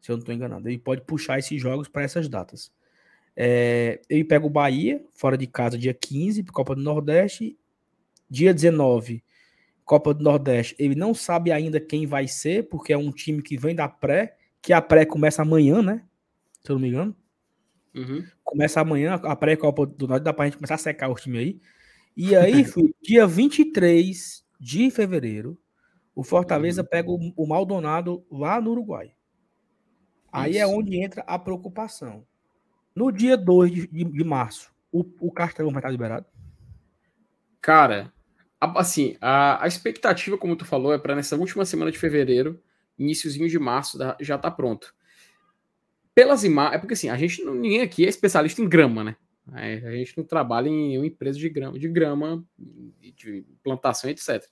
[0.00, 0.68] Se eu não estou enganado.
[0.68, 2.72] Ele pode puxar esses jogos para essas datas.
[3.36, 7.58] É, ele pega o Bahia, fora de casa, dia 15, Copa do Nordeste.
[8.28, 9.24] Dia 19,
[9.90, 13.56] Copa do Nordeste, ele não sabe ainda quem vai ser, porque é um time que
[13.56, 16.04] vem da pré, que a pré começa amanhã, né?
[16.62, 17.16] Se eu não me engano.
[17.92, 18.24] Uhum.
[18.44, 21.60] Começa amanhã, a pré-Copa do Norte, dá pra gente começar a secar o time aí.
[22.16, 25.58] E aí, fui, dia 23 de fevereiro,
[26.14, 26.88] o Fortaleza uhum.
[26.88, 29.12] pega o, o, Maldonado lá no Uruguai.
[30.32, 30.62] Aí é Isso.
[30.62, 32.26] é onde entra a preocupação.
[32.94, 36.26] No dia 2 de, de, de março, o, o Castelão vai estar liberado?
[37.60, 38.12] Cara,
[38.60, 42.62] Assim, a, a expectativa, como tu falou, é para nessa última semana de fevereiro,
[42.98, 44.94] iníciozinho de março, já tá pronto.
[46.14, 49.16] Pelas imagens, é porque assim, a gente ninguém aqui é especialista em grama, né?
[49.54, 52.44] É, a gente não trabalha em uma empresa de grama, de grama,
[53.16, 54.44] de plantação, etc.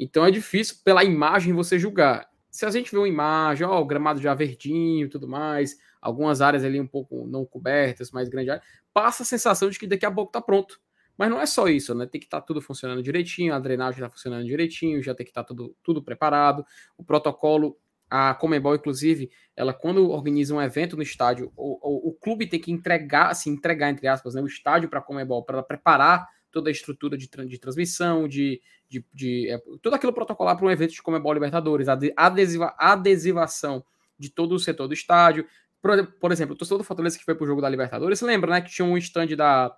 [0.00, 2.26] Então é difícil pela imagem você julgar.
[2.50, 6.40] Se a gente vê uma imagem, ó, o gramado já verdinho e tudo mais, algumas
[6.40, 8.62] áreas ali um pouco não cobertas, mais grande área,
[8.94, 10.80] passa a sensação de que daqui a pouco tá pronto.
[11.18, 12.06] Mas não é só isso, né?
[12.06, 15.30] Tem que estar tá tudo funcionando direitinho, a drenagem está funcionando direitinho, já tem que
[15.30, 16.64] estar tá tudo, tudo preparado.
[16.96, 17.76] O protocolo,
[18.08, 22.58] a Comebol, inclusive, ela quando organiza um evento no estádio, o, o, o clube tem
[22.58, 26.70] que entregar, assim, entregar, entre aspas, né, o estádio para a Comebol, para preparar toda
[26.70, 28.60] a estrutura de, de transmissão, de,
[28.90, 33.84] de, de é, tudo aquilo protocolar para um evento de Comebol Libertadores, a adesiva, adesivação
[34.18, 35.46] de todo o setor do estádio.
[35.80, 38.50] Por, por exemplo, o torcedor do Fortaleza que foi para o jogo da Libertadores, lembra,
[38.50, 39.74] né, que tinha um stand da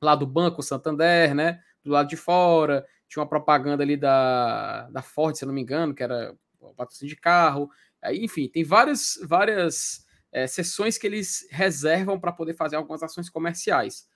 [0.00, 1.60] lá do Banco Santander, né?
[1.84, 5.94] Do lado de fora, tinha uma propaganda ali da, da Ford, se não me engano,
[5.94, 7.70] que era o patrocínio de carro.
[8.00, 13.28] Aí, enfim, tem várias, várias é, sessões que eles reservam para poder fazer algumas ações
[13.28, 14.08] comerciais.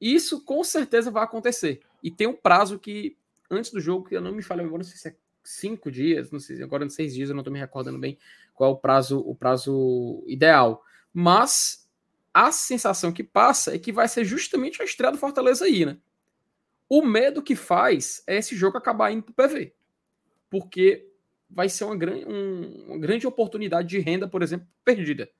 [0.00, 1.80] Isso com certeza vai acontecer.
[2.02, 3.16] E tem um prazo que,
[3.50, 6.30] antes do jogo, que eu não me falei agora, não sei se é cinco dias,
[6.30, 8.18] não sei, agora em seis dias, eu não estou me recordando bem
[8.54, 10.84] qual é o prazo, o prazo ideal.
[11.12, 11.88] Mas
[12.32, 15.98] a sensação que passa é que vai ser justamente a estreia do Fortaleza aí, né?
[16.88, 19.74] O medo que faz é esse jogo acabar indo pro PV.
[20.48, 21.08] Porque
[21.48, 25.30] vai ser uma, gran um, uma grande oportunidade de renda, por exemplo, perdida.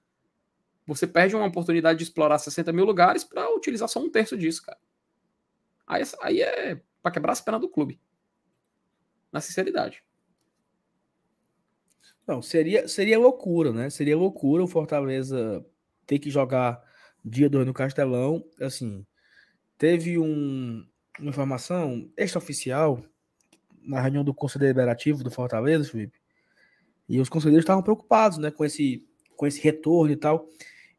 [0.86, 4.64] Você perde uma oportunidade de explorar 60 mil lugares para utilizar só um terço disso,
[4.64, 4.78] cara.
[5.86, 8.00] Aí, aí é para quebrar as pernas do clube.
[9.32, 10.02] Na sinceridade.
[12.26, 13.90] Não, seria, seria loucura, né?
[13.90, 15.64] Seria loucura o Fortaleza
[16.06, 16.82] ter que jogar
[17.24, 18.44] dia 2 no Castelão.
[18.60, 19.04] Assim,
[19.76, 20.86] teve um,
[21.18, 23.02] uma informação extraoficial
[23.82, 26.20] na reunião do Conselho Deliberativo do Fortaleza, Felipe.
[27.08, 29.04] E os conselheiros estavam preocupados né, com, esse,
[29.36, 30.46] com esse retorno e tal.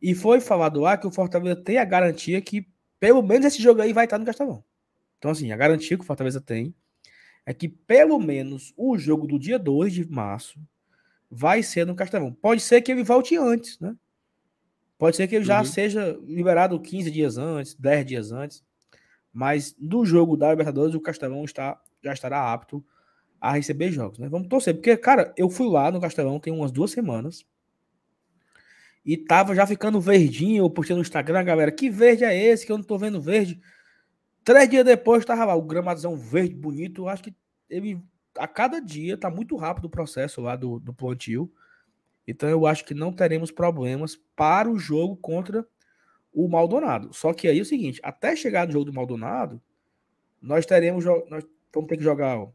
[0.02, 2.68] E foi falado lá que o Fortaleza tem a garantia que
[3.00, 4.64] pelo menos esse jogo aí vai estar no Castelão.
[5.22, 6.74] Então, assim, a garantia que o Fortaleza tem
[7.46, 10.60] é que pelo menos o jogo do dia 2 de março
[11.30, 12.34] vai ser no Castelão.
[12.34, 13.96] Pode ser que ele volte antes, né?
[14.98, 15.66] Pode ser que ele já uhum.
[15.66, 18.64] seja liberado 15 dias antes, 10 dias antes.
[19.32, 22.84] Mas do jogo da Libertadores, o Castelão está, já estará apto
[23.40, 24.28] a receber jogos, né?
[24.28, 27.46] Vamos torcer, porque, cara, eu fui lá no Castelão tem umas duas semanas
[29.06, 30.64] e tava já ficando verdinho.
[30.64, 33.62] Eu postei no Instagram, galera, que verde é esse que eu não tô vendo verde?
[34.44, 37.04] Três dias depois tava lá o gramadão verde, bonito.
[37.04, 37.36] Eu acho que
[37.70, 38.02] ele,
[38.38, 41.52] a cada dia, tá muito rápido o processo lá do, do plantio.
[42.28, 45.68] Então eu acho que não teremos problemas para o jogo contra
[46.34, 47.14] o Maldonado.
[47.14, 49.62] Só que aí é o seguinte, até chegar no jogo do Maldonado,
[50.42, 52.52] nós teremos nós vamos ter que jogar ó,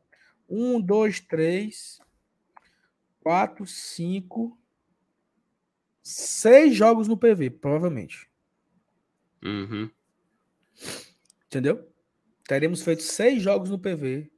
[0.48, 2.00] um, dois, três,
[3.20, 4.58] quatro, cinco,
[6.02, 8.30] seis jogos no PV, provavelmente.
[9.44, 9.90] Uhum.
[11.56, 11.96] Entendeu?
[12.46, 14.30] teremos feito seis jogos no PV.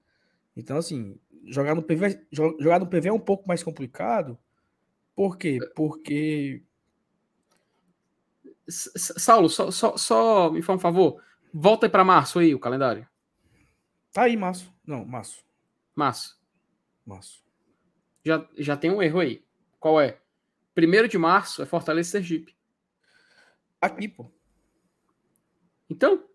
[0.57, 4.39] Então, assim, jogar no PV, jogar no PV é um pouco mais complicado.
[5.15, 5.59] Por quê?
[5.75, 6.63] Porque.
[8.69, 11.23] Saulo, só, só, só me faz um favor.
[11.53, 13.09] Volta aí para março aí, o calendário.
[14.13, 14.73] Tá aí, março.
[14.87, 15.45] Não, março.
[15.95, 16.39] Março.
[17.05, 17.43] Março.
[18.25, 19.45] Já, já tem um erro aí.
[19.81, 20.21] Qual é?
[20.75, 22.55] Primeiro de março é Fortaleza Sergipe.
[23.81, 24.31] Aqui, pô.
[25.89, 26.28] Então?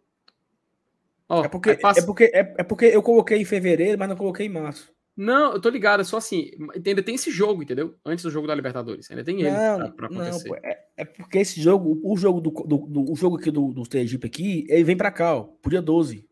[1.42, 4.46] É, porque, é, é, porque, é, é porque eu coloquei em fevereiro, mas não coloquei
[4.46, 4.94] em março.
[5.16, 7.94] Não, eu tô ligado, é só assim, ainda tem esse jogo, entendeu?
[8.04, 10.50] Antes do jogo da Libertadores, ainda tem ele não, pra, pra acontecer.
[10.50, 13.72] Não, é, é, porque esse jogo, o jogo do, do, do o jogo aqui do,
[13.72, 16.28] do Sergipe aqui, ele vem pra cá, ó, pro dia 12.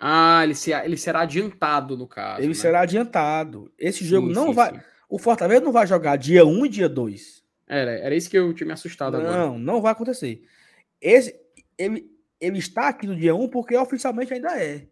[0.00, 2.40] Ah, ele, se, ele será adiantado, no caso.
[2.40, 2.54] Ele né?
[2.54, 3.72] será adiantado.
[3.78, 4.74] Esse jogo sim, não sim, vai.
[4.74, 4.80] Sim.
[5.08, 7.44] O Fortaleza não vai jogar dia 1 e dia 2.
[7.68, 9.38] Era, era isso que eu tinha me assustado não, agora.
[9.38, 10.42] Não, não vai acontecer.
[11.00, 11.34] Esse,
[11.78, 12.10] ele,
[12.44, 14.88] ele está aqui no dia 1 porque oficialmente ainda é.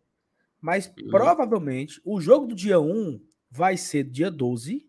[0.61, 1.11] Mas uhum.
[1.11, 3.21] provavelmente o jogo do dia 1
[3.51, 4.89] vai ser dia 12.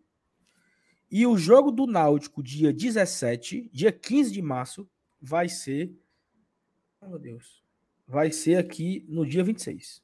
[1.12, 4.90] E o jogo do Náutico, dia 17, dia 15 de março,
[5.22, 5.94] vai ser.
[7.00, 7.62] Oh, meu Deus.
[8.08, 10.02] Vai ser aqui no dia 26.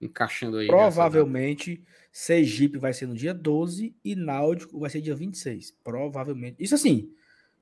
[0.00, 0.66] Encaixando aí.
[0.66, 1.82] Provavelmente,
[2.12, 5.70] Sergipe vai ser no dia 12 e Náutico vai ser dia 26.
[5.82, 6.62] Provavelmente.
[6.62, 7.12] Isso assim,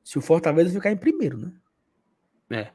[0.03, 1.53] se o Fortaleza ficar em primeiro, né?
[2.51, 2.73] É.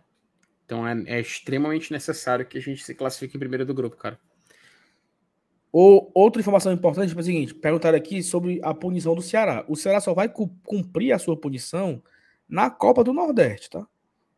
[0.71, 4.17] Então é, é extremamente necessário que a gente se classifique em primeiro do grupo, cara.
[5.69, 9.65] O, outra informação importante é o seguinte: perguntaram aqui sobre a punição do Ceará.
[9.67, 12.01] O Ceará só vai cumprir a sua punição
[12.47, 13.85] na Copa do Nordeste, tá?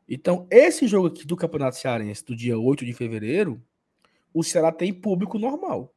[0.09, 3.61] Então, esse jogo aqui do Campeonato Cearense, do dia 8 de fevereiro,
[4.33, 5.93] o Ceará tem público normal.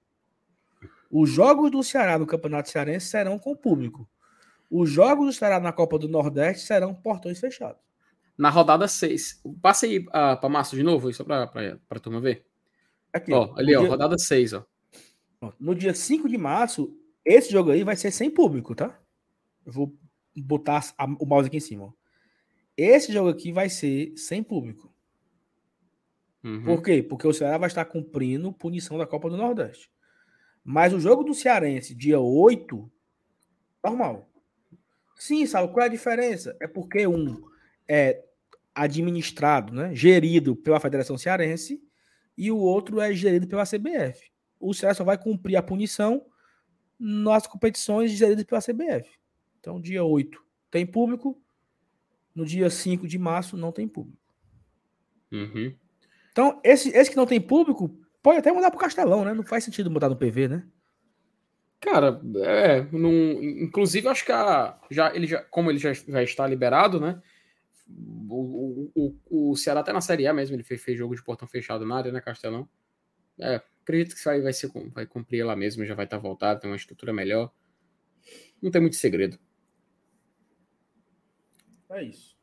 [1.10, 4.06] Os jogos do Ceará no Campeonato Cearense serão com público.
[4.70, 7.80] Os jogos do Ceará na Copa do Nordeste serão portões fechados.
[8.36, 9.42] Na rodada 6.
[9.62, 11.44] Passa aí uh, ah, para Márcio de novo, só para
[11.88, 12.44] a turma ver.
[13.12, 13.88] Aqui, ó, ali, ó, dia...
[13.88, 14.66] rodada 6, ó.
[15.58, 16.94] No dia 5 de março,
[17.24, 18.98] esse jogo aí vai ser sem público, tá?
[19.64, 19.96] Eu vou
[20.36, 21.84] botar a, o mouse aqui em cima.
[21.86, 21.92] Ó.
[22.76, 24.92] Esse jogo aqui vai ser sem público.
[26.44, 26.64] Uhum.
[26.64, 27.02] Por quê?
[27.02, 29.90] Porque o Ceará vai estar cumprindo punição da Copa do Nordeste.
[30.62, 32.90] Mas o jogo do Cearense, dia 8,
[33.82, 34.28] normal.
[35.16, 36.56] Sim, sabe qual é a diferença?
[36.60, 37.42] É porque um
[37.88, 38.24] é
[38.74, 41.82] administrado, né, gerido pela Federação Cearense
[42.36, 46.24] e o outro é gerido pela CBF o Ceará só vai cumprir a punição
[46.98, 49.08] nas competições geridas pela CBF.
[49.60, 51.40] Então, dia 8 tem público,
[52.34, 54.18] no dia 5 de março não tem público.
[55.32, 55.74] Uhum.
[56.32, 59.32] Então, esse, esse que não tem público, pode até mudar pro Castelão, né?
[59.32, 60.66] Não faz sentido mudar no PV, né?
[61.80, 66.46] Cara, é, num, inclusive acho que a, já, ele já, como ele já, já está
[66.46, 67.22] liberado, né?
[67.88, 71.22] O, o, o, o Ceará até na Série A mesmo, ele fez, fez jogo de
[71.22, 72.68] portão fechado na área, né, Castelão?
[73.38, 76.70] É, acredito que vai, vai, ser, vai cumprir lá mesmo, já vai estar voltado, tem
[76.70, 77.52] uma estrutura melhor.
[78.60, 79.38] Não tem muito segredo.
[81.90, 82.36] É isso.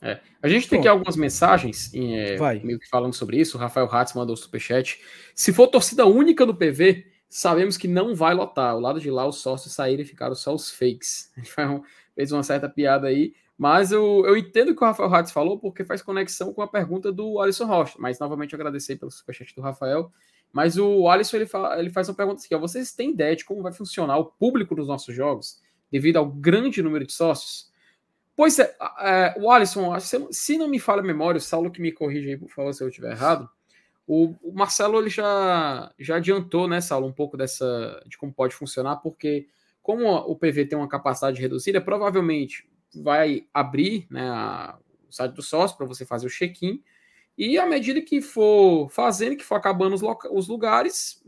[0.00, 0.20] É.
[0.40, 3.56] A gente tem aqui algumas mensagens é, meio que falando sobre isso.
[3.56, 5.00] O Rafael Hatz mandou o superchat.
[5.34, 8.76] Se for torcida única no PV, sabemos que não vai lotar.
[8.76, 11.32] O lado de lá, os sócios saíram e ficaram só os fakes.
[11.36, 11.82] Ele
[12.14, 13.34] fez uma certa piada aí.
[13.58, 16.68] Mas eu, eu entendo o que o Rafael Hatz falou, porque faz conexão com a
[16.68, 17.96] pergunta do Alisson Rocha.
[17.98, 20.12] Mas novamente agradecer pelo superchat do Rafael.
[20.52, 23.44] Mas o Alisson ele, fala, ele faz uma pergunta assim: ó, vocês têm ideia de
[23.44, 25.60] como vai funcionar o público dos nossos jogos,
[25.90, 27.68] devido ao grande número de sócios?
[28.36, 29.92] Pois é, é o Alisson,
[30.30, 32.84] se não me falha a memória, o Saulo que me corrija aí, por favor, se
[32.84, 33.50] eu estiver errado.
[34.06, 38.96] O, Marcelo ele já, já adiantou, né, Saulo, um pouco dessa de como pode funcionar,
[38.98, 39.48] porque
[39.82, 42.64] como o PV tem uma capacidade reduzida, provavelmente
[42.94, 44.78] vai abrir né, a,
[45.08, 46.82] o site do sócio para você fazer o check-in.
[47.36, 51.22] E à medida que for fazendo, que for acabando os, os lugares,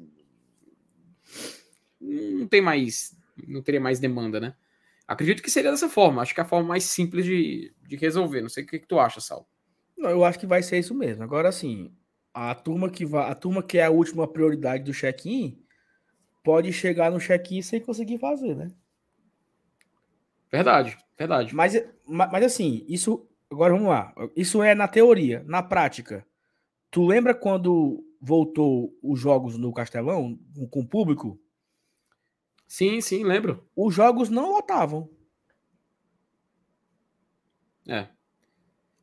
[2.01, 3.17] não tem mais,
[3.47, 4.55] não teria mais demanda, né?
[5.07, 6.23] Acredito que seria dessa forma.
[6.23, 8.41] Acho que é a forma mais simples de, de resolver.
[8.41, 9.49] Não sei o que, que tu acha, Sal.
[9.97, 11.23] Não, eu acho que vai ser isso mesmo.
[11.23, 11.93] Agora, sim,
[12.33, 15.61] a turma que vai, a turma que é a última prioridade do check-in
[16.43, 18.71] pode chegar no check-in sem conseguir fazer, né?
[20.51, 21.55] Verdade, verdade.
[21.55, 21.75] Mas,
[22.07, 23.27] mas assim, isso.
[23.51, 24.15] Agora vamos lá.
[24.37, 25.45] Isso é na teoria.
[25.47, 26.25] Na prática,
[26.91, 30.39] tu lembra quando voltou os jogos no Castelão
[30.71, 31.41] com o público?
[32.67, 33.67] Sim, sim, lembro.
[33.75, 35.11] Os jogos não lotavam.
[37.89, 38.09] É.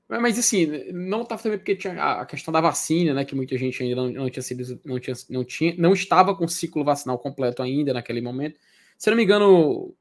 [0.08, 3.26] Mas assim, não estava também porque tinha a questão da vacina, né?
[3.26, 6.46] Que muita gente ainda não, não tinha sido, não tinha, não tinha, não estava com
[6.46, 8.58] o ciclo vacinal completo ainda naquele momento.
[8.98, 9.94] Se não me engano,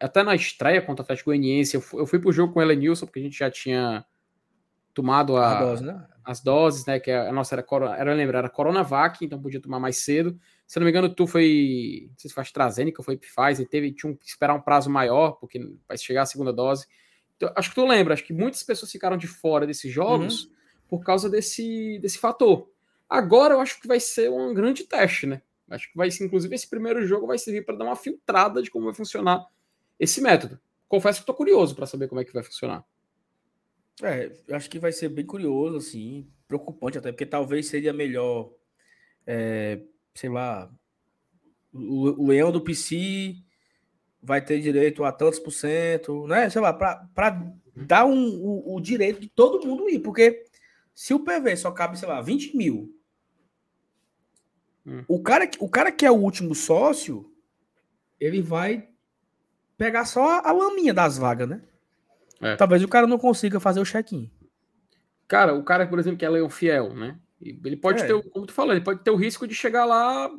[0.00, 2.62] até na estreia contra o Atlético Goianiense, eu fui, eu fui pro jogo com o
[2.62, 4.04] Elenilson, porque a gente já tinha
[4.92, 6.06] tomado a, dose, né?
[6.24, 6.98] as doses, né?
[7.00, 7.66] Que a nossa era,
[7.98, 10.38] era lembrar, era Coronavac, então podia tomar mais cedo.
[10.66, 14.14] Se não me engano, tu foi, não sei se foi AstraZeneca, foi Pfizer, teve, tinha
[14.14, 16.86] que esperar um prazo maior, porque vai chegar a segunda dose.
[17.36, 20.50] Então, acho que tu lembra, acho que muitas pessoas ficaram de fora desses jogos uhum.
[20.88, 22.68] por causa desse, desse fator.
[23.08, 25.42] Agora eu acho que vai ser um grande teste, né?
[25.70, 28.70] Acho que vai ser, inclusive, esse primeiro jogo vai servir para dar uma filtrada de
[28.70, 29.44] como vai funcionar
[29.98, 30.60] esse método.
[30.88, 32.84] Confesso que estou curioso para saber como é que vai funcionar.
[34.02, 38.52] É, eu acho que vai ser bem curioso, assim, preocupante até, porque talvez seria melhor,
[39.26, 39.80] é,
[40.14, 40.70] sei lá,
[41.72, 43.36] o, o leão do PC
[44.22, 46.50] vai ter direito a tantos por cento, né?
[46.50, 50.44] Sei lá, para dar um, o, o, direito de todo mundo ir, porque
[50.94, 52.94] se o PV só cabe, sei lá, 20 mil,
[54.86, 55.04] hum.
[55.08, 57.32] o, cara, o cara que é o último sócio,
[58.18, 58.88] ele vai
[59.76, 61.62] pegar só a laminha das vagas, né?
[62.40, 62.56] É.
[62.56, 64.30] Talvez o cara não consiga fazer o check-in.
[65.28, 67.18] Cara, o cara, por exemplo, que é leão fiel, né?
[67.40, 68.06] Ele pode é.
[68.06, 70.30] ter, como tu falou, ele pode ter o risco de chegar lá,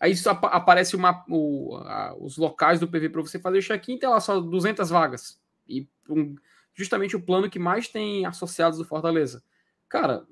[0.00, 3.98] aí ap aparece uma, o, a, os locais do PV para você fazer o check-in,
[3.98, 5.40] tem lá só 200 vagas.
[5.68, 6.34] E um,
[6.74, 9.42] justamente o plano que mais tem associados do Fortaleza.
[9.88, 10.26] Cara,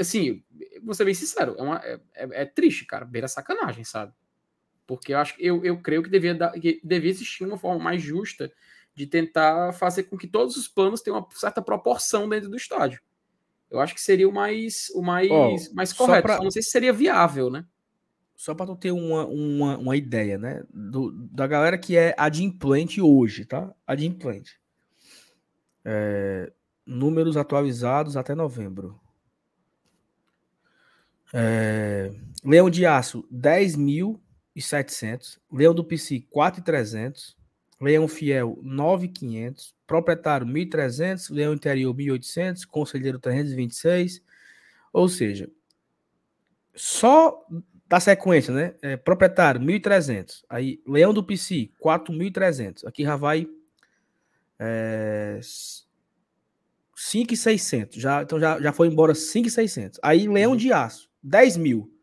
[0.00, 0.42] assim,
[0.82, 4.12] vou ser bem sincero, é, uma, é, é, é triste, cara, beira sacanagem, sabe?
[4.86, 8.00] Porque eu acho eu, eu creio que devia, dar, que devia existir uma forma mais
[8.00, 8.52] justa
[8.94, 13.00] de tentar fazer com que todos os planos tenham uma certa proporção dentro do estádio.
[13.70, 16.22] Eu acho que seria o mais, o mais, oh, mais correto.
[16.22, 16.36] Pra...
[16.36, 17.66] Só não sei se seria viável, né?
[18.34, 20.62] Só para tu ter uma, uma, uma ideia, né?
[20.72, 23.74] Do, da galera que é adimplente hoje, tá?
[23.86, 24.60] Adimplente.
[25.84, 26.52] É,
[26.86, 29.00] números atualizados até novembro.
[31.34, 32.12] É,
[32.44, 33.26] Leão de Aço,
[34.56, 35.38] 10.700.
[35.52, 37.34] Leão do PC, 4.300.
[37.80, 39.74] Leão Fiel, 9.500.
[39.86, 41.30] Proprietário, 1.300.
[41.30, 42.66] Leão Interior, 1.800.
[42.66, 44.22] Conselheiro, 326.
[44.92, 45.50] Ou seja,
[46.74, 47.44] só
[47.86, 48.74] da sequência, né?
[48.82, 50.42] É, proprietário, 1.300.
[50.48, 52.86] Aí, Leão do PC, 4.300.
[52.86, 53.46] Aqui já vai
[54.58, 55.38] é,
[56.96, 57.98] 5.600.
[57.98, 59.98] Já, então já, já foi embora 5.600.
[60.02, 60.56] Aí, Leão uhum.
[60.56, 61.95] de Aço, 10 mil.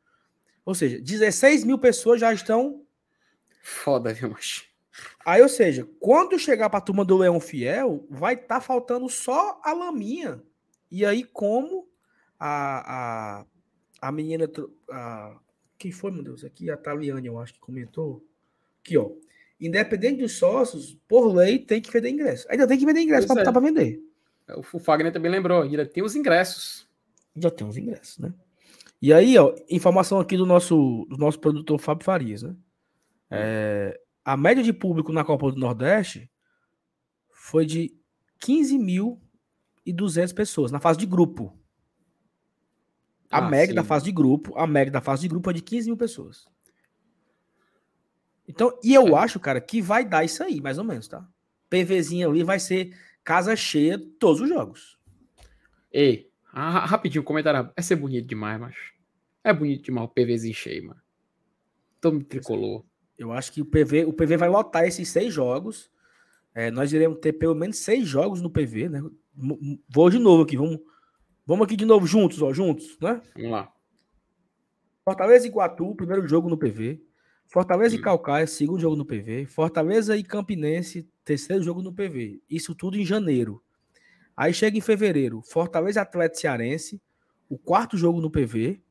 [0.66, 2.84] Ou seja, 16 mil pessoas já estão.
[3.62, 4.66] Foda, viu, macho?
[5.26, 9.10] Aí, ou seja, quando chegar para a turma do Leão Fiel, vai estar tá faltando
[9.10, 10.42] só a laminha.
[10.92, 11.88] E aí, como
[12.40, 13.46] a, a,
[14.02, 14.50] a menina.
[14.90, 15.38] A,
[15.78, 16.44] quem foi, meu Deus?
[16.44, 18.24] Aqui, a Taliane, eu acho que comentou.
[18.82, 19.12] Aqui, ó.
[19.60, 22.46] Independente dos sócios, por lei, tem que vender ingresso.
[22.50, 23.44] Ainda tem que vender ingresso para é.
[23.44, 24.02] botar para vender.
[24.48, 26.88] É, o Fagner também lembrou, ainda tem os ingressos.
[27.36, 28.34] Já tem os ingressos, né?
[29.04, 32.56] E aí, ó, informação aqui do nosso, do nosso produtor Fábio Farias, né?
[33.30, 36.32] É, a média de público na Copa do Nordeste
[37.30, 37.94] foi de
[38.42, 41.54] 15.200 pessoas na fase de grupo.
[43.30, 43.76] A ah, média sim.
[43.76, 46.48] da fase de grupo, a média da fase de grupo é de 15 mil pessoas.
[48.48, 49.20] Então, e eu é.
[49.20, 51.28] acho, cara, que vai dar isso aí, mais ou menos, tá?
[51.70, 54.98] PVzinho ali vai ser casa cheia todos os jogos.
[55.92, 56.32] Ei,
[56.62, 57.72] rapidinho, comentário.
[57.76, 58.76] Vai ser bonito demais, mas
[59.44, 61.02] é bonito demais o PVzinho cheio, mano.
[62.00, 62.84] Todo tricolor.
[63.18, 65.92] Eu acho que o PV, o PV vai lotar esses seis jogos.
[66.54, 69.02] É, nós iremos ter pelo menos seis jogos no PV, né?
[69.90, 70.80] Vou de novo aqui, vamos,
[71.46, 73.22] vamos aqui de novo juntos, ó, juntos, né?
[73.36, 73.74] Vamos lá.
[75.04, 77.02] Fortaleza e Iguatu, primeiro jogo no PV.
[77.48, 78.00] Fortaleza hum.
[78.00, 79.46] e Calcaia, segundo jogo no PV.
[79.48, 82.42] Fortaleza e Campinense, terceiro jogo no PV.
[82.50, 83.62] Isso tudo em janeiro.
[84.36, 87.02] Aí chega em fevereiro, Fortaleza Atlético Cearense,
[87.48, 88.82] o quarto jogo no PV.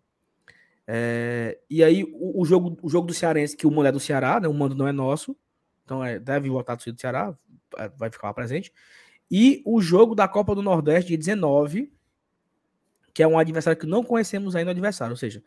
[0.87, 4.01] É, e aí o, o, jogo, o jogo do Cearense, que o mando é do
[4.01, 5.37] Ceará, né, o mando não é nosso,
[5.85, 7.37] então é, deve voltar do Ceará,
[7.77, 8.73] é, vai ficar lá presente.
[9.31, 11.93] E o jogo da Copa do Nordeste de 19,
[13.15, 15.43] que é um adversário que não conhecemos ainda o adversário, ou seja,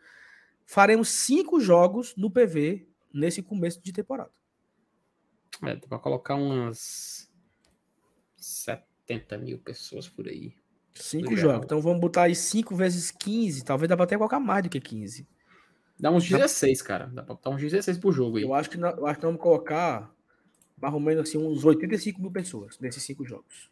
[0.64, 4.32] faremos cinco jogos no PV nesse começo de temporada.
[5.62, 7.30] É, para colocar umas
[8.36, 8.95] 70
[9.40, 10.54] mil pessoas por aí.
[10.94, 11.64] Cinco jogos.
[11.64, 13.64] Então vamos botar aí 5 vezes 15.
[13.64, 15.26] Talvez dá pra até colocar mais do que 15.
[15.98, 17.06] Dá uns 16, cara.
[17.06, 18.42] Dá pra botar uns 16 por jogo aí.
[18.42, 20.10] Eu acho que, eu acho que vamos colocar
[20.80, 23.70] mais ou menos assim, uns 85 mil pessoas nesses cinco jogos.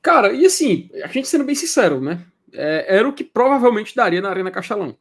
[0.00, 2.24] Cara, e assim, a gente sendo bem sincero, né?
[2.52, 4.96] É, era o que provavelmente daria na Arena Castelão.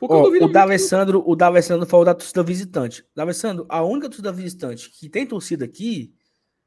[0.00, 3.04] Oh, o D'Alessandro, o D'Alessandro falou da torcida visitante.
[3.14, 6.14] D'Alessandro, a única torcida visitante que tem torcida aqui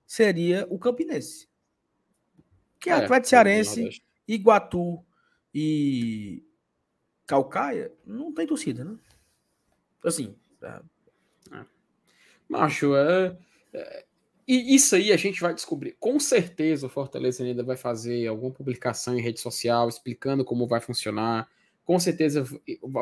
[0.05, 1.47] seria o Campinense.
[2.81, 5.05] Que é, Atlético Cearense, Iguatu
[5.53, 6.43] e
[7.27, 8.97] Calcaia não tem torcida, né?
[10.03, 10.35] Assim.
[10.63, 10.81] É...
[11.55, 11.65] É.
[12.49, 13.37] Macho, é,
[13.73, 14.05] é,
[14.47, 15.95] E isso aí a gente vai descobrir.
[15.99, 20.81] Com certeza o Fortaleza ainda vai fazer alguma publicação em rede social explicando como vai
[20.81, 21.47] funcionar.
[21.85, 22.43] Com certeza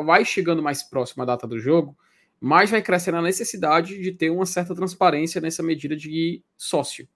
[0.03, 1.97] vai chegando mais próximo a data do jogo,
[2.39, 7.07] mas vai crescendo a necessidade de ter uma certa transparência nessa medida de sócio.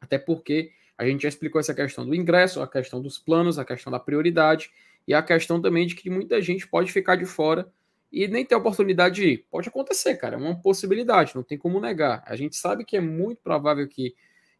[0.00, 3.64] Até porque a gente já explicou essa questão do ingresso, a questão dos planos, a
[3.64, 4.70] questão da prioridade
[5.06, 7.70] e a questão também de que muita gente pode ficar de fora
[8.12, 9.46] e nem ter oportunidade de ir.
[9.50, 12.22] Pode acontecer, cara, é uma possibilidade, não tem como negar.
[12.26, 14.14] A gente sabe que é muito provável que,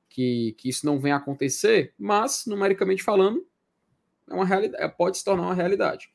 [0.08, 3.46] que, que isso não venha a acontecer, mas, numericamente falando,
[4.28, 6.10] é uma realidade, é, pode se tornar uma realidade.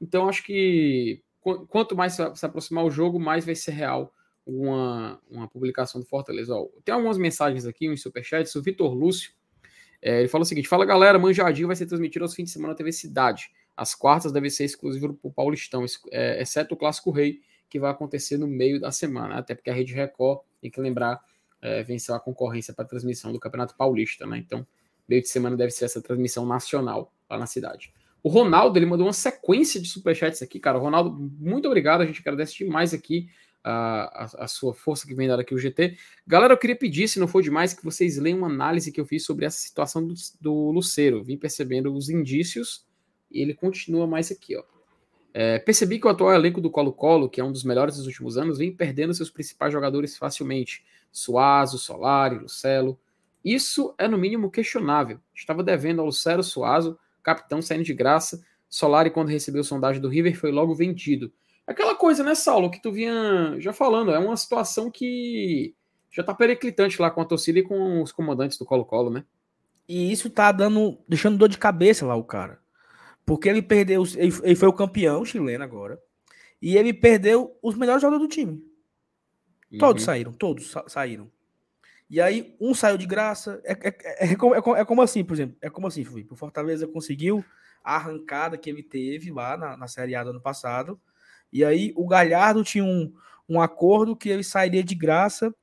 [0.00, 1.22] Então, acho que
[1.68, 4.12] quanto mais se aproximar o jogo, mais vai ser real
[4.46, 6.54] uma, uma publicação do Fortaleza.
[6.54, 8.54] Ó, tem algumas mensagens aqui, uns superchats.
[8.54, 9.32] O Vitor Lúcio,
[10.06, 12.72] é, ele fala o seguinte: Fala galera, Manjadinho vai ser transmitido aos fins de semana
[12.72, 13.50] na TV Cidade.
[13.76, 17.90] As quartas devem ser exclusivas para o Paulistão, é, exceto o Clássico Rei, que vai
[17.90, 21.20] acontecer no meio da semana, até porque a Rede Record, tem que lembrar,
[21.60, 24.38] é, venceu a concorrência para a transmissão do Campeonato Paulista, né?
[24.38, 24.64] Então,
[25.08, 27.92] meio de semana deve ser essa transmissão nacional lá na cidade.
[28.22, 30.78] O Ronaldo, ele mandou uma sequência de superchats aqui, cara.
[30.78, 33.28] Ronaldo, muito obrigado, a gente agradece demais aqui
[33.68, 35.96] a, a, sua força que vem dada aqui o GT.
[36.26, 39.04] Galera, eu queria pedir, se não for demais, que vocês leiam uma análise que eu
[39.04, 41.24] fiz sobre essa situação do, do Luceiro.
[41.24, 42.86] Vim percebendo os indícios
[43.30, 44.62] e ele continua mais aqui, ó.
[45.34, 48.38] É, percebi que o atual elenco do Colo-Colo, que é um dos melhores dos últimos
[48.38, 50.82] anos, vem perdendo seus principais jogadores facilmente.
[51.12, 52.98] Suazo, Solari, Lucelo.
[53.44, 55.20] Isso é no mínimo questionável.
[55.34, 58.42] Estava devendo ao Lucero Suazo, capitão saindo de graça.
[58.68, 61.30] Solari, quando recebeu sondagem do River, foi logo vendido.
[61.66, 65.74] Aquela coisa, né, Saulo, que tu vinha já falando, é uma situação que
[66.10, 69.24] já tá periclitante lá com a torcida e com os comandantes do Colo-Colo, né?
[69.88, 72.60] E isso tá dando, deixando dor de cabeça lá o cara.
[73.24, 76.00] Porque ele perdeu, ele foi o campeão chileno agora.
[76.62, 78.64] E ele perdeu os melhores jogadores do time.
[79.70, 79.78] Uhum.
[79.78, 81.30] Todos saíram, todos sa saíram.
[82.08, 83.60] E aí, um saiu de graça.
[83.64, 85.56] É, é, é, é, como, é, como assim, por exemplo.
[85.60, 86.32] É como assim, Felipe.
[86.32, 87.44] O Fortaleza conseguiu
[87.82, 91.00] a arrancada que ele teve lá na, na Série A do ano passado.
[91.52, 93.12] E aí, o Galhardo tinha um,
[93.48, 95.54] um acordo que ele sairia de graça.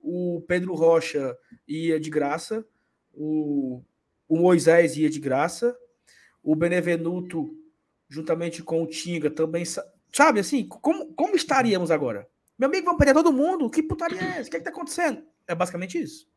[0.00, 1.36] O Pedro Rocha
[1.66, 2.64] ia de graça.
[3.12, 3.82] O,
[4.28, 5.76] o Moisés ia de graça
[6.42, 7.56] o Benevenuto,
[8.08, 9.64] juntamente com o Tinga, também.
[10.12, 12.28] Sabe assim, como, como estaríamos agora?
[12.58, 13.70] Meu amigo, vamos perder todo mundo?
[13.70, 14.48] Que putaria é essa?
[14.48, 15.22] O que, é que tá acontecendo?
[15.46, 16.28] É basicamente isso.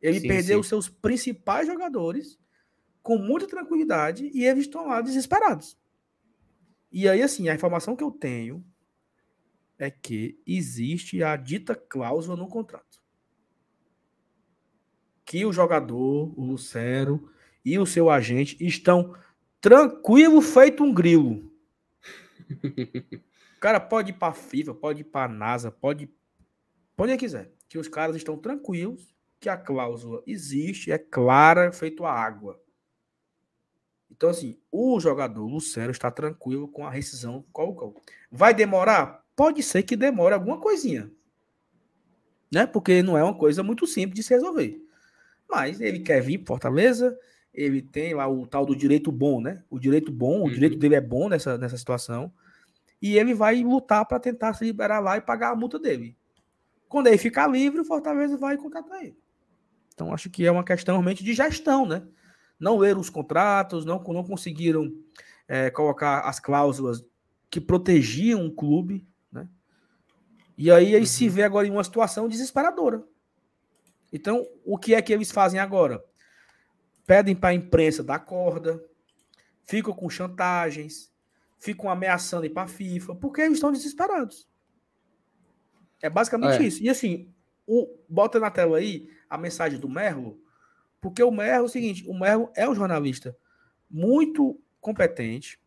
[0.00, 0.68] Ele sim, perdeu sim.
[0.70, 2.38] seus principais jogadores
[3.02, 5.78] com muita tranquilidade e eles estão lá desesperados.
[6.94, 8.64] E aí, assim, a informação que eu tenho
[9.78, 13.02] é que existe a dita cláusula no contrato.
[15.24, 17.30] Que o jogador, o Lucero
[17.64, 19.14] e o seu agente estão
[19.64, 21.50] Tranquilo, feito um grilo.
[22.50, 23.16] O
[23.58, 26.12] cara pode ir para FIFA, pode ir para NASA, pode
[26.98, 27.50] onde quiser.
[27.66, 32.60] Que os caras estão tranquilos, que a cláusula existe, é clara, feito a água.
[34.10, 37.94] Então, assim, o jogador Lucero está tranquilo com a rescisão qual qual.
[38.30, 39.24] Vai demorar?
[39.34, 41.10] Pode ser que demore alguma coisinha.
[42.52, 42.66] Né?
[42.66, 44.80] Porque não é uma coisa muito simples de se resolver.
[45.48, 47.18] Mas ele quer vir para Fortaleza,
[47.52, 49.62] ele tem lá o tal do direito bom, né?
[49.68, 50.78] O direito bom, o direito uhum.
[50.78, 52.32] dele é bom nessa, nessa situação.
[53.02, 56.16] E ele vai lutar para tentar se liberar lá e pagar a multa dele.
[56.88, 59.16] Quando ele ficar livre, o Fortaleza vai contratar ele.
[59.92, 62.02] Então acho que é uma questão realmente de gestão, né?
[62.64, 64.90] Não leram os contratos, não, não conseguiram
[65.46, 67.04] é, colocar as cláusulas
[67.50, 69.46] que protegiam o clube, né?
[70.56, 71.06] E aí ele uhum.
[71.06, 73.04] se vê agora em uma situação desesperadora.
[74.10, 76.02] Então, o que é que eles fazem agora?
[77.06, 78.82] pedem para a imprensa dar corda,
[79.62, 81.12] ficam com chantagens,
[81.58, 84.48] ficam ameaçando ir para a FIFA, porque eles estão desesperados.
[86.02, 86.66] É basicamente é.
[86.66, 86.82] isso.
[86.82, 87.32] E assim,
[87.66, 90.40] o, bota na tela aí a mensagem do Merlo,
[91.04, 93.36] porque o Merlo é o seguinte: o Merlo é um jornalista
[93.90, 95.60] muito competente,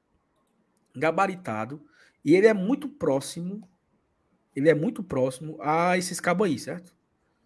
[0.96, 1.80] gabaritado,
[2.26, 3.62] e ele é muito próximo.
[4.56, 6.92] Ele é muito próximo a esses cabos aí, certo?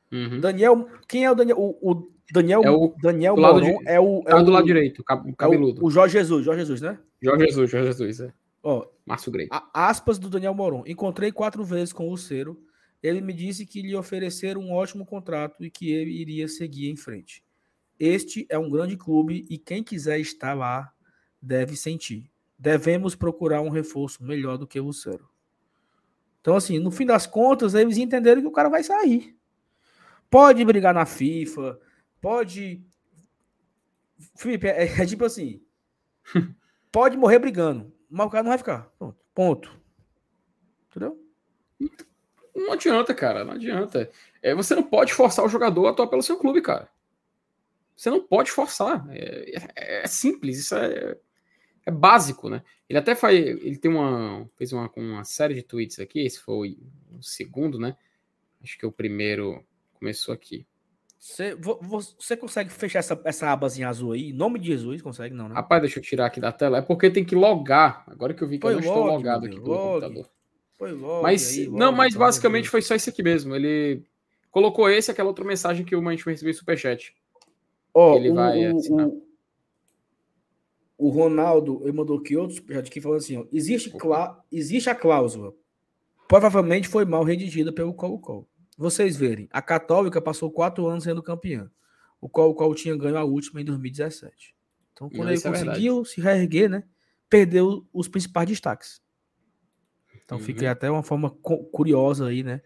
[0.09, 0.39] Uhum.
[0.39, 1.57] Daniel, quem é o Daniel?
[1.59, 4.21] O, o Daniel, é o, Daniel Moron de, é o.
[4.25, 5.81] É tá do lado direito, o cabeludo.
[5.81, 6.97] É o, o, Jorge Jesus, Jorge Jesus, né?
[7.21, 8.33] Jorge Jesus, Jorge Jesus, é.
[8.63, 9.49] Ó, Márcio Grey.
[9.73, 10.85] Aspas do Daniel Moron.
[10.87, 12.57] Encontrei quatro vezes com o Lucero.
[13.03, 16.95] Ele me disse que lhe ofereceram um ótimo contrato e que ele iria seguir em
[16.95, 17.43] frente.
[18.03, 20.91] Este é um grande clube e quem quiser estar lá
[21.39, 22.31] deve sentir.
[22.57, 25.29] Devemos procurar um reforço melhor do que o Lucero.
[26.39, 29.37] Então, assim, no fim das contas, eles entenderam que o cara vai sair.
[30.31, 31.79] Pode brigar na FIFA,
[32.19, 32.83] pode.
[34.35, 35.61] Felipe, é, é tipo assim:
[36.91, 38.91] pode morrer brigando, mas o cara não vai ficar.
[38.97, 39.23] Pronto.
[39.31, 39.79] Ponto.
[40.89, 41.23] Entendeu?
[42.55, 44.09] Não adianta, cara, não adianta.
[44.41, 46.89] É, você não pode forçar o jogador a atuar pelo seu clube, cara.
[48.01, 49.05] Você não pode forçar.
[49.11, 51.15] É, é, é simples, isso é,
[51.85, 52.63] é, básico, né?
[52.89, 53.37] Ele até faz.
[53.37, 54.49] Ele tem uma.
[54.57, 56.21] fez uma, uma série de tweets aqui.
[56.21, 56.79] Esse foi
[57.15, 57.95] o segundo, né?
[58.63, 59.63] Acho que o primeiro
[59.93, 60.65] começou aqui.
[61.19, 64.31] Você, você consegue fechar essa, essa abazinha azul aí?
[64.31, 65.53] Em nome de Jesus, consegue não, né?
[65.53, 66.79] Rapaz, deixa eu tirar aqui da tela.
[66.79, 68.03] É porque tem que logar.
[68.07, 70.27] Agora que eu vi que foi eu não estou logado aqui pelo computador.
[70.75, 71.21] Foi logo.
[71.21, 73.55] Mas, aí, não, mas basicamente foi só isso aqui mesmo.
[73.55, 74.03] Ele
[74.49, 77.13] colocou esse aquela outra mensagem que o gente recebeu superchat.
[77.93, 79.23] Ó, ele o, vai o,
[80.97, 84.95] o, Ronaldo ele mandou aqui outro superchat aqui falando assim: ó, existe, clá, existe a
[84.95, 85.53] cláusula.
[86.27, 88.47] Provavelmente foi mal redigida pelo Colo-Colo.
[88.77, 91.69] Vocês verem, a Católica passou quatro anos sendo campeã.
[92.21, 94.55] O Colo-Colo tinha ganho a última em 2017.
[94.93, 96.83] Então, quando Não, ele é conseguiu é se reerguer, né?
[97.29, 99.01] Perdeu os principais destaques.
[100.23, 100.43] Então uhum.
[100.43, 102.61] fica até uma forma curiosa aí, né?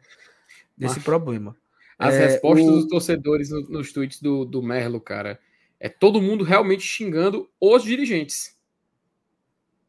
[0.77, 1.55] Desse Mas, problema.
[1.97, 2.71] As é, respostas o...
[2.71, 5.39] dos torcedores nos, tweets do, do Merlo, cara,
[5.79, 8.57] é todo mundo realmente xingando os dirigentes.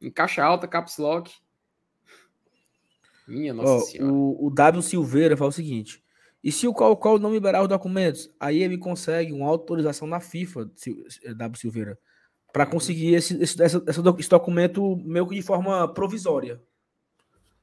[0.01, 1.33] Em caixa alta, caps lock.
[3.27, 4.13] Minha nossa senhora.
[4.13, 6.03] O, o W Silveira fala o seguinte:
[6.47, 10.71] e se o Qual não liberar os documentos, aí ele consegue uma autorização na FIFA,
[11.37, 11.99] W Silveira,
[12.53, 12.71] para uhum.
[12.71, 16.63] conseguir esse, esse, esse, esse documento meio que de forma provisória.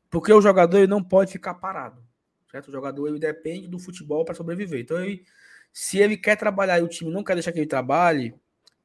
[0.10, 2.03] Porque o jogador ele não pode ficar parado.
[2.54, 2.68] Certo?
[2.68, 4.82] O jogador ele depende do futebol para sobreviver.
[4.82, 5.26] Então, ele,
[5.72, 8.36] se ele quer trabalhar e o time não quer deixar que ele trabalhe,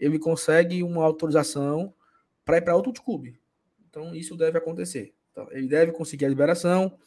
[0.01, 1.93] ele consegue uma autorização
[2.47, 3.39] para ir para outro clube.
[3.86, 5.15] Então, isso deve acontecer.
[5.31, 6.99] Então, ele deve conseguir a liberação,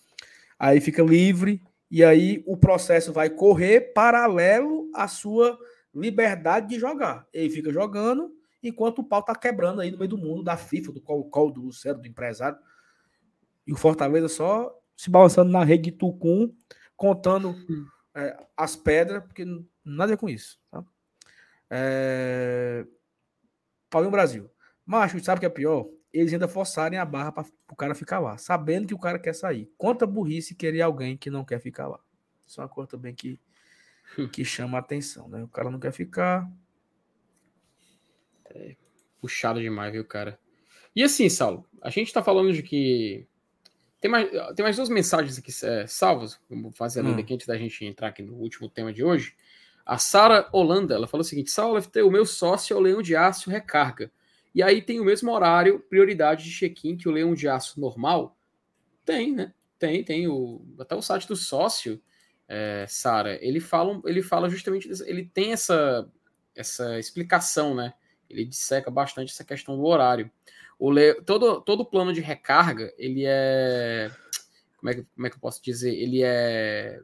[0.59, 1.59] aí fica livre,
[1.89, 5.57] e aí o processo vai correr paralelo à sua
[5.91, 7.27] liberdade de jogar.
[7.33, 8.31] Ele fica jogando
[8.61, 11.61] enquanto o pau tá quebrando aí no meio do mundo da FIFA, do Col-Col, do
[11.61, 12.59] Lucero, do empresário.
[13.65, 16.53] E o Fortaleza só se balançando na rede de Tucum,
[16.95, 17.87] contando hum.
[18.13, 19.43] é, as pedras, porque
[19.83, 20.59] nada a ver com isso.
[20.69, 20.85] Tá?
[21.71, 22.85] É...
[23.89, 24.47] Paulinho Brasil.
[24.85, 25.89] Macho, sabe o que é pior?
[26.13, 29.33] Eles ainda forçarem a barra para o cara ficar lá, sabendo que o cara quer
[29.33, 29.73] sair.
[29.75, 31.99] Conta burrice querer alguém que não quer ficar lá.
[32.45, 33.39] Isso é uma coisa também que,
[34.31, 35.41] que chama a atenção, né?
[35.41, 36.47] O cara não quer ficar.
[38.51, 38.75] É
[39.19, 40.39] puxado demais, viu, cara?
[40.95, 43.27] E assim, Saulo, a gente tá falando de que
[44.01, 46.39] tem mais, tem mais duas mensagens aqui é, salvas.
[46.49, 47.19] Vamos fazer a lenda hum.
[47.19, 49.35] aqui antes da gente entrar aqui no último tema de hoje.
[49.85, 53.01] A Sara Holanda, ela falou o seguinte: Saulo FT, o meu sócio é o Leão
[53.01, 54.11] de Aço Recarga.
[54.53, 58.35] E aí tem o mesmo horário, prioridade de check-in que o Leão de Aço normal?
[59.05, 59.53] Tem, né?
[59.77, 60.27] Tem, tem.
[60.27, 62.01] O, até o site do sócio,
[62.47, 66.09] é, Sara, ele fala, ele fala justamente, ele tem essa,
[66.55, 67.93] essa explicação, né?
[68.29, 70.29] Ele disseca bastante essa questão do horário.
[70.81, 70.91] O
[71.23, 74.09] todo, todo plano de recarga, ele é.
[74.79, 75.93] Como é, que, como é que eu posso dizer?
[75.93, 76.99] Ele é.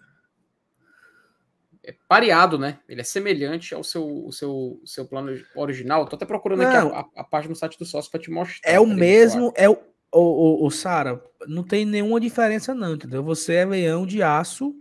[1.84, 2.80] É pareado, né?
[2.90, 6.08] Ele é semelhante ao seu, o seu, seu plano original.
[6.08, 8.32] Tô até procurando não, aqui a, a, a, página do site do sócio para te
[8.32, 8.68] mostrar.
[8.68, 9.78] É o mesmo, é o,
[10.12, 13.24] o, o, o Sara, não tem nenhuma diferença, não, entendeu?
[13.24, 14.76] Você é leão de aço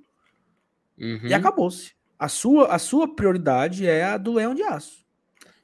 [0.99, 1.21] uhum.
[1.23, 1.93] e acabou-se.
[2.19, 5.05] A sua, a sua prioridade é a do leão de aço.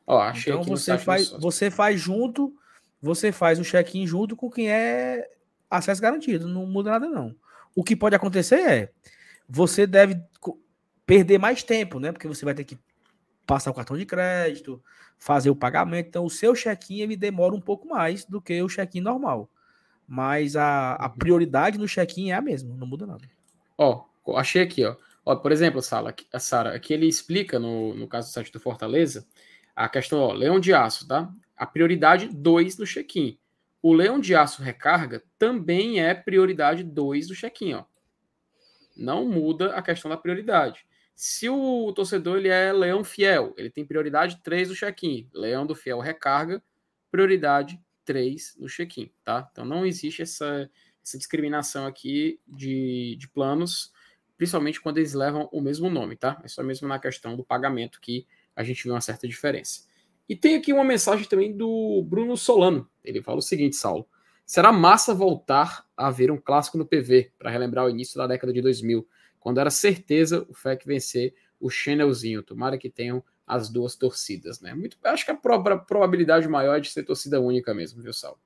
[0.06, 2.54] Ó, achei então você faz, você faz junto
[3.02, 5.28] você faz o check-in junto com quem é
[5.68, 6.46] acesso garantido.
[6.46, 7.34] Não muda nada, não.
[7.74, 8.92] O que pode acontecer é
[9.48, 10.22] você deve
[11.04, 12.12] perder mais tempo, né?
[12.12, 12.78] Porque você vai ter que
[13.44, 14.80] passar o cartão de crédito,
[15.18, 16.06] fazer o pagamento.
[16.06, 19.50] Então, o seu check-in ele demora um pouco mais do que o check-in normal.
[20.06, 21.18] Mas a, a uhum.
[21.18, 23.22] prioridade no check-in é a mesma, não muda nada.
[23.76, 24.04] Ó,
[24.36, 24.94] achei aqui, ó.
[25.24, 28.60] ó por exemplo, Sara, a Sara, aqui ele explica no, no caso do site do
[28.60, 29.26] Fortaleza
[29.74, 31.32] a questão, ó, leão de aço, tá?
[31.62, 33.38] A prioridade 2 no check-in.
[33.80, 37.74] O leão de aço recarga também é prioridade 2 do check-in.
[37.74, 37.84] Ó.
[38.96, 40.84] Não muda a questão da prioridade.
[41.14, 45.30] Se o torcedor ele é leão fiel, ele tem prioridade 3 no check-in.
[45.32, 46.60] Leão do fiel recarga,
[47.12, 49.12] prioridade 3 no check-in.
[49.22, 49.48] Tá?
[49.52, 50.68] Então não existe essa,
[51.00, 53.92] essa discriminação aqui de, de planos,
[54.36, 56.16] principalmente quando eles levam o mesmo nome.
[56.16, 56.40] Tá?
[56.42, 58.26] É só mesmo na questão do pagamento que
[58.56, 59.91] a gente vê uma certa diferença.
[60.28, 62.88] E tem aqui uma mensagem também do Bruno Solano.
[63.04, 64.06] Ele fala o seguinte, Saulo.
[64.44, 68.52] Será massa voltar a ver um clássico no PV, para relembrar o início da década
[68.52, 69.06] de 2000,
[69.38, 72.42] quando era certeza o FEC vencer o Chanelzinho.
[72.42, 74.74] Tomara que tenham as duas torcidas, né?
[74.74, 78.38] Muito, acho que a probabilidade maior é de ser torcida única mesmo, viu, Saulo?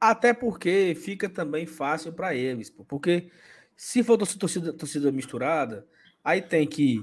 [0.00, 3.30] Até porque fica também fácil para eles, porque
[3.74, 5.86] se for torcida, torcida misturada,
[6.22, 7.02] aí tem que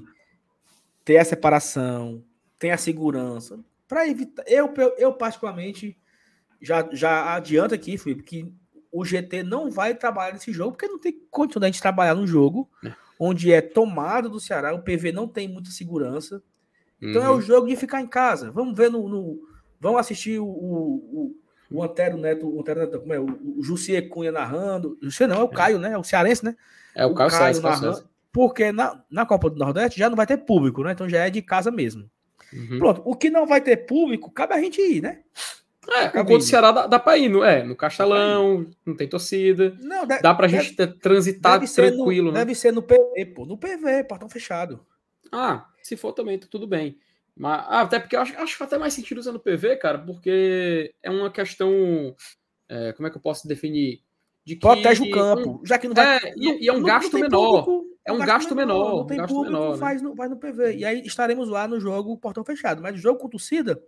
[1.04, 2.24] ter a separação,
[2.62, 3.60] tem a segurança.
[3.88, 4.44] Para evitar.
[4.46, 5.98] Eu, eu, particularmente,
[6.62, 8.54] já, já adianto aqui, Felipe, que
[8.92, 12.28] o GT não vai trabalhar nesse jogo, porque não tem condição da gente trabalhar num
[12.28, 12.94] jogo é.
[13.20, 16.44] onde é tomado do Ceará, o PV não tem muita segurança.
[17.02, 17.28] Então uhum.
[17.28, 18.52] é o jogo de ficar em casa.
[18.52, 19.10] Vamos ver no.
[19.10, 19.40] no
[19.80, 21.36] vamos assistir o, o,
[21.72, 23.20] o Antero Neto, o Antero Neto, como é?
[23.20, 25.00] O, o Jussier Cunha narrando.
[25.02, 25.56] Jussier não, é o é.
[25.56, 25.94] Caio, né?
[25.94, 26.56] É o cearense, né?
[26.94, 28.04] É o, o Caio, Caio narrando.
[28.32, 30.92] Porque na, na Copa do Nordeste já não vai ter público, né?
[30.92, 32.08] Então já é de casa mesmo.
[32.54, 32.80] Uhum.
[32.80, 35.22] Pronto, o que não vai ter público, cabe a gente ir, né?
[35.90, 37.64] É, contra o Ceará dá, dá pra ir, não é?
[37.64, 39.76] No Castelão, não tem torcida.
[39.82, 42.40] Não, deve, dá pra deve, gente ter, transitar deve tranquilo, no, né?
[42.40, 43.46] Deve ser no PV, pô.
[43.46, 44.86] No PV, portão fechado.
[45.32, 46.98] Ah, se for também, tá tudo bem.
[47.36, 51.10] Mas, ah, até porque eu acho, acho até mais sentido usando PV, cara, porque é
[51.10, 52.16] uma questão.
[52.70, 54.02] É, como é que eu posso definir?
[54.46, 55.62] De que, Protege o campo.
[55.66, 56.18] já que não vai.
[56.18, 57.66] É, e, e é um gasto menor.
[57.66, 58.86] Público, é um gasto, gasto menor.
[58.86, 58.98] menor.
[58.98, 59.78] Não tem um público, menor, né?
[59.78, 60.76] faz, no, vai no PV.
[60.76, 62.82] E aí estaremos lá no jogo portão fechado.
[62.82, 63.82] Mas o jogo com torcida,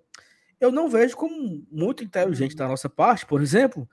[0.59, 3.89] eu não vejo como muito inteligente da nossa parte, por exemplo,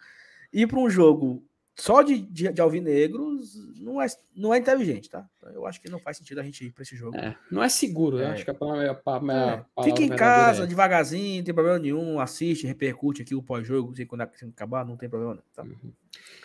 [0.53, 1.43] ir para um jogo
[1.81, 5.27] só de, de, de, alvinegros não é, não é inteligente, tá?
[5.55, 7.17] Eu acho que não faz sentido a gente ir para esse jogo.
[7.17, 8.27] É, não é seguro, é.
[8.27, 9.85] acho que a palavra, é.
[9.85, 10.67] Fica em casa, é.
[10.67, 15.37] devagarzinho, não tem problema nenhum, assiste, repercute aqui o pós-jogo, quando acabar, não tem problema
[15.37, 15.63] não, tá?
[15.63, 15.93] Uhum.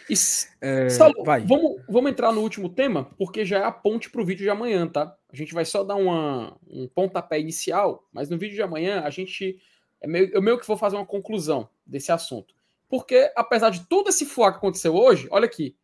[0.09, 0.13] E,
[0.61, 1.23] é, Saulo.
[1.45, 4.49] Vamos, vamos entrar no último tema, porque já é a ponte para o vídeo de
[4.49, 5.15] amanhã, tá?
[5.31, 9.09] A gente vai só dar uma, um pontapé inicial, mas no vídeo de amanhã a
[9.09, 9.59] gente
[9.99, 12.55] é meio, eu meio que vou fazer uma conclusão desse assunto.
[12.95, 15.75] Porque, apesar de todo esse fuá que aconteceu hoje, olha aqui,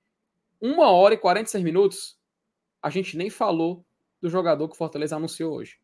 [0.61, 2.17] uma hora e 46 minutos,
[2.81, 3.85] a gente nem falou
[4.21, 5.77] do jogador que o Fortaleza anunciou hoje.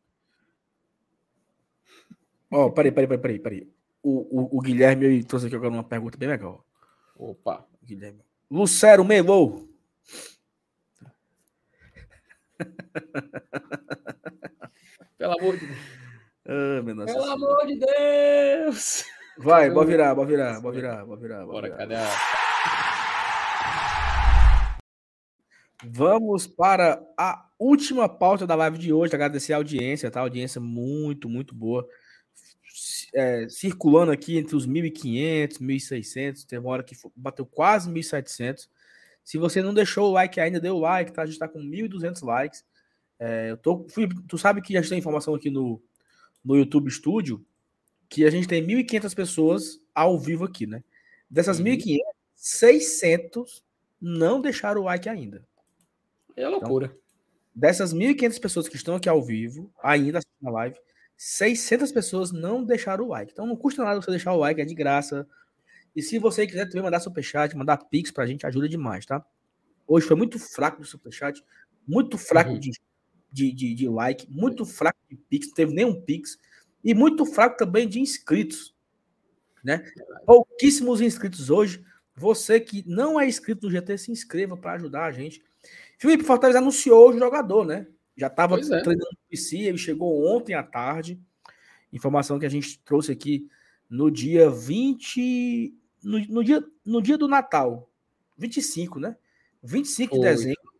[2.49, 3.69] Ó, oh, peraí, peraí, peraí, peraí.
[4.01, 6.65] O, o, o Guilherme trouxe aqui agora uma pergunta bem legal.
[7.17, 7.67] Opa.
[7.83, 8.23] Guilherme.
[8.49, 9.67] Lucero Melou.
[15.17, 15.75] Pelo amor de Deus.
[16.49, 19.03] Ah, Pelo amor de Deus!
[19.39, 21.45] Vai, bora virar, bora virar, bora virar, bora virar.
[21.45, 22.07] Bora, cadê a...
[25.85, 29.13] Vamos para a última pauta da live de hoje.
[29.13, 30.21] Agradecer a audiência, tá?
[30.21, 31.87] Audiência muito, muito boa.
[33.13, 36.45] É, circulando aqui entre os 1.500, 1.600.
[36.45, 38.67] Teve uma hora que bateu quase 1.700.
[39.23, 41.21] Se você não deixou o like ainda, dê o like, tá?
[41.21, 42.65] A gente está com 1.200 likes.
[43.19, 43.85] É, eu tô,
[44.27, 45.79] tu sabe que a gente tem informação aqui no,
[46.43, 47.45] no YouTube Studio
[48.09, 50.83] que a gente tem 1.500 pessoas ao vivo aqui, né?
[51.29, 51.65] Dessas uhum.
[51.65, 51.99] 1.500,
[52.35, 53.63] 600
[53.99, 55.45] não deixaram o like ainda.
[56.35, 56.85] É loucura.
[56.85, 56.97] Então,
[57.53, 60.77] dessas 1.500 pessoas que estão aqui ao vivo, ainda na live,
[61.17, 63.31] 600 pessoas não deixaram o like.
[63.31, 65.27] Então não custa nada você deixar o like, é de graça.
[65.95, 69.25] E se você quiser também mandar superchat, mandar pix pra gente, ajuda demais, tá?
[69.87, 71.43] Hoje foi muito fraco o superchat,
[71.87, 72.59] muito fraco uhum.
[72.59, 72.71] de,
[73.31, 76.37] de, de, de, like, muito fraco de pix, não teve nenhum pix.
[76.83, 78.75] E muito fraco também de inscritos.
[79.63, 79.83] Né?
[80.25, 81.83] Pouquíssimos inscritos hoje.
[82.15, 85.43] Você que não é inscrito no GT, se inscreva para ajudar a gente.
[85.97, 87.87] Felipe Fortaleza anunciou o jogador, né?
[88.15, 88.59] Já estava é.
[88.59, 91.19] treinando no PC, ele chegou ontem à tarde.
[91.93, 93.47] Informação que a gente trouxe aqui
[93.89, 95.75] no dia 20.
[96.03, 97.89] No, no dia, no dia do Natal.
[98.37, 99.15] 25, né?
[99.63, 100.21] 25 Oi.
[100.21, 100.73] de dezembro.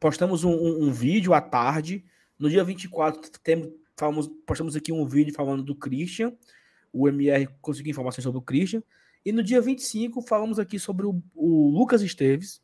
[0.00, 2.04] Postamos um, um, um, vídeo à tarde.
[2.38, 6.32] No dia 24, temos, falamos, postamos aqui um vídeo falando do Christian.
[6.92, 8.82] O MR conseguiu informações sobre o Christian.
[9.24, 12.62] E no dia 25 falamos aqui sobre o, o Lucas Esteves,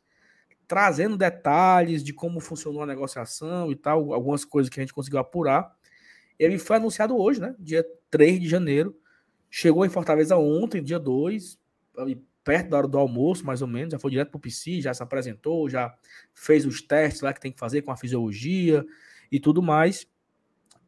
[0.67, 5.19] trazendo detalhes de como funcionou a negociação e tal, algumas coisas que a gente conseguiu
[5.19, 5.75] apurar.
[6.37, 7.55] Ele foi anunciado hoje, né?
[7.59, 8.95] Dia 3 de janeiro.
[9.49, 11.59] Chegou em Fortaleza ontem, dia 2,
[12.43, 13.91] perto da hora do almoço, mais ou menos.
[13.91, 15.93] Já foi direto para o PC, já se apresentou, já
[16.33, 18.85] fez os testes lá que tem que fazer com a fisiologia
[19.31, 20.07] e tudo mais.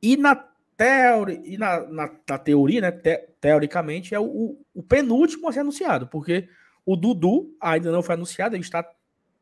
[0.04, 0.36] E na,
[0.76, 5.62] teori, e na, na, na teoria, né, te, teoricamente, é o, o, penúltimo a ser
[5.62, 6.50] anunciado, porque
[6.86, 8.86] o Dudu ainda não foi anunciado, ele está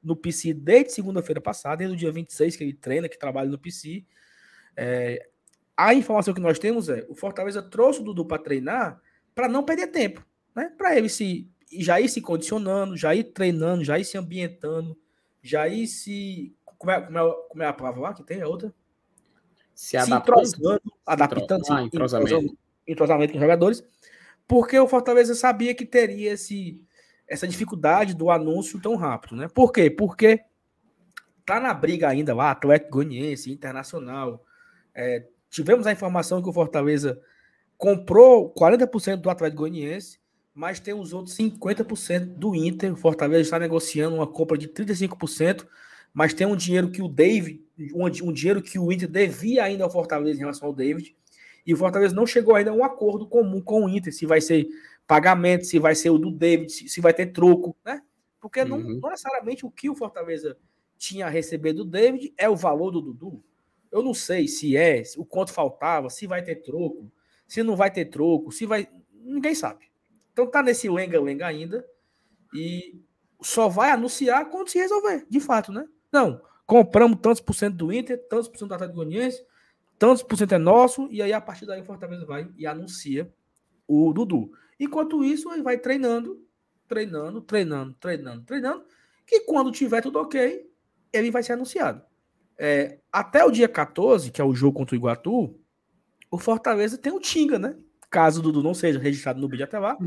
[0.03, 3.57] no PC desde segunda-feira passada, desde o dia 26 que ele treina, que trabalha no
[3.57, 4.05] PC.
[4.77, 5.27] É,
[5.75, 9.01] a informação que nós temos é o Fortaleza trouxe o Dudu para treinar
[9.33, 10.25] para não perder tempo,
[10.55, 10.71] né?
[10.77, 14.97] Para ele se já ir se condicionando, já ir treinando, já ir se ambientando,
[15.41, 18.47] já ir se como é, como é, como é a palavra lá que tem a
[18.47, 18.73] outra?
[19.73, 22.57] Se, adaptando, se entrosando, adaptando, ah, entrosamento.
[22.87, 23.83] entrosamento com os jogadores,
[24.47, 26.81] porque o Fortaleza sabia que teria esse,
[27.27, 29.47] essa dificuldade do anúncio tão rápido, né?
[29.47, 29.89] Por quê?
[29.89, 30.41] Porque
[31.45, 34.43] tá na briga ainda lá, Atlético Goianiense, Internacional.
[34.93, 37.21] É, tivemos a informação que o Fortaleza
[37.77, 40.19] comprou 40% do Atlético Goianiense,
[40.53, 42.93] mas tem os outros 50% do Inter.
[42.93, 45.65] O Fortaleza está negociando uma compra de 35%,
[46.13, 47.61] mas tem um dinheiro que o David
[47.93, 51.15] um, um dinheiro que o Inter devia ainda ao Fortaleza em relação ao David.
[51.65, 54.41] E o Fortaleza não chegou ainda a um acordo comum com o Inter, se vai
[54.41, 54.67] ser
[55.07, 58.01] pagamento, se vai ser o do David, se, se vai ter troco, né?
[58.39, 58.67] Porque uhum.
[58.67, 60.57] não, não, necessariamente o que o Fortaleza
[60.97, 63.43] tinha a receber do David é o valor do Dudu.
[63.91, 67.11] Eu não sei se é, o quanto faltava, se vai ter troco,
[67.47, 68.87] se não vai ter troco, se vai.
[69.13, 69.91] Ninguém sabe.
[70.31, 71.85] Então tá nesse lenga-lenga ainda.
[72.53, 72.99] E
[73.41, 75.87] só vai anunciar quando se resolver, de fato, né?
[76.11, 79.45] Não, compramos tantos por cento do Inter, tantos por cento do Atlético Goianiense,
[79.97, 83.31] tantos por cento é nosso, e aí a partir daí o Fortaleza vai e anuncia
[83.87, 84.51] o Dudu.
[84.79, 86.43] Enquanto isso, ele vai treinando,
[86.87, 88.85] treinando, treinando, treinando, treinando,
[89.25, 90.69] que quando tiver tudo ok,
[91.13, 92.01] ele vai ser anunciado.
[92.57, 95.59] É, até o dia 14, que é o jogo contra o Iguatu,
[96.29, 97.77] o Fortaleza tem o Tinga, né?
[98.09, 99.97] Caso o Dudu não seja registrado no vídeo até lá,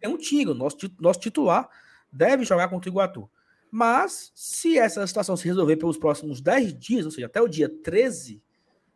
[0.00, 1.68] tem um Tinga, nosso, nosso titular,
[2.12, 3.30] deve jogar contra o Iguatu.
[3.74, 7.70] Mas, se essa situação se resolver pelos próximos 10 dias, ou seja, até o dia
[7.70, 8.42] 13,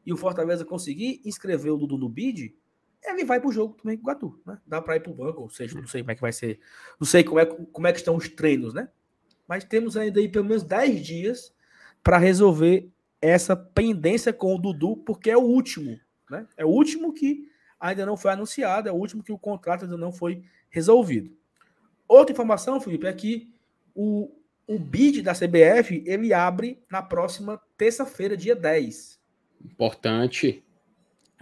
[0.04, 2.54] e o Fortaleza conseguir inscrever o Dudu no bid,
[3.02, 4.60] ele vai para o jogo também com o Iguatu, né?
[4.66, 6.60] Dá para ir para o banco, ou seja, não sei como é que vai ser,
[7.00, 8.90] não sei como é, como é que estão os treinos, né?
[9.48, 11.54] Mas temos ainda aí pelo menos 10 dias
[12.02, 15.98] para resolver essa pendência com o Dudu, porque é o último,
[16.30, 16.46] né?
[16.54, 17.48] É o último que
[17.80, 21.34] ainda não foi anunciado, é o último que o contrato ainda não foi resolvido.
[22.06, 23.54] Outra informação, Felipe, é que
[23.94, 24.30] o,
[24.66, 29.20] o bid da CBF ele abre na próxima terça-feira, dia 10.
[29.64, 30.64] Importante.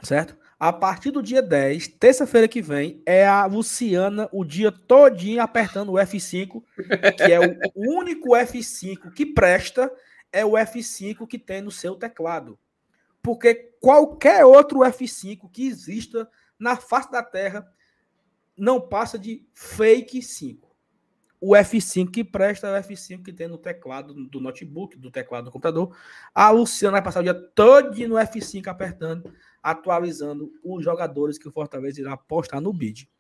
[0.03, 0.37] Certo?
[0.59, 5.93] A partir do dia 10, terça-feira que vem, é a Luciana o dia todinho apertando
[5.93, 6.63] o F5,
[7.17, 9.91] que é o único F5 que presta,
[10.33, 12.59] é o F5 que tem no seu teclado.
[13.23, 16.29] Porque qualquer outro F5 que exista
[16.59, 17.67] na face da Terra
[18.57, 20.64] não passa de fake 5
[21.47, 25.45] o F5 que presta é o F5 que tem no teclado do notebook, do teclado
[25.45, 25.95] do computador.
[26.35, 29.31] A Luciana vai passar o dia todo no F5 apertando,
[29.63, 33.11] atualizando os jogadores que o Fortaleza irá postar no bid.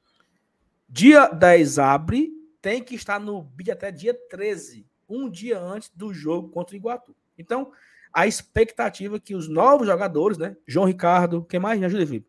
[0.88, 2.32] Dia 10 abre,
[2.62, 6.78] tem que estar no bid até dia 13, um dia antes do jogo contra o
[6.78, 7.14] Iguatu.
[7.36, 7.72] Então,
[8.10, 10.56] a expectativa é que os novos jogadores, né?
[10.66, 11.78] João Ricardo, quem mais?
[11.78, 12.26] Me ajuda, Felipe.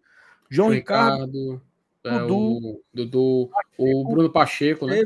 [0.49, 1.61] João Ricardo, Ricardo
[2.03, 5.01] é, Dudu, o, Dudu Pacheco, o Bruno Pacheco, né?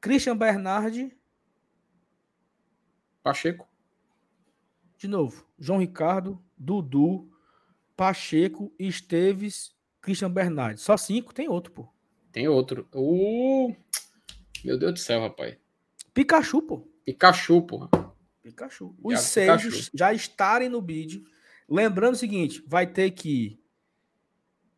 [0.00, 1.16] Christian Bernardi.
[3.22, 3.68] Pacheco.
[4.98, 7.30] De novo, João Ricardo, Dudu,
[7.96, 10.80] Pacheco, Esteves, Christian Bernardi.
[10.80, 11.88] Só cinco, tem outro, pô.
[12.32, 12.88] Tem outro.
[12.94, 13.74] Uh,
[14.64, 15.56] meu Deus do céu, rapaz.
[16.14, 16.88] Pikachu, pô.
[17.04, 17.88] Pikachu, pô.
[18.42, 18.94] Pikachu.
[19.02, 19.90] Os seis Pikachu.
[19.94, 21.24] já estarem no bid.
[21.68, 23.60] Lembrando o seguinte, vai ter que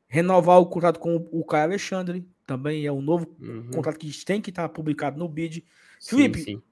[0.06, 3.70] renovar o contrato com o Caio Alexandre, também é um novo uhum.
[3.70, 5.62] contrato que tem que estar tá publicado no bid.
[6.00, 6.62] Felipe, sim.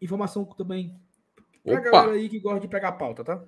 [0.00, 0.98] informação também
[1.62, 1.90] pra Opa.
[1.90, 3.44] galera aí que gosta de pegar pauta, tá?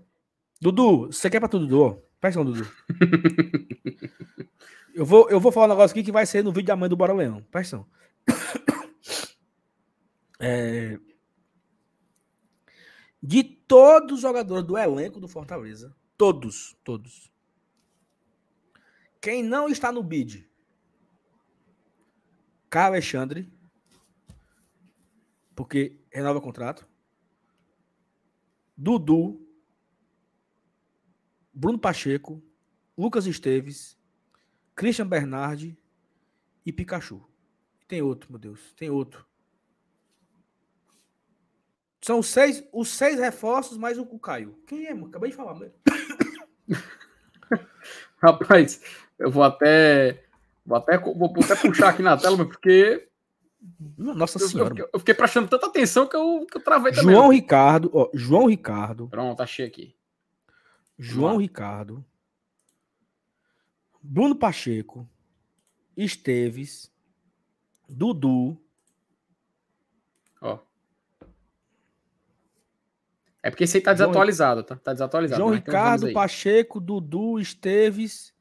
[0.60, 2.02] Dudu, você quer pra tudo, Dudu?
[2.20, 2.70] Presta Dudu.
[4.94, 6.90] eu, vou, eu vou falar um negócio aqui que vai ser no vídeo da mãe
[6.90, 7.42] do Bora Leão.
[7.50, 7.82] Presta
[10.38, 10.98] é...
[13.22, 17.32] De todos os jogadores do elenco do Fortaleza, todos, todos.
[19.18, 20.49] Quem não está no bid
[22.70, 23.52] Caio Alexandre,
[25.56, 26.88] porque renova contrato.
[28.76, 29.44] Dudu,
[31.52, 32.42] Bruno Pacheco,
[32.96, 33.98] Lucas Esteves,
[34.74, 35.76] Christian Bernardi
[36.64, 37.28] e Pikachu.
[37.88, 39.26] Tem outro, meu Deus, tem outro.
[42.00, 44.58] São seis, os seis reforços mais o Caio.
[44.66, 45.08] Quem é, mano?
[45.08, 45.58] Acabei de falar.
[48.22, 48.80] Rapaz,
[49.18, 50.29] eu vou até
[50.70, 53.08] Vou até, vou até puxar aqui na tela, porque.
[53.98, 54.70] Nossa eu, Senhora.
[54.70, 57.12] Eu fiquei, eu fiquei, prestando tanta atenção que eu, que eu travei também.
[57.12, 59.08] João Ricardo, ó, João Ricardo.
[59.08, 59.96] Pronto, achei aqui.
[60.96, 62.04] João Ricardo.
[64.00, 65.08] Bruno Pacheco.
[65.96, 66.88] Esteves.
[67.88, 68.56] Dudu.
[70.40, 70.60] Ó.
[73.42, 74.76] É porque esse aí tá desatualizado, tá?
[74.76, 75.42] Tá desatualizado.
[75.42, 78.32] João Ricardo, Pacheco, Dudu, Esteves,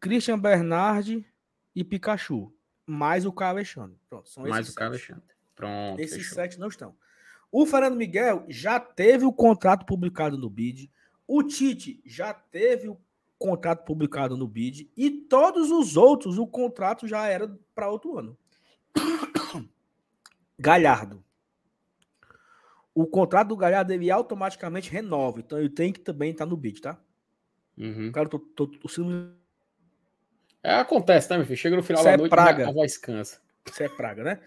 [0.00, 1.24] Christian Bernardi
[1.74, 2.52] e Pikachu,
[2.86, 3.98] mais o Caio Alexandre.
[4.08, 5.22] Pronto, são mais o Caio Alexandre.
[5.54, 6.00] Pronto.
[6.00, 6.34] Esses fechou.
[6.34, 6.94] sete não estão.
[7.50, 10.90] O Fernando Miguel já teve o contrato publicado no BID.
[11.26, 12.98] O Tite já teve o
[13.38, 14.90] contrato publicado no BID.
[14.96, 18.36] E todos os outros, o contrato já era para outro ano.
[20.58, 21.24] Galhardo.
[22.94, 25.40] O contrato do Galhardo ele automaticamente renova.
[25.40, 27.00] Então ele tem que também estar tá no BID, tá?
[27.76, 28.10] Uhum.
[28.12, 28.88] Cara, tô, tô, tô, tô
[30.62, 31.56] é, acontece, né, meu filho?
[31.56, 32.68] Chega no final Isso da é noite praga.
[32.68, 33.40] a voz cansa.
[33.66, 34.40] Isso é praga, né?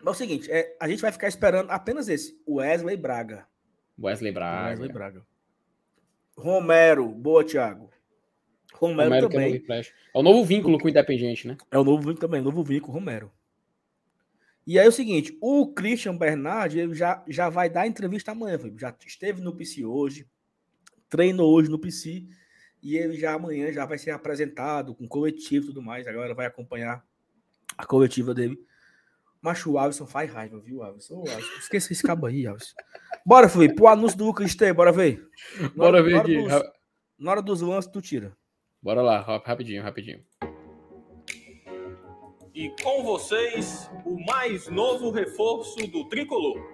[0.00, 3.46] Mas é o seguinte, é, a gente vai ficar esperando apenas esse, Wesley Braga.
[3.98, 4.70] Wesley Braga.
[4.70, 5.26] Wesley Braga.
[6.36, 7.90] Romero, boa, Thiago.
[8.74, 9.64] Romero, Romero também.
[9.70, 11.56] É, é o novo vínculo com o Independente, né?
[11.70, 13.32] É o novo vínculo também, novo vínculo, Romero.
[14.66, 18.58] E aí é o seguinte, o Christian Bernard ele já, já vai dar entrevista amanhã,
[18.78, 20.26] já esteve no PC hoje,
[21.08, 22.26] treinou hoje no PC,
[22.84, 26.44] e ele já amanhã já vai ser apresentado com coletivo e tudo mais, agora vai
[26.44, 27.02] acompanhar
[27.78, 28.58] a coletiva dele.
[29.40, 31.24] Mas o Alisson faz raiva, viu, Alisson?
[31.26, 32.74] Oh, Alisson esqueça esse cabo aí, Alisson.
[33.24, 35.26] Bora, Felipe, o anúncio do Lucas Stey, bora ver.
[35.74, 36.42] bora ver aqui.
[36.42, 36.52] Dos,
[37.18, 38.36] na hora dos lances, tu tira.
[38.82, 40.22] Bora lá, rapidinho, rapidinho.
[42.54, 46.73] E com vocês, o mais novo reforço do Tricolor.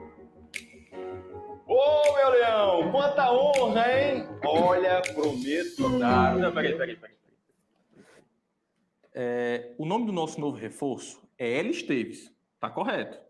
[1.73, 4.27] Ô, meu leão, quanta honra, hein?
[4.45, 6.37] Olha, prometo dar...
[6.37, 7.15] Não, peraí, peraí, peraí.
[9.15, 11.71] É, o nome do nosso novo reforço é L.
[11.71, 13.21] Esteves, tá correto.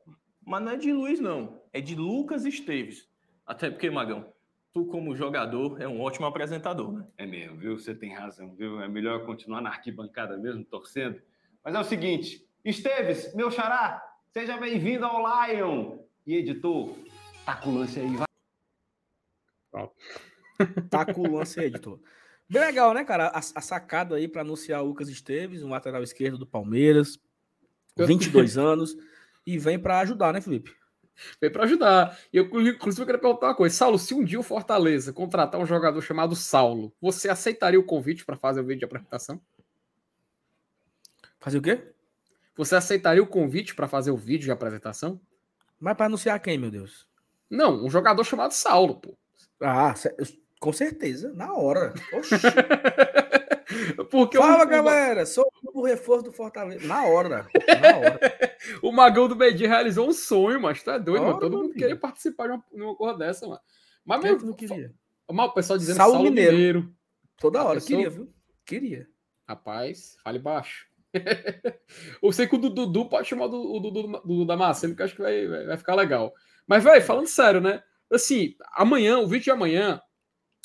[0.42, 1.60] Mas não é de Luiz, não.
[1.70, 3.06] É de Lucas Esteves.
[3.46, 4.32] Até porque, Magão,
[4.72, 7.06] tu, como jogador, é um ótimo apresentador, né?
[7.18, 7.78] É mesmo, viu?
[7.78, 8.80] Você tem razão, viu?
[8.80, 11.20] É melhor continuar na arquibancada mesmo, torcendo.
[11.62, 14.02] Mas é o seguinte, Esteves, meu xará,
[14.32, 15.98] seja bem-vindo ao Lion.
[16.26, 16.96] E editor,
[17.44, 18.29] tá com o lance aí, vai.
[20.90, 21.98] Tá com o lance aí, editor.
[22.48, 23.28] Bem legal, né, cara?
[23.28, 27.18] A, a sacada aí para anunciar o Lucas Esteves, um lateral esquerdo do Palmeiras,
[27.96, 28.96] 22 anos,
[29.46, 30.74] e vem para ajudar, né, Felipe?
[31.40, 32.18] Veio para ajudar.
[32.32, 33.74] E eu, inclusive, eu queria perguntar uma coisa.
[33.74, 38.24] Saulo, se um dia o Fortaleza contratar um jogador chamado Saulo, você aceitaria o convite
[38.24, 39.40] para fazer o vídeo de apresentação?
[41.38, 41.92] Fazer o quê?
[42.56, 45.20] Você aceitaria o convite para fazer o vídeo de apresentação?
[45.78, 47.06] Mas para anunciar quem, meu Deus?
[47.48, 49.16] Não, um jogador chamado Saulo, pô.
[49.60, 49.94] Ah,
[50.58, 51.94] com certeza, na hora.
[52.12, 52.34] Oxi.
[54.10, 56.86] Porque Fala, galera, sou o reforço do Fortaleza.
[56.86, 58.20] Na hora, na hora.
[58.82, 61.38] o Magão do Medir realizou um sonho, mas tá doido, mano.
[61.38, 63.60] Todo mundo queria participar de uma, uma coisa dessa, mano.
[64.04, 64.92] Mas mesmo não queria.
[65.30, 66.52] Mal, o pessoal dizendo Saulo, Saulo Mineiro.
[66.56, 66.94] Mineiro.
[67.38, 67.96] Toda hora, pessoa...
[67.96, 68.32] queria, viu?
[68.66, 69.08] Queria.
[69.48, 70.86] Rapaz, fale baixo.
[72.22, 75.14] eu sei que o Dudu pode chamar o Dudu, Dudu da Massa, que eu acho
[75.14, 76.32] que vai, vai ficar legal.
[76.66, 77.82] Mas, velho, falando sério, né?
[78.12, 80.00] Assim, amanhã, o vídeo de amanhã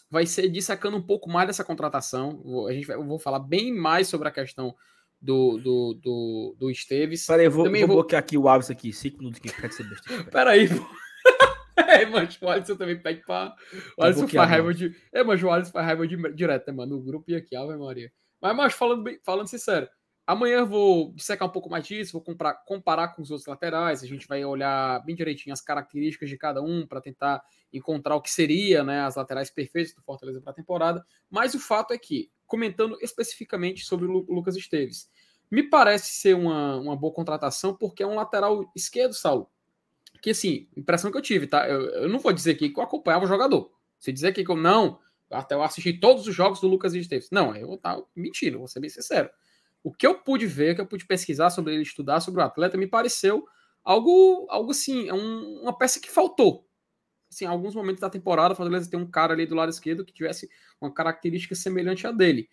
[0.10, 2.42] vai ser dissecando um pouco mais dessa contratação.
[2.68, 4.76] A gente vai, eu vou falar bem mais sobre a questão
[5.22, 7.26] do, do, do, do Esteves.
[7.26, 9.72] Peraí, eu vou, Também vou, vou bloquear aqui o Alves aqui, cinco minutos que quer
[9.72, 10.24] ser besteira.
[10.32, 10.86] Peraí, pô.
[11.78, 13.54] É, mas o Alisson também pede pra.
[13.98, 14.96] O Alisson faz raiva de.
[15.12, 16.96] É, mas o Alisson faz raiva de direto, né, mano?
[16.96, 18.12] No grupo e aqui, Ave Maria.
[18.42, 19.88] Mas, mas falando, bem, falando sincero,
[20.28, 24.02] Amanhã eu vou dissecar um pouco mais disso, vou comparar, comparar com os outros laterais,
[24.02, 28.22] a gente vai olhar bem direitinho as características de cada um para tentar encontrar o
[28.22, 31.06] que seria né, as laterais perfeitas do Fortaleza para a temporada.
[31.30, 35.08] Mas o fato é que, comentando especificamente sobre o Lucas Esteves,
[35.52, 39.48] me parece ser uma, uma boa contratação porque é um lateral esquerdo, Saulo.
[40.24, 41.70] Que assim, impressão que eu tive, tá?
[41.70, 43.72] Eu, eu não vou dizer aqui que eu acompanhava o jogador.
[44.00, 44.98] Se dizer aqui que eu não,
[45.30, 47.30] até eu assisti todos os jogos do Lucas Esteves.
[47.32, 49.30] Não, eu vou estar mentindo, vou ser bem sincero
[49.86, 52.44] o que eu pude ver, o que eu pude pesquisar sobre ele, estudar sobre o
[52.44, 53.46] atleta, me pareceu
[53.84, 56.68] algo, algo assim, é um, uma peça que faltou.
[57.30, 60.04] Assim, em alguns momentos da temporada, o Fortaleza tem um cara ali do lado esquerdo
[60.04, 60.50] que tivesse
[60.82, 62.50] uma característica semelhante à dele.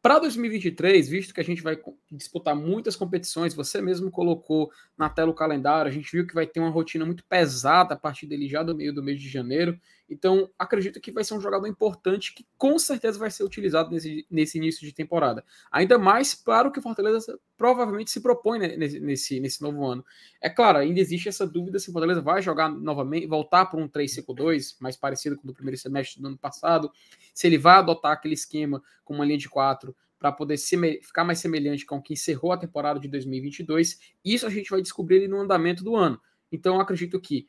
[0.00, 1.76] Para 2023, visto que a gente vai
[2.12, 6.46] disputar muitas competições, você mesmo colocou na tela o calendário, a gente viu que vai
[6.46, 9.76] ter uma rotina muito pesada a partir dele já do meio do mês de janeiro.
[10.08, 14.24] Então, acredito que vai ser um jogador importante que com certeza vai ser utilizado nesse,
[14.30, 15.44] nesse início de temporada.
[15.70, 20.04] Ainda mais para o que o Fortaleza provavelmente se propõe nesse, nesse, nesse novo ano.
[20.40, 23.88] É claro, ainda existe essa dúvida se o Fortaleza vai jogar novamente, voltar para um
[23.88, 26.90] 3-5-2, mais parecido com o do primeiro semestre do ano passado,
[27.34, 31.40] se ele vai adotar aquele esquema com uma linha de quatro para poder ficar mais
[31.40, 33.98] semelhante com o que encerrou a temporada de 2022.
[34.24, 36.20] Isso a gente vai descobrir no andamento do ano.
[36.50, 37.46] Então, acredito que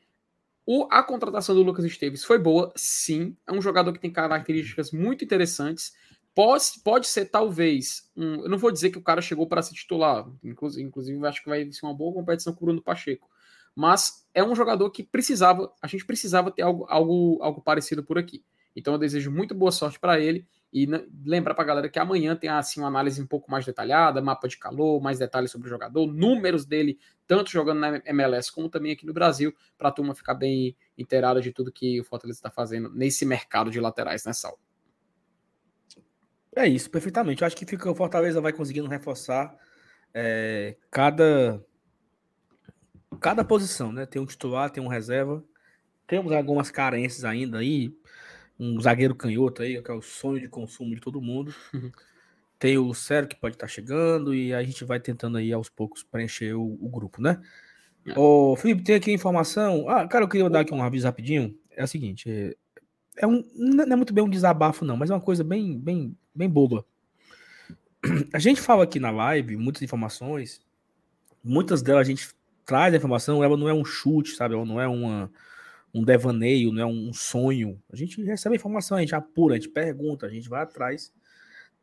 [0.70, 3.34] o, a contratação do Lucas Esteves foi boa, sim.
[3.46, 5.94] É um jogador que tem características muito interessantes.
[6.34, 9.72] Pode, pode ser, talvez, um, eu não vou dizer que o cara chegou para ser
[9.72, 13.30] titular, inclusive, inclusive acho que vai ser uma boa competição com o Bruno Pacheco.
[13.74, 18.18] Mas é um jogador que precisava, a gente precisava ter algo, algo, algo parecido por
[18.18, 18.44] aqui.
[18.76, 20.86] Então eu desejo muito boa sorte para ele e
[21.24, 24.46] lembrar para a galera que amanhã tem assim uma análise um pouco mais detalhada, mapa
[24.46, 28.92] de calor, mais detalhes sobre o jogador, números dele, tanto jogando na MLS como também
[28.92, 32.50] aqui no Brasil, para a turma ficar bem inteirada de tudo que o Fortaleza está
[32.50, 34.58] fazendo nesse mercado de laterais, né, Sal?
[36.54, 37.42] É isso, perfeitamente.
[37.42, 39.56] Eu acho que fica, o Fortaleza vai conseguindo reforçar
[40.12, 41.62] é, cada
[43.20, 44.06] cada posição, né?
[44.06, 45.42] Tem um titular, tem um reserva.
[46.06, 47.94] Temos algumas carências ainda aí
[48.58, 51.54] um zagueiro canhoto aí, que é o sonho de consumo de todo mundo.
[52.58, 56.02] Tem o Sério que pode estar chegando e a gente vai tentando aí aos poucos
[56.02, 57.40] preencher o, o grupo, né?
[58.04, 58.18] É.
[58.18, 59.88] Ô, Felipe, tem aqui informação.
[59.88, 61.56] Ah, cara, eu queria dar aqui um aviso rapidinho.
[61.70, 62.56] É o seguinte, é,
[63.18, 66.16] é um, não é muito bem um desabafo, não, mas é uma coisa bem, bem,
[66.34, 66.84] bem boba.
[68.32, 70.60] A gente fala aqui na live muitas informações,
[71.44, 72.28] muitas delas a gente
[72.64, 74.54] traz a informação, ela não é um chute, sabe?
[74.54, 75.30] Ela não é uma,
[75.94, 77.80] um devaneio, não é um sonho.
[77.90, 81.12] A gente recebe informação, a gente apura, a gente pergunta, a gente vai atrás,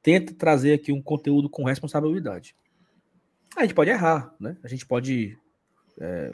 [0.02, 2.56] tenta trazer aqui um conteúdo com responsabilidade.
[3.56, 4.58] A gente pode errar, né?
[4.64, 5.38] A gente pode.
[6.00, 6.32] É,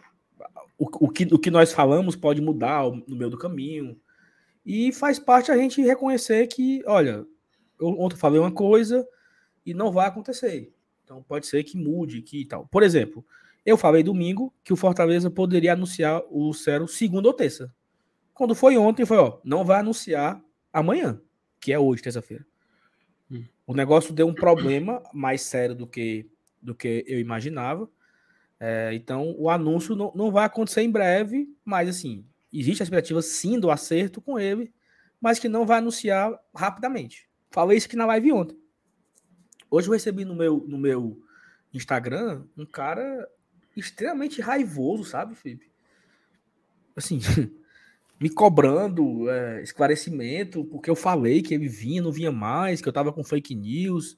[0.78, 4.00] o, o, que, o que nós falamos pode mudar no meio do caminho.
[4.66, 7.26] E faz parte a gente reconhecer que, olha,
[7.80, 9.08] eu ontem falei uma coisa
[9.66, 10.72] e não vai acontecer.
[11.04, 12.68] Então pode ser que mude, que tal.
[12.68, 13.26] Por exemplo,
[13.66, 17.74] eu falei domingo que o Fortaleza poderia anunciar o Cero segunda ou terça.
[18.34, 20.42] Quando foi ontem, foi, ó, não vai anunciar
[20.74, 21.22] amanhã,
[21.60, 22.46] que é hoje, terça-feira.
[23.30, 23.44] Hum.
[23.68, 26.30] O negócio deu um problema mais sério do que,
[26.62, 27.90] do que eu imaginava.
[28.60, 33.22] É, então, o anúncio não, não vai acontecer em breve, mas assim, existe a expectativa
[33.22, 34.74] sim do acerto com ele,
[35.20, 37.30] mas que não vai anunciar rapidamente.
[37.52, 38.58] Falei isso aqui na live ontem.
[39.70, 41.22] Hoje eu recebi no meu, no meu
[41.74, 43.28] Instagram um cara
[43.76, 45.70] extremamente raivoso, sabe, Felipe?
[46.96, 47.20] Assim,
[48.20, 52.94] me cobrando é, esclarecimento, porque eu falei que ele vinha, não vinha mais, que eu
[52.94, 54.18] tava com fake news,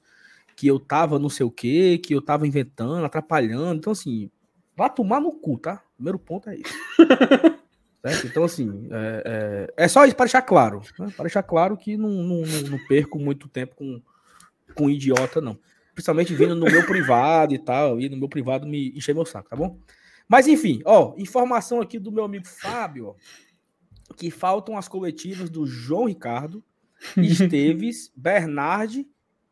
[0.56, 3.78] que eu tava não sei o quê, que eu tava inventando, atrapalhando.
[3.78, 4.30] Então, assim,
[4.76, 5.82] vá tomar no cu, tá?
[5.94, 6.74] Primeiro ponto é isso.
[8.02, 8.26] certo?
[8.26, 10.82] Então, assim, é, é, é, só isso para deixar claro.
[10.98, 11.12] Né?
[11.16, 14.02] Para deixar claro que não, não, não, perco muito tempo com,
[14.74, 15.58] com idiota, não
[15.94, 19.48] principalmente vindo no meu privado e tal, e no meu privado me encher meu saco,
[19.48, 19.78] tá bom?
[20.28, 23.14] Mas enfim, ó, informação aqui do meu amigo Fábio, ó,
[24.16, 26.62] que faltam as coletivas do João Ricardo,
[27.16, 29.06] Esteves, Bernardi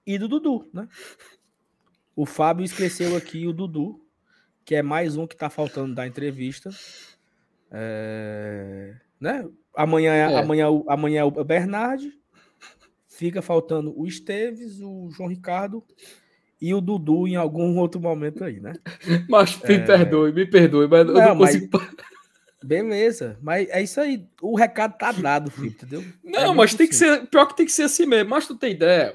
[0.07, 0.89] e do Dudu, né?
[2.15, 4.05] O Fábio esqueceu aqui o Dudu,
[4.65, 6.71] que é mais um que tá faltando da entrevista.
[7.71, 8.95] É...
[9.19, 9.49] Né?
[9.75, 10.39] Amanhã, é.
[10.39, 12.13] amanhã, amanhã é o Bernardi,
[13.09, 15.83] fica faltando o Esteves, o João Ricardo
[16.63, 18.73] e o Dudu em algum outro momento aí, né?
[19.29, 19.79] Mas me é...
[19.81, 21.69] perdoe, me perdoe, mas não, eu não consigo.
[21.73, 21.91] Mas...
[22.65, 24.25] Beleza, mas é isso aí.
[24.41, 26.05] O recado tá dado, filho, entendeu?
[26.23, 27.27] Não, é mas tem que ser.
[27.27, 28.31] Pior que tem que ser assim mesmo.
[28.31, 29.13] Mas tu tem ideia?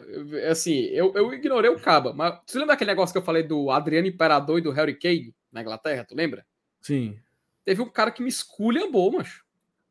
[0.52, 3.72] Assim, eu, eu ignorei o Caba, mas você lembra aquele negócio que eu falei do
[3.72, 6.04] Adriano Imperador e do Harry Kane na Inglaterra?
[6.04, 6.46] Tu lembra?
[6.82, 7.18] Sim.
[7.64, 9.46] Teve um cara que me esculhambou, macho.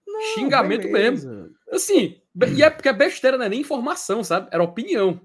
[0.06, 1.30] Não, Xingamento beleza.
[1.30, 1.56] mesmo.
[1.72, 2.20] Assim,
[2.54, 4.48] e é porque é besteira, não é nem informação, sabe?
[4.52, 5.18] Era opinião.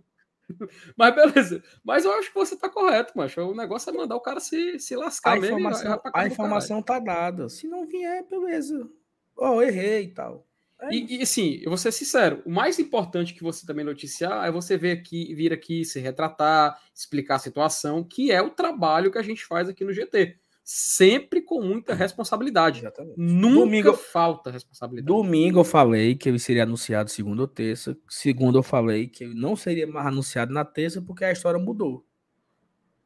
[0.98, 1.64] Mas beleza.
[1.84, 3.42] Mas eu acho que você tá correto, macho.
[3.42, 5.60] O negócio é mandar o cara se, se lascar a mesmo.
[5.60, 7.50] Informação, a informação tá dada.
[7.50, 8.90] Se não vier, beleza.
[9.36, 10.48] Oh, errei e tal.
[10.82, 14.48] É e, e assim, eu vou ser sincero, o mais importante que você também noticiar
[14.48, 19.12] é você vir aqui, vir aqui, se retratar, explicar a situação, que é o trabalho
[19.12, 20.40] que a gente faz aqui no GT
[20.74, 22.80] sempre com muita responsabilidade.
[22.80, 23.16] Exatamente.
[23.18, 25.06] Nunca domingo, falta responsabilidade.
[25.06, 27.98] Domingo eu falei que ele seria anunciado segunda ou terça.
[28.08, 32.06] Segundo eu falei que ele não seria mais anunciado na terça porque a história mudou.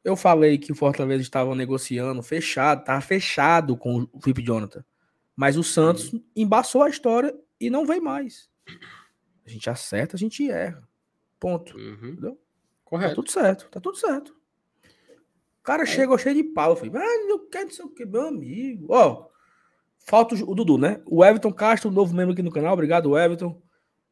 [0.03, 4.85] Eu falei que o Fortaleza estava negociando, fechado, estava fechado com o Felipe Jonathan.
[5.35, 6.23] Mas o Santos uhum.
[6.35, 8.47] embaçou a história e não vem mais.
[9.43, 10.87] A gente acerta, a gente erra.
[11.39, 11.75] Ponto.
[11.75, 12.09] Uhum.
[12.09, 12.33] Entendeu?
[12.33, 12.37] Tá
[12.85, 13.09] Correto.
[13.09, 14.44] Tá tudo certo, tá tudo certo
[15.65, 15.85] cara é.
[15.85, 16.71] chegou cheio de pau.
[16.71, 18.87] Eu falei, ah, não quero não sei o que, meu amigo.
[18.89, 19.27] Ó,
[20.05, 21.01] falta o, Dudu, né?
[21.05, 22.73] O Everton Castro, novo membro aqui no canal.
[22.73, 23.61] Obrigado, Everton,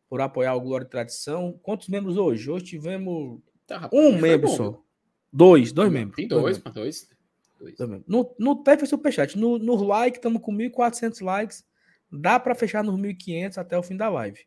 [0.10, 1.58] por apoiar o Glória e Tradição.
[1.62, 2.50] Quantos membros hoje?
[2.50, 4.82] Hoje tivemos tá, um membro só.
[5.32, 6.16] Dois, dois tem, membros.
[6.16, 7.08] Tem dois, dois.
[7.60, 7.78] dois.
[7.78, 9.38] dois no, no TEF Superchat.
[9.38, 11.64] No, no like, estamos com 1.400 likes.
[12.12, 14.40] Dá para fechar nos 1.500 até o fim da live.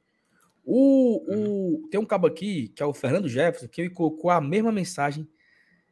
[0.64, 1.88] O, o, hum.
[1.90, 5.28] tem um cabo aqui, que é o Fernando Jefferson, que ele colocou a mesma mensagem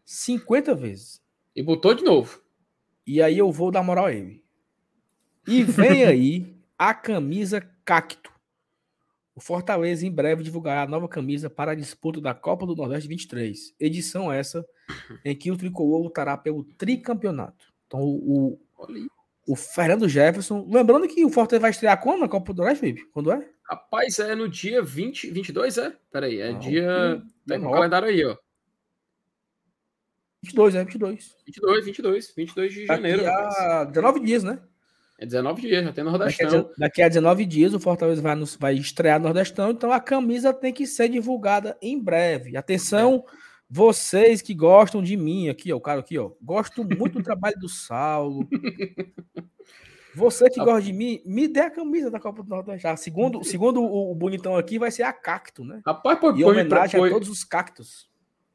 [0.05, 1.23] 50 vezes.
[1.55, 2.43] E botou de novo.
[3.07, 4.45] E aí eu vou dar moral a ele.
[5.47, 8.33] E vem aí a camisa Cacto.
[9.35, 13.09] O Fortaleza em breve divulgará a nova camisa para a disputa da Copa do Nordeste
[13.09, 13.75] 23.
[13.81, 14.65] Edição essa
[15.25, 17.67] em que o tricolor lutará pelo tricampeonato.
[17.87, 18.59] Então o,
[19.47, 23.11] o Fernando Jefferson, lembrando que o Fortaleza vai estrear quando na Copa do Nordeste, Felipe?
[23.13, 23.49] Quando é?
[23.65, 25.97] Rapaz, é no dia 20, 22, é?
[26.13, 27.23] Peraí, é ah, dia.
[27.47, 28.37] Tem no calendário aí, ó.
[30.45, 31.37] 22, é 22.
[31.47, 32.35] 22, 22.
[32.37, 33.23] 22 de janeiro.
[33.23, 34.59] Daqui a 19 dias, né?
[35.19, 36.51] É 19 dias, já tem no Nordestão.
[36.51, 39.91] Daqui a, daqui a 19 dias o Fortaleza vai, nos, vai estrear no Nordestão, então
[39.93, 42.57] a camisa tem que ser divulgada em breve.
[42.57, 43.37] Atenção, é.
[43.71, 46.33] vocês que gostam de mim, aqui, ó, o cara aqui, ó.
[46.43, 48.49] Gosto muito do trabalho do Saulo.
[50.17, 52.87] Você que gosta de mim, me dê a camisa da Copa do Nordeste.
[52.87, 55.83] Ah, segundo, segundo o, o, bonitão aqui, vai ser a Cacto, né?
[55.85, 58.09] Rapaz, pô, em homenagem a todos os cactos.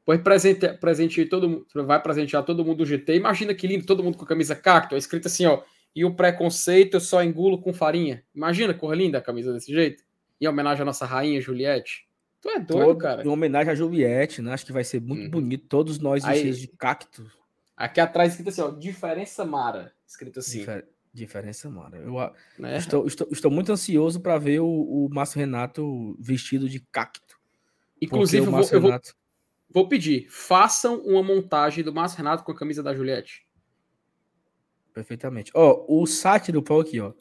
[0.04, 3.16] Pois presente, presente todo mundo, vai presentear todo mundo do GT.
[3.16, 5.62] Imagina que lindo, todo mundo com a camisa cacto, é escrito assim, ó.
[5.94, 8.24] E o preconceito eu só engulo com farinha.
[8.34, 10.04] Imagina cor linda a camisa desse jeito.
[10.40, 12.08] Em homenagem à nossa rainha Juliette.
[12.40, 13.22] Tu é doido, Todo, cara.
[13.22, 14.52] Em homenagem a Juliette, né?
[14.52, 15.30] Acho que vai ser muito uhum.
[15.30, 15.66] bonito.
[15.66, 17.30] Todos nós vestidos de cacto.
[17.76, 19.92] Aqui atrás escrito assim, ó, diferença Mara.
[20.06, 20.60] Escrito assim.
[20.60, 21.98] Difer diferença Mara.
[21.98, 22.14] Eu
[22.58, 22.78] né?
[22.78, 27.38] estou, estou, estou, muito ansioso para ver o, o Márcio Renato vestido de cacto.
[28.00, 29.00] Inclusive, vou, eu vou,
[29.70, 33.46] vou pedir, façam uma montagem do Márcio Renato com a camisa da Juliette.
[34.92, 35.50] Perfeitamente.
[35.54, 37.12] Ó, o sátiro Paulo aqui, ó.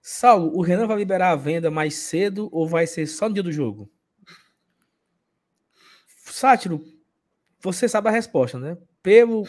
[0.00, 3.42] Saulo, o Renan vai liberar a venda mais cedo ou vai ser só no dia
[3.42, 3.88] do jogo?
[6.24, 6.84] Sátiro,
[7.60, 8.76] você sabe a resposta, né?
[9.00, 9.46] Pelo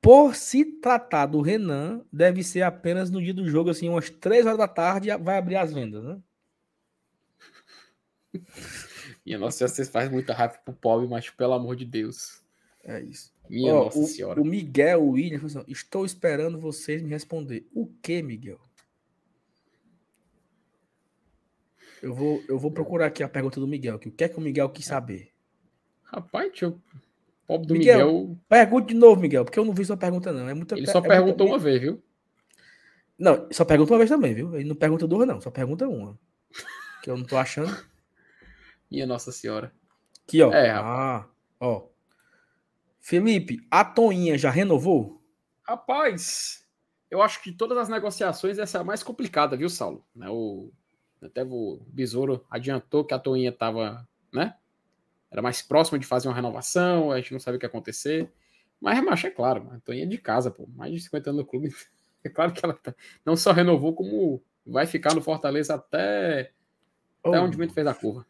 [0.00, 4.44] por se tratar do Renan, deve ser apenas no dia do jogo, assim, umas 3
[4.44, 6.20] horas da tarde, vai abrir as vendas, né?
[9.24, 12.42] Minha nossa, vocês fazem muita raiva pro pobre, mas pelo amor de Deus.
[12.84, 13.32] É isso.
[13.48, 14.40] Minha Ó, nossa o, senhora.
[14.40, 17.68] O Miguel William assim, estou esperando vocês me responder.
[17.72, 18.60] O que, Miguel?
[22.02, 23.98] Eu vou, eu vou procurar aqui a pergunta do Miguel.
[23.98, 25.30] Que o que é que o Miguel quis saber?
[26.02, 26.80] Rapaz, deixa eu
[27.46, 28.38] Pobre do Miguel, Miguel.
[28.48, 30.48] Pergunte de novo, Miguel, porque eu não vi sua pergunta, não.
[30.48, 31.52] É muita, Ele só é perguntou muita...
[31.52, 32.02] uma vez, viu?
[33.18, 34.54] Não, só pergunta uma vez também, viu?
[34.54, 35.40] Ele não pergunta duas, não.
[35.40, 36.18] Só pergunta uma.
[37.02, 37.76] Que eu não tô achando.
[38.92, 39.72] Minha Nossa Senhora.
[40.22, 40.52] Aqui, ó.
[40.52, 41.26] É, ah,
[41.58, 41.88] ó.
[43.00, 45.24] Felipe, a Toinha já renovou?
[45.62, 46.68] Rapaz,
[47.10, 50.04] eu acho que todas as negociações essa é a mais complicada, viu, Saulo?
[50.14, 50.70] Né, o,
[51.22, 54.54] até o Besouro adiantou que a Toinha tava, né?
[55.30, 58.30] era mais próximo de fazer uma renovação, a gente não sabe o que ia acontecer.
[58.78, 61.48] Mas, macho, é claro, a Toninha é de casa, pô, mais de 50 anos no
[61.48, 61.74] clube.
[62.24, 62.94] É claro que ela tá,
[63.26, 66.52] não só renovou, como vai ficar no Fortaleza até,
[67.20, 67.30] oh.
[67.30, 68.24] até onde o fez a curva.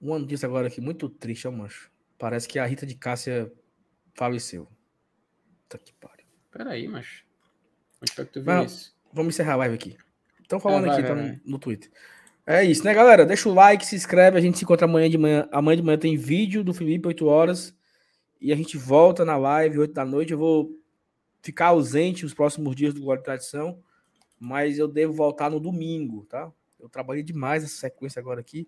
[0.00, 1.90] Um ano disso agora aqui, muito triste, ó, macho.
[2.18, 3.52] Parece que a Rita de Cássia
[4.14, 4.68] faleceu.
[5.62, 6.26] Puta que pariu.
[6.50, 7.24] Peraí, macho.
[8.02, 8.96] Onde foi que tu viu isso?
[9.12, 9.96] Vamos encerrar a live aqui.
[10.40, 11.32] Estão falando é, vai, aqui, vai, tá.
[11.44, 11.90] No, no Twitter.
[12.46, 13.26] É isso, né, galera?
[13.26, 14.38] Deixa o like, se inscreve.
[14.38, 15.46] A gente se encontra amanhã de manhã.
[15.52, 17.76] Amanhã de manhã tem vídeo do Felipe, 8 horas.
[18.40, 20.32] E a gente volta na live, 8 da noite.
[20.32, 20.70] Eu vou
[21.42, 23.82] ficar ausente os próximos dias do Glória e Tradição.
[24.40, 26.50] Mas eu devo voltar no domingo, tá?
[26.80, 28.66] Eu trabalhei demais essa sequência agora aqui.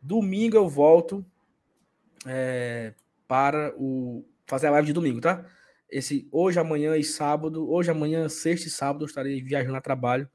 [0.00, 1.24] Domingo eu volto
[2.26, 2.94] é,
[3.26, 5.44] para o fazer a live de domingo, tá?
[5.90, 7.70] Esse hoje, amanhã e sábado.
[7.70, 10.28] Hoje, amanhã, sexta e sábado eu estarei viajando a trabalho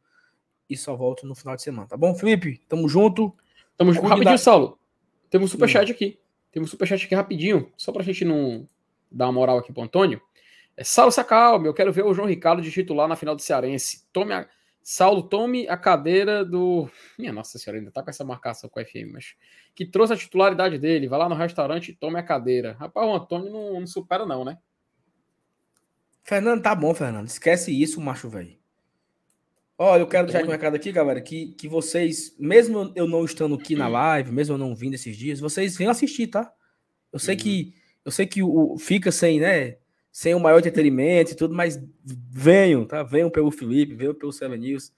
[0.70, 2.62] e só volto no final de semana, tá bom, Felipe?
[2.68, 3.36] Tamo junto.
[3.78, 4.08] Tamo junto.
[4.08, 4.38] Rapidinho, da...
[4.38, 4.80] Saulo.
[5.30, 5.96] Temos um superchat hum.
[5.96, 6.20] aqui.
[6.52, 8.68] Temos um superchat aqui rapidinho, só pra gente não
[9.12, 10.22] dar uma moral aqui pro Antônio.
[10.76, 14.08] É, Saulo Sacalme, eu quero ver o João Ricardo de titular na final do Cearense.
[14.12, 14.48] Tome a...
[14.84, 16.90] Saulo, tome a cadeira do.
[17.18, 19.36] Minha Nossa Senhora, ainda tá com essa marcação com o FM, mas.
[19.74, 21.08] Que trouxe a titularidade dele.
[21.08, 22.76] Vai lá no restaurante e tome a cadeira.
[22.78, 24.58] Rapaz, o Antônio não, não supera, não, né?
[26.22, 27.28] Fernando, tá bom, Fernando.
[27.28, 28.58] Esquece isso, macho, velho.
[29.78, 33.56] Ó, eu quero deixar um recado aqui, galera, que, que vocês, mesmo eu não estando
[33.56, 36.52] aqui na live, mesmo eu não vindo esses dias, vocês venham assistir, tá?
[37.12, 37.42] Eu sei uhum.
[37.42, 37.74] que
[38.06, 39.78] eu sei que o, fica sem, né,
[40.14, 43.02] sem o maior entretenimento e tudo, mas venham, tá?
[43.02, 44.94] Venham pelo Felipe, venham pelo Seven News,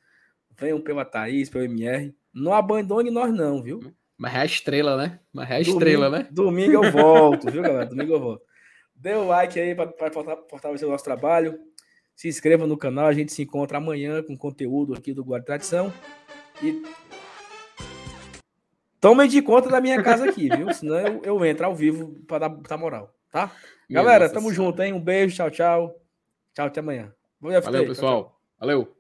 [0.60, 2.14] venham pela Thaís, pelo MR.
[2.34, 3.80] Não abandone nós não, viu?
[4.18, 5.22] Mas é a estrela, né?
[5.32, 6.30] Mas é a estrela, domingo, né?
[6.30, 7.86] Domingo eu volto, viu, galera?
[7.86, 8.44] Domingo eu volto.
[8.94, 9.94] Dê o like aí para
[10.50, 11.58] fortalecer o nosso trabalho.
[12.14, 15.94] Se inscreva no canal, a gente se encontra amanhã com conteúdo aqui do Guarda Tradição.
[16.62, 16.84] E
[19.00, 20.74] tomem de conta da minha casa aqui, viu?
[20.74, 23.50] Senão eu, eu entro ao vivo para dar, dar moral, tá?
[23.90, 24.94] Galera, tamo junto, hein?
[24.94, 26.02] Um beijo, tchau, tchau.
[26.54, 27.14] Tchau, até amanhã.
[27.40, 27.86] Valeu, pessoal.
[27.96, 28.42] Tchau, tchau.
[28.60, 28.96] Valeu.